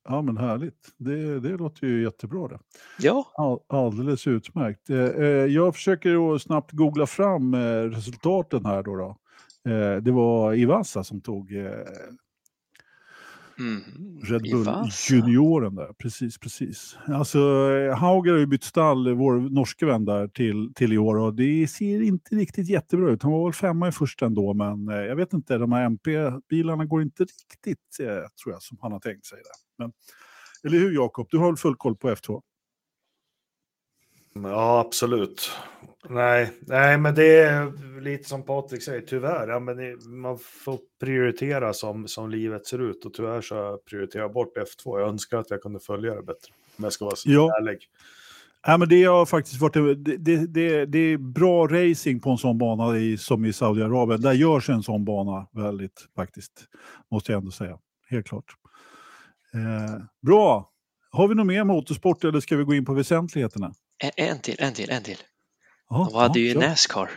[0.09, 0.93] Ja, men härligt.
[0.97, 2.59] Det, det låter ju jättebra det.
[2.99, 4.89] Ja, All, alldeles utmärkt.
[4.89, 8.95] Eh, eh, jag försöker snabbt googla fram eh, resultaten här då.
[8.95, 9.17] då.
[10.01, 11.53] Det var Ivasa som tog
[13.59, 13.81] mm,
[14.23, 15.13] Red i Bull Vasa.
[15.13, 15.93] junioren där.
[15.93, 16.97] Precis, precis.
[17.07, 17.39] Alltså,
[17.95, 21.67] Hauger har ju bytt stall, vår norska vän där, till, till i år och det
[21.67, 23.23] ser inte riktigt jättebra ut.
[23.23, 26.85] Han var väl femma i första ändå, men eh, jag vet inte, de här MP-bilarna
[26.85, 28.07] går inte riktigt, eh,
[28.43, 29.37] tror jag, som han har tänkt sig.
[29.37, 29.83] Där.
[29.85, 29.91] Men,
[30.63, 31.27] eller hur Jakob?
[31.29, 32.41] Du har väl full koll på F2?
[34.43, 35.51] Ja, absolut.
[36.09, 37.71] Nej, nej, men det är
[38.01, 39.47] lite som Patrik säger, tyvärr.
[39.47, 43.79] Ja, men det, man får prioritera som, som livet ser ut och tyvärr så har
[44.13, 44.99] jag bort F2.
[44.99, 46.53] Jag önskar att jag kunde följa det bättre.
[46.77, 47.57] Om jag ska vara så Ja.
[47.61, 47.77] ärlig.
[48.67, 52.37] Ja, men det har faktiskt varit det, det, det, det är bra racing på en
[52.37, 54.21] sån bana i, som i Saudiarabien.
[54.21, 56.65] Där görs en sån bana väldigt faktiskt,
[57.11, 57.77] måste jag ändå säga.
[58.09, 58.45] Helt klart.
[59.53, 60.69] Eh, bra.
[61.11, 63.73] Har vi något mer motorsport eller ska vi gå in på väsentligheterna?
[63.99, 65.17] En, en till, en till, en till.
[65.89, 66.59] Ja, De hade ja, ju kör.
[66.59, 67.09] Nascar.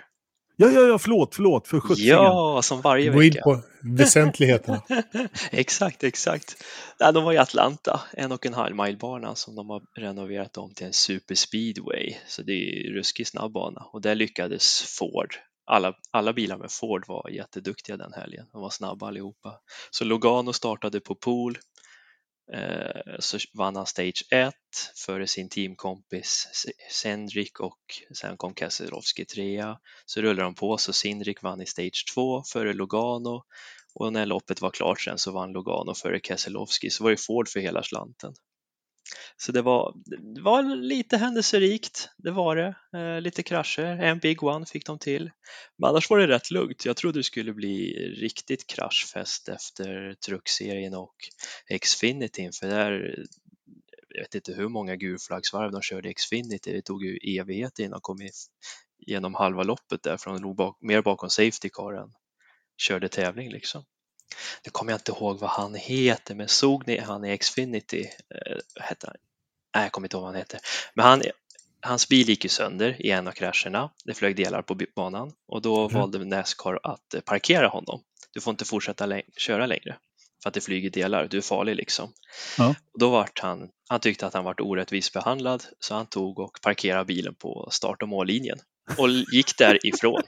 [0.57, 2.15] Ja, ja, ja, förlåt, förlåt, för sjuttsingen.
[2.15, 3.43] Ja, som varje Gå in vecka.
[3.43, 4.83] på väsentligheterna.
[5.51, 6.65] exakt, exakt.
[6.99, 10.87] De var i Atlanta, en och en halv milebana som de har renoverat om till
[10.87, 12.15] en super speedway.
[12.27, 15.35] Så det är ju ruskigt snabb bana och där lyckades Ford.
[15.65, 18.47] Alla, alla bilar med Ford var jätteduktiga den helgen.
[18.53, 19.55] De var snabba allihopa.
[19.91, 21.59] Så Logano startade på pool.
[22.53, 24.55] Eh, så vann han Stage 1
[25.07, 26.49] före sin teamkompis
[26.91, 27.81] Sendrik och
[28.15, 29.79] sen kom Keselowski trea.
[30.07, 33.45] Så rullade de på så Sindrik vann i Stage 2 före Logano
[33.95, 37.49] och när loppet var klart sen så vann Logano före Keselowski så var det Ford
[37.49, 38.35] för hela slanten.
[39.37, 39.95] Så det var,
[40.35, 42.75] det var lite händelserikt, det var det.
[42.99, 45.31] Eh, lite krascher, en Big One fick de till.
[45.79, 46.85] Men annars var det rätt lugnt.
[46.85, 51.15] Jag trodde det skulle bli riktigt kraschfest efter truckserien och
[51.81, 53.25] Xfinity för där
[54.15, 56.73] jag vet inte hur många gulflaggsvarv de körde i Xfinity.
[56.73, 58.19] Det tog ju evighet innan de kom
[59.07, 62.13] igenom halva loppet där, för de låg bak, mer bakom Safety Car än
[62.77, 63.85] körde tävling liksom.
[64.65, 68.01] Nu kommer jag inte ihåg vad han heter, men såg ni han i Xfinity?
[68.35, 69.17] Eh, heter han?
[69.75, 70.61] Nej, jag kommer inte ihåg vad han heter.
[70.95, 71.23] Men han,
[71.81, 73.91] hans bil gick ju sönder i en av krascherna.
[74.05, 75.99] Det flög delar på banan och då Mhm.
[76.01, 78.01] valde Nascar att eh, parkera honom.
[78.35, 79.97] Du får inte fortsätta läng- köra längre
[80.43, 81.27] för att det flyger delar.
[81.29, 82.13] Du är farlig liksom.
[82.59, 82.75] Ja.
[82.93, 86.59] Och då vart han, han tyckte att han vart orättvist behandlad så han tog och
[86.63, 88.59] parkerade bilen på start och mållinjen
[88.99, 90.23] och gick därifrån.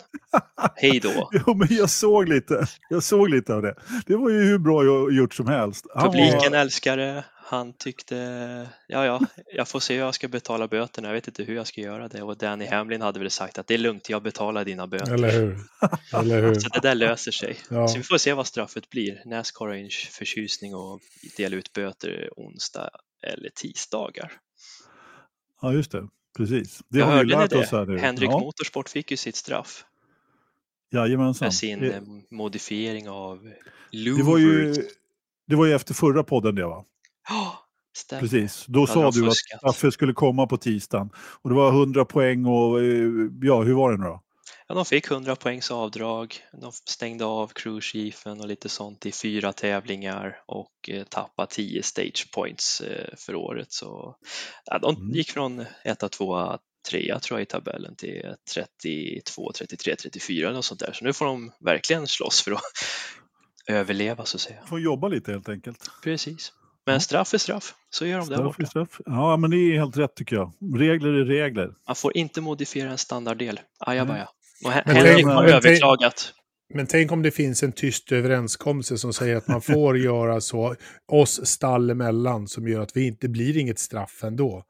[0.77, 1.31] Hej då!
[1.47, 2.67] Jo, men jag såg lite.
[2.91, 3.75] Jag såg lite av det.
[4.07, 5.87] Det var ju hur bra gjort som helst.
[5.95, 7.25] Han Publiken var- älskar det.
[7.47, 8.17] Han tyckte,
[8.89, 9.21] ja ja,
[9.55, 11.09] jag får se hur jag ska betala böterna.
[11.09, 12.23] Jag vet inte hur jag ska göra det.
[12.23, 15.15] Och Danny Hamlin hade väl sagt att det är lugnt, jag betalar dina böter.
[15.15, 15.59] Eller hur?
[16.15, 16.55] Eller hur?
[16.55, 17.57] Så det där löser sig.
[17.71, 17.89] Ja.
[17.89, 19.23] Så vi får se vad straffet blir.
[19.27, 21.01] Nascar har en förtjusning och
[21.37, 22.91] dela ut böter onsdag
[23.23, 24.33] eller tisdagar.
[25.63, 26.09] Ja, just det.
[26.36, 26.82] Precis.
[26.89, 27.98] Det jag har vi lärt oss här nu.
[27.98, 29.85] Henrik ja, Motorsport fick ju sitt straff
[30.93, 31.51] Jajamensan.
[31.51, 33.43] för sin Det, eh, modifiering av
[33.93, 34.82] det, var ju, Louvre.
[35.47, 36.85] det var ju efter förra podden det va?
[37.28, 37.59] Ja,
[37.97, 38.20] stämmer.
[38.23, 38.65] Precis.
[38.69, 39.59] Då sa du att fuskat?
[39.59, 41.11] straffet skulle komma på tisdagen.
[41.16, 43.11] Och det var 100 poäng och eh,
[43.43, 44.20] ja, hur var det nu då?
[44.69, 46.36] Ja, de fick 100 poängs avdrag.
[46.61, 52.28] De stängde av crewchiefen och lite sånt i fyra tävlingar och eh, tappade 10 stage
[52.35, 53.73] points eh, för året.
[53.73, 54.16] Så
[54.65, 55.11] ja, de Mm.
[55.11, 56.59] gick från 1, 2,
[56.91, 60.93] 3 tror jag i tabellen till 32, 33, 34 eller något sånt där.
[60.93, 62.61] Så nu får de verkligen slåss för att
[63.69, 64.66] överleva så att säga.
[64.66, 65.91] Får jobba lite helt enkelt.
[66.03, 66.53] Precis.
[66.86, 68.62] Men straff är straff, så gör de där Straff borta.
[68.62, 69.01] är straff.
[69.05, 70.53] Ja, men det är helt rätt tycker jag.
[70.78, 71.74] Regler är regler.
[71.86, 73.61] Man får inte modifiera en standarddel.
[73.78, 74.28] Ajabaja.
[74.65, 76.33] Och Henrik tänk- har överklagat.
[76.75, 80.75] Men tänk om det finns en tyst överenskommelse som säger att man får göra så,
[81.13, 84.65] oss stall emellan, som gör att vi inte blir inget straff ändå.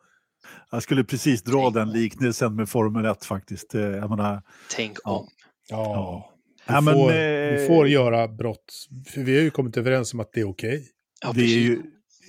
[0.71, 3.75] Jag skulle precis dra den liknelsen med Formel 1 faktiskt.
[3.75, 4.43] Eh, Jag menar,
[4.77, 5.11] Tänk Ja.
[5.19, 5.29] om.
[5.71, 6.31] Ja,
[6.67, 8.87] Ja, vi, men, får, eh, vi får göra brott.
[9.15, 10.85] För vi har ju kommit överens om att det är okej.
[11.23, 11.57] Ja, det är precis.
[11.57, 11.83] ju,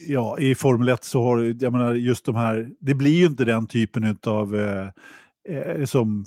[0.08, 3.46] ja, I Formel 1 så har jag menar, just de här, det blir ju inte
[3.46, 4.88] den typen av eh,
[5.58, 6.26] eh, som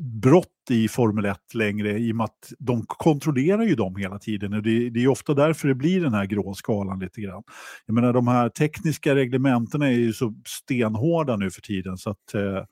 [0.00, 4.54] brott i Formel 1 längre i och med att de kontrollerar ju dem hela tiden
[4.54, 7.42] och det, det är ofta därför det blir den här grå skalan lite grann.
[7.86, 12.34] Jag menar de här tekniska reglementena är ju så stenhårda nu för tiden så att
[12.34, 12.64] eh,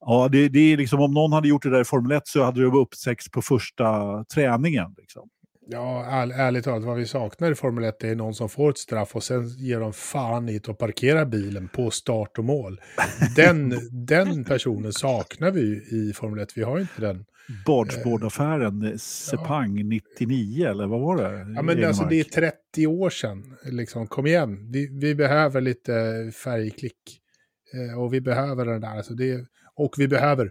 [0.00, 2.44] Ja, det, det är liksom om någon hade gjort det där i Formel 1 så
[2.44, 4.94] hade det varit uppsex på första träningen.
[4.98, 5.28] Liksom.
[5.70, 8.78] Ja, är, ärligt talat, vad vi saknar i Formel 1 är någon som får ett
[8.78, 12.80] straff och sen ger de fan i det och parkerar bilen på start och mål.
[13.36, 13.74] Den,
[14.06, 16.48] den personen saknar vi i Formel 1.
[16.56, 17.24] Vi har inte den.
[17.66, 21.52] Bardsbordaffären, eh, Sepang 99 eller vad var det?
[21.56, 22.52] Ja, men alltså, det är Egenmark?
[22.72, 23.56] 30 år sedan.
[23.64, 25.92] Liksom, kom igen, vi, vi behöver lite
[26.44, 27.20] färgklick.
[27.74, 28.96] Eh, och vi behöver den där.
[28.96, 29.46] Alltså det,
[29.76, 30.50] och vi behöver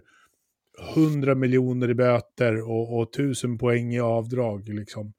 [0.96, 4.68] 100 miljoner i böter och, och 1000 poäng i avdrag.
[4.68, 5.12] Liksom.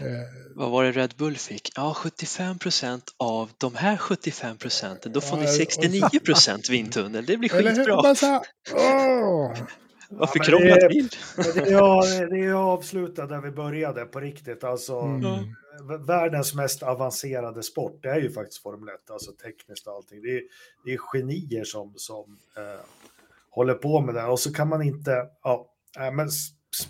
[0.00, 0.06] Eh,
[0.54, 1.72] Vad var det Red Bull fick?
[1.76, 5.12] Ja, 75 procent av de här 75 procenten.
[5.12, 7.24] Då får ni Ja, och- 69 procent vindtunnel.
[7.26, 7.76] Det blir eller hur?
[7.76, 8.40] skitbra.
[10.10, 11.08] Varför men krångla det- till?
[11.72, 14.64] Ja, det är avslutat där vi började på riktigt.
[14.64, 15.54] Alltså, Mm.
[16.06, 20.22] världens mest avancerade sport, det är ju faktiskt Formel 1, alltså tekniskt och allting.
[20.22, 20.42] Det är,
[20.84, 22.80] det är genier som, som eh,
[23.54, 24.24] håller på med det.
[24.24, 25.70] Och så kan man inte, ja,
[26.12, 26.28] men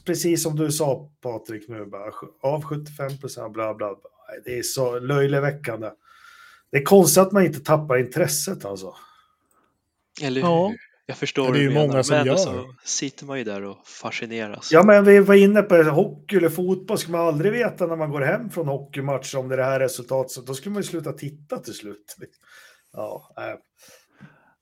[0.07, 2.13] precis som du sa Patrik nu, bara,
[2.43, 3.97] av 75 procent, bla bla, bla.
[4.45, 5.91] Det är så löjleväckande.
[6.71, 8.95] Det är konstigt att man inte tappar intresset alltså.
[10.23, 10.69] Eller Ja.
[10.69, 10.77] hur?
[11.07, 12.37] Jag förstår Ja, det är du ju menar, många som men gör.
[12.37, 14.73] så sitter man ju där och fascineras.
[14.73, 16.99] Ja, men vi var inne på hockey eller fotboll.
[16.99, 19.81] Ska man aldrig veta när man går hem från hockeymatch om det är det här
[19.81, 22.17] resultatet, så då skulle man ju sluta titta till slut.
[22.93, 23.59] Ja, äh.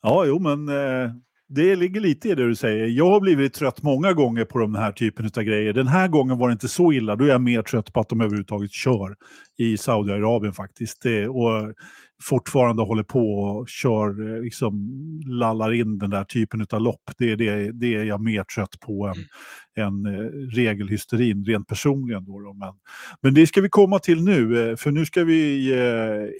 [0.02, 1.10] Ja, jo, men eh,
[1.54, 2.86] det ligger lite i det du säger.
[2.86, 5.72] Jag har blivit trött många gånger på den här typen av grejer.
[5.72, 7.16] Den här gången var det inte så illa.
[7.16, 9.16] Då är jag mer trött på att de överhuvudtaget kör
[9.58, 11.02] i Saudiarabien faktiskt.
[11.02, 11.74] Det, och
[12.22, 14.90] fortfarande håller på och kör, eh, liksom
[15.26, 17.10] lallar in den där typen av lopp.
[17.18, 22.24] Det är, det, det är jag mer trött på än, än eh, regelhysterin, rent personligen.
[22.24, 22.52] Då, då.
[22.52, 22.74] Men,
[23.22, 25.72] men det ska vi komma till nu, eh, för nu ska vi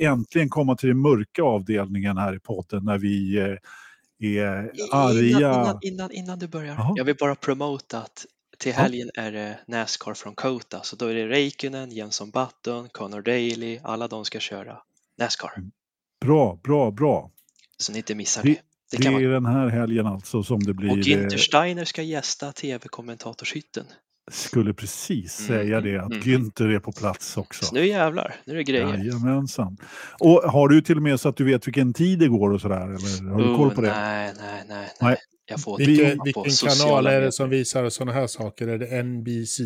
[0.01, 3.39] äntligen komma till den mörka avdelningen här i podden när vi
[4.23, 5.39] är arga.
[5.39, 6.93] Innan, innan, innan, du börjar, Jaha.
[6.97, 8.27] jag vill bara promota att
[8.59, 8.79] till Ja.
[8.83, 13.79] helgen är det Nascar från Kota, så då är det Räikkönen, Jenson Button, Connor Daly,
[13.83, 14.79] alla de ska köra
[15.19, 15.51] Nascar.
[16.21, 17.31] Bra, bra, bra.
[17.79, 18.61] Så ni inte missar Det- det.
[18.91, 19.23] Det Det är vara...
[19.33, 20.91] den här helgen alltså som det blir.
[20.91, 23.85] Och eh, Steiner ska gästa tv-kommentatorshytten.
[24.31, 26.23] Skulle precis Mm, säga mm, det, att mm.
[26.23, 27.65] Günther är på plats också.
[27.65, 28.87] Så nu jävlar, nu är det grejer.
[28.99, 29.77] Jajamensan.
[30.19, 32.61] Och har du till och med så att du vet vilken tid det går och
[32.61, 32.81] sådär?
[32.81, 33.89] Eller har du Oh, koll på det?
[33.91, 34.91] Nej, nej, nej, Nej.
[35.01, 35.17] nej.
[35.47, 38.69] Jag får Vilken, vilken kanal är det som visar sådana här saker?
[38.69, 39.61] Är det NBC?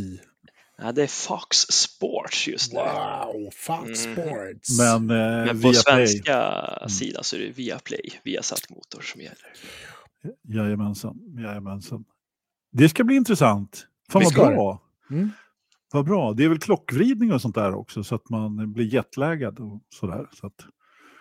[0.78, 2.78] Ja, det är Fox Sports just nu.
[2.78, 4.14] Wow, Fox Mm.
[4.16, 4.78] Sports.
[4.78, 5.68] Men, eh, Men på Play.
[5.68, 6.06] Mm.
[6.06, 9.52] svenska sidan så är det Viaplay, Viasat Motor som gäller.
[10.48, 12.04] Jajamensan, jajamensan.
[12.72, 13.86] Det ska bli intressant.
[14.12, 14.82] Fan vad bra.
[15.10, 15.30] Mm.
[15.92, 16.32] Vad bra.
[16.32, 20.26] Det är väl klockvridning och sånt där också så att man blir jetlaggad och sådär.
[20.32, 20.52] Så att,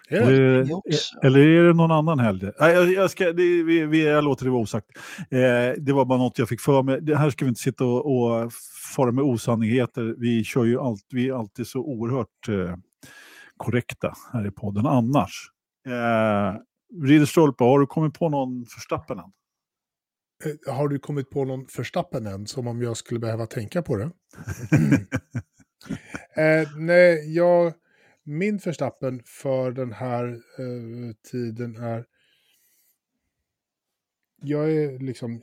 [0.10, 0.26] Är det?
[0.26, 1.20] eller, Det också.
[1.24, 2.52] eller är det någon annan helg?
[2.60, 4.88] Nej, jag, jag, ska, det, vi, vi, jag låter det vara osagt.
[5.20, 7.02] Eh, det var bara något jag fick för mig.
[7.02, 8.06] Det här ska vi inte sitta och,
[8.46, 8.52] och
[8.96, 10.16] fara med osannigheter.
[10.18, 12.76] Vi, kör ju allt, vi är alltid så oerhört eh,
[13.58, 15.52] korrekta här i podden annars.
[15.88, 16.60] Eh,
[17.04, 19.32] Ridderstolpe, har du kommit på någon förstappen än?
[20.46, 23.98] Eh, Har du kommit på någon förstappen än, som om jag skulle behöva tänka på
[23.98, 24.12] det?
[26.42, 27.74] eh, nej, jag,
[28.24, 32.06] min förstappen för den här eh, tiden är...
[34.42, 35.42] Jag är liksom...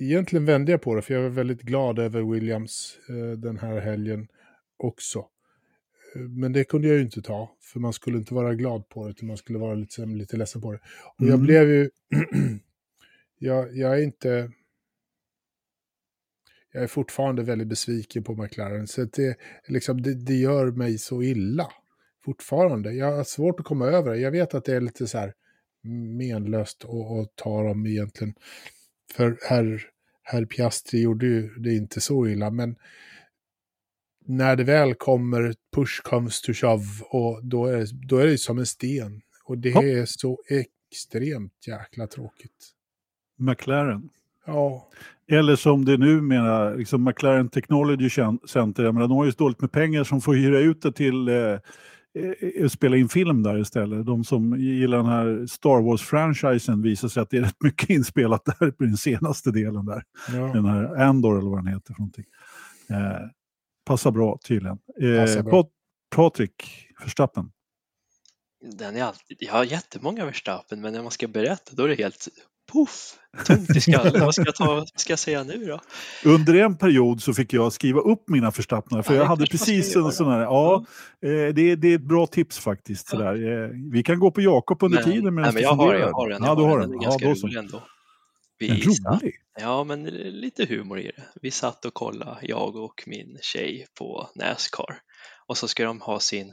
[0.00, 3.80] Egentligen vände jag på det, för jag var väldigt glad över Williams eh, den här
[3.80, 4.28] helgen
[4.76, 5.18] också.
[6.14, 9.04] Eh, Men det kunde jag ju inte ta, för man skulle inte vara glad på
[9.04, 10.78] det, utan man skulle vara lite, lite ledsen på det.
[11.18, 11.42] Och jag Mm.
[11.42, 11.90] blev ju...
[13.38, 14.52] jag, jag är inte...
[16.72, 18.86] jag är fortfarande väldigt besviken på McLaren.
[18.86, 19.38] Så det,
[19.68, 21.72] liksom, det, det gör mig så illa.
[22.24, 22.92] Fortfarande.
[22.92, 24.20] Jag har svårt att komma över det.
[24.20, 25.34] Jag vet att det är lite så här
[26.18, 28.34] menlöst att, ta dem egentligen.
[29.12, 29.82] För herr,
[30.22, 32.76] herr Piastri gjorde ju det inte så illa, men
[34.24, 38.58] när det väl kommer, push comes to shove, och då är, då är det som
[38.58, 39.22] en sten.
[39.44, 42.77] Och det är så extremt jäkla tråkigt.
[43.38, 44.08] McLaren.
[44.46, 44.88] Ja.
[45.30, 48.10] Eller som det numera, liksom McLaren Technology
[48.48, 50.92] Center, jag menar, de har ju så dåligt med pengar som får hyra ut det
[50.92, 54.06] till eh, eh, spela in film där istället.
[54.06, 58.44] De som gillar den här Star Wars-franchisen visar sig att det är rätt mycket inspelat
[58.44, 60.02] där på den senaste delen där.
[60.32, 60.52] Ja.
[60.54, 62.24] Den här Andor eller vad den heter för någonting.
[62.90, 63.28] Eh,
[63.86, 64.78] passar bra tydligen.
[65.00, 65.68] Eh, passar bra.
[66.16, 67.50] Patrik Verstappen.
[68.60, 71.94] Den är alltid, jag har jättemånga Verstappen men när man ska berätta då är det
[71.94, 72.28] helt
[72.72, 73.14] poff,
[73.44, 74.20] tomt i skallen.
[74.20, 75.80] vad, ska jag ta, vad ska jag säga nu då?
[76.24, 79.96] Under en period så fick jag skriva upp mina förstappningar för ja, jag hade precis
[79.96, 80.84] en sån här, ja,
[81.20, 81.28] ja.
[81.28, 83.08] Eh, det, det, är ett bra tips faktiskt.
[83.12, 83.18] Ja.
[83.18, 83.64] Sådär.
[83.64, 85.92] Eh, vi kan gå på Jakob under men, tiden medan du jag funderar.
[85.92, 86.90] Har, jag har en, ja, du har den.
[86.90, 87.82] den är ganska ja, rolig ändå.
[88.58, 89.34] Vi en rolig?
[89.60, 91.24] Ja, men lite humor i det.
[91.42, 95.00] Vi satt och kollade, jag och min tjej på Nascar
[95.48, 96.52] och så ska de ha sin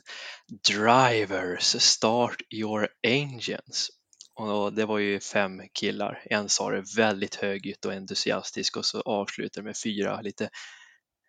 [0.73, 3.89] Drivers Start Your Engines
[4.35, 6.23] och det var ju fem killar.
[6.25, 10.49] En sa det väldigt högljutt och entusiastiskt och så avslutade med fyra lite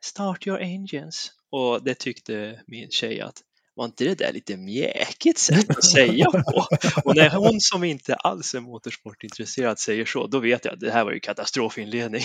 [0.04, 1.32] Start your engines.
[1.50, 3.42] Och det tyckte min tjej att
[3.74, 6.66] var inte det där lite mjäkigt sätt att säga på?
[7.04, 10.90] Och när hon som inte alls är motorsportintresserad säger så, då vet jag att det
[10.90, 12.22] här var ju katastrofinledning.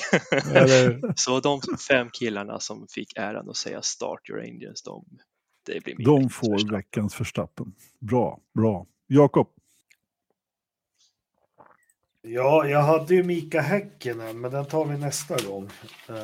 [1.16, 5.06] så de fem killarna som fick äran att säga Start your engines, de,
[5.66, 7.74] det blir min De får veckans förstappen.
[7.99, 8.86] Bra, bra.
[9.08, 9.48] Jakob?
[12.23, 15.64] Ja, jag hade ju Mika Häkkinen, men den tar vi nästa gång.
[16.10, 16.15] Uh,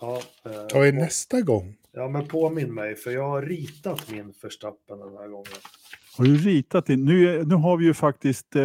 [0.00, 1.76] ja, uh, tar vi nästa gång?
[1.92, 5.52] Ja, men påminn mig, för jag har ritat min förstappen den här gången.
[6.16, 7.04] Har du ritat din?
[7.04, 8.62] Nu, nu har vi ju faktiskt, eh,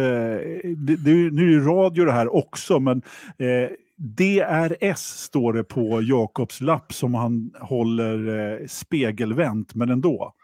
[0.76, 3.02] det, det, nu är det radio det här också, men
[3.38, 10.34] eh, DRS står det på Jakobs lapp som han håller eh, spegelvänt, men ändå.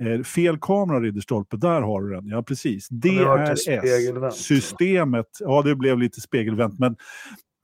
[0.00, 2.26] Eh, fel kamera Ridderstolpe, där har du den.
[2.26, 2.88] Ja, precis.
[2.88, 6.96] DRS-systemet, ja det blev lite spegelvänt, men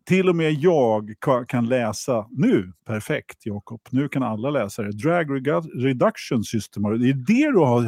[0.09, 1.15] till och med jag
[1.49, 2.73] kan läsa nu.
[2.87, 4.93] Perfekt Jakob, nu kan alla läsa det.
[4.93, 7.87] Drag Reduction System, det är det du har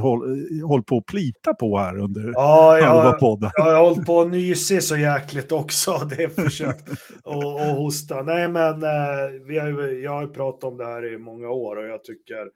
[0.66, 3.50] hållit på att plita på här under ja, halva podden.
[3.54, 6.08] Ja, jag har hållit på att nysa så jäkligt också.
[6.10, 6.88] Det är försökt
[7.24, 8.22] att hosta.
[8.22, 8.88] Nej, men eh,
[9.46, 12.46] vi har, jag har pratat om det här i många år och jag tycker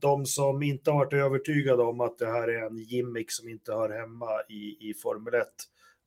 [0.00, 3.72] de som inte har varit övertygade om att det här är en gimmick som inte
[3.72, 5.46] hör hemma i, i Formel 1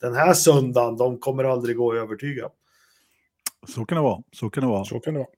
[0.03, 2.49] den här söndagen, de kommer aldrig gå att övertyga.
[3.67, 4.23] Så kan det vara.
[4.31, 4.85] Så kan det vara.
[4.85, 5.29] Så kan det vara.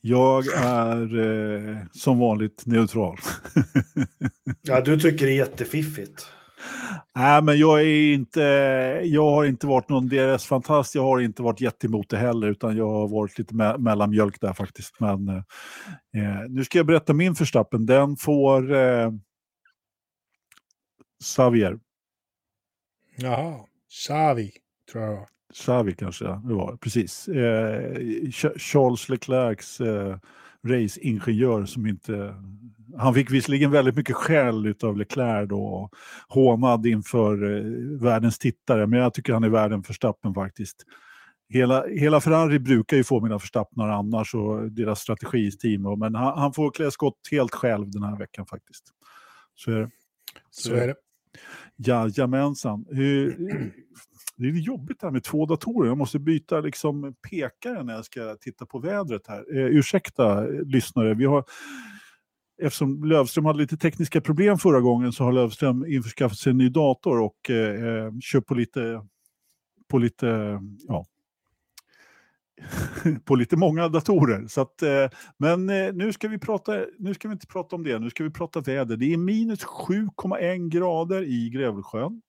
[0.00, 3.18] Jag är eh, som vanligt neutral.
[4.62, 6.26] ja, du tycker det är jättefiffigt.
[7.14, 8.40] Nej, men jag, är inte,
[9.04, 10.94] jag har inte varit någon DRS-fantast.
[10.94, 14.52] Jag har inte varit jättemot det heller, utan jag har varit lite me mellanmjölk där
[14.52, 15.00] faktiskt.
[15.00, 15.36] Men eh,
[16.16, 17.86] eh, nu ska jag berätta min förstappen.
[17.86, 19.10] Den får eh,
[21.24, 21.78] Xavier.
[23.16, 24.52] Jaha, Xavi
[24.92, 25.28] tror jag.
[25.54, 27.28] Xavi kanske det var, precis.
[27.28, 30.18] Eh, Charles Leclercs eh,
[30.68, 32.34] raceingenjör som inte
[32.96, 35.94] han fick visserligen väldigt mycket skäll av Leclerc då, och
[36.28, 37.62] hånad inför eh,
[38.00, 40.76] världens tittare, men jag tycker han är värd en förstappen faktiskt.
[41.48, 46.52] Hela, hela Ferrari brukar ju få mina förstappnar annars och deras strategiteam, men han, han,
[46.52, 48.84] får klä skott helt själv den här veckan faktiskt.
[49.54, 49.90] Så är det.
[50.50, 50.94] Så, Så är det.
[51.76, 52.86] Jajamensan.
[54.38, 55.88] Det är jobbigt här med två datorer.
[55.88, 59.56] Jag måste byta liksom pekare när jag ska titta på vädret här.
[59.56, 61.44] Eh, ursäkta lyssnare, vi har
[62.62, 66.68] eftersom Lövström hade lite tekniska problem förra gången så har Lövström införskaffat sig en ny
[66.68, 69.02] dator och eh, eh kör på lite,
[69.88, 71.06] på lite, ja,
[73.24, 74.46] på lite många datorer.
[74.46, 77.84] Så att, eh, men eh, nu, ska vi prata, nu ska vi inte prata om
[77.84, 78.96] det, nu ska vi prata väder.
[78.96, 82.22] Det är minus 7,1 grader i Grävelsjön.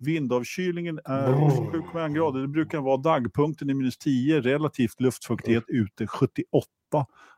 [0.00, 2.40] Vindavkylningen är 7,1 grader.
[2.40, 6.66] Det brukar vara dagpunkten i minus 10, relativt luftfuktighet ute 78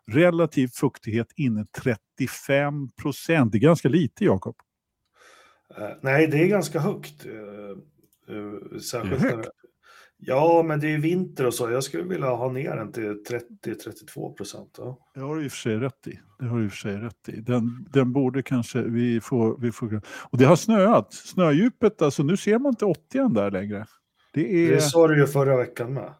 [0.06, 3.52] Relativ fuktighet inne 35 procent.
[3.52, 4.56] Det är ganska lite, Jakob.
[5.78, 7.26] Uh, nej, det är ganska högt.
[7.26, 7.32] Uh,
[8.36, 9.48] uh, särskilt det är högt.
[10.24, 11.70] Ja, men det är vinter och så.
[11.70, 13.22] Jag skulle vilja ha ner den till
[13.64, 14.74] 30-32 procent.
[14.78, 14.98] Ja.
[15.14, 16.18] Det har du i och för sig rätt i.
[16.38, 17.40] Det har du i och för sig rätt i.
[17.40, 20.00] Den, den borde kanske vi får, vi får...
[20.30, 21.12] Och det har snöat.
[21.14, 23.86] Snödjupet, alltså nu ser man inte 80 där längre.
[24.34, 24.70] Det, är...
[24.70, 26.14] det sa du ju förra veckan med.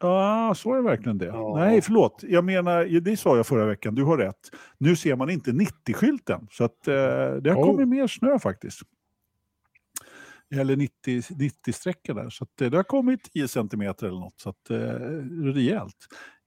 [0.00, 1.26] Ja, så är verkligen det.
[1.26, 1.54] Ja.
[1.56, 2.24] Nej, förlåt.
[2.28, 4.40] Jag menar, det sa jag förra veckan, du har rätt.
[4.78, 6.94] Nu ser man inte 90-skylten, så att, eh,
[7.42, 7.64] det har Oh.
[7.66, 8.80] kommit mer snö faktiskt.
[10.54, 14.70] Eller 90 90-sträckor där, så eh, det har kommit 10 centimeter eller något, så att,
[14.70, 14.76] eh,
[15.54, 15.96] rejält.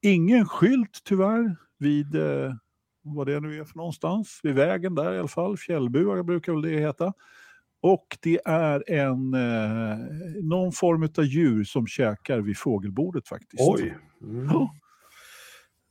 [0.02, 2.54] Ingen skylt tyvärr vid, eh,
[3.04, 6.62] vad det nu är för någonstans, vid vägen där i alla fall, fjällbua brukar väl
[6.62, 7.14] det heta.
[7.82, 9.98] Och det är en, eh,
[10.44, 13.64] någon form av djur som käkar vid fågelbordet faktiskt.
[13.68, 13.98] Oj.
[14.22, 14.46] Mm.
[14.46, 14.76] Ja.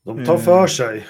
[0.04, 1.06] De tar för sig.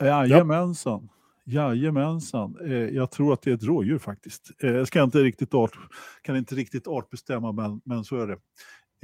[0.00, 1.08] Jajamensan.
[1.44, 2.56] Jajamensan.
[2.66, 4.50] Eh, jag tror att det är ett rådjur faktiskt.
[4.62, 5.78] Eh, jag ska inte riktigt art,
[6.22, 8.38] kan inte riktigt artbestämma, men, men så är det.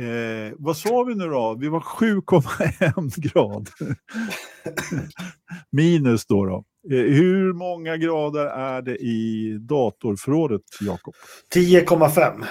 [0.01, 1.57] Eh, vad sa vi nu då?
[1.61, 3.69] Vi var 7,1 grad.
[5.71, 6.45] Minus då.
[6.45, 6.65] då.
[6.91, 11.15] Eh, hur många grader är det i datorförrådet, Jakob?
[11.55, 12.45] 10,5.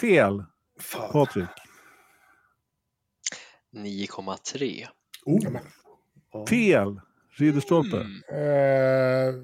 [0.00, 0.44] Fel,
[0.80, 1.12] Fan.
[1.12, 1.48] Patrik.
[3.76, 4.86] 9,3.
[5.24, 6.46] Oh.
[6.48, 7.00] Fel,
[7.40, 7.96] Ridderstolpe.
[7.96, 8.22] Mm.
[8.28, 9.34] Eh,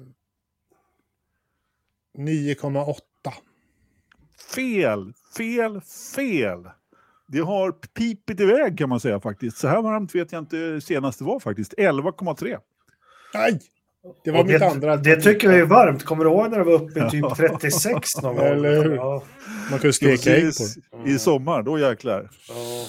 [2.17, 2.95] 9,8.
[4.55, 5.81] Fel, fel,
[6.15, 6.69] fel.
[7.27, 9.57] Det har pipit iväg kan man säga faktiskt.
[9.57, 11.73] Så här varmt vet jag inte senast det var faktiskt.
[11.77, 12.57] 11,3.
[13.33, 13.59] Nej!
[14.23, 16.03] Det var Och mitt det, andra Det tycker jag är varmt.
[16.03, 18.45] Kommer du ihåg när det var uppe i typ 36 någon gång?
[18.45, 18.95] Eller hur?
[18.95, 19.23] Ja.
[19.71, 21.07] Man kunde steka ägg på.
[21.09, 22.29] I sommar, då jäklar.
[22.49, 22.85] Ja.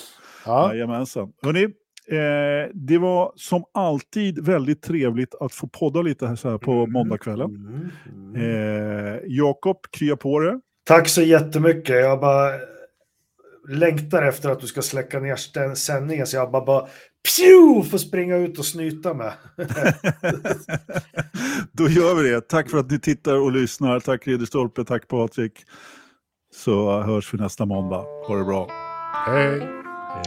[0.47, 0.75] Ja.
[0.75, 1.33] Jajamensan.
[1.43, 1.69] Hörrni,
[2.11, 6.87] eh, det var som alltid väldigt trevligt att få podda lite här, så här på
[6.87, 7.51] måndagskvällen.
[7.51, 7.91] Mm.
[8.35, 9.15] Mm.
[9.15, 10.61] Eh, Jakob, krya på det.
[10.87, 11.97] Tack så jättemycket.
[11.97, 12.53] Jag bara
[13.69, 16.89] längtar efter att du ska släcka ner sändningen så jag bara, bara
[17.37, 19.33] pju, får springa ut och snyta med.
[21.73, 22.41] Då gör vi det.
[22.41, 24.01] Tack för att ni tittar och lyssnar.
[24.01, 25.53] Tack Ridderstolpe, tack Patrik.
[26.55, 28.05] Så hörs vi nästa måndag.
[28.29, 28.69] Ha det bra.
[29.27, 29.61] Hej!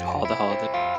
[0.03, 0.90] Ha det, ha det.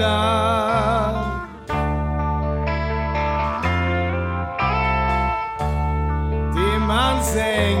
[0.00, 1.14] Tystnad
[6.54, 7.79] Det man säger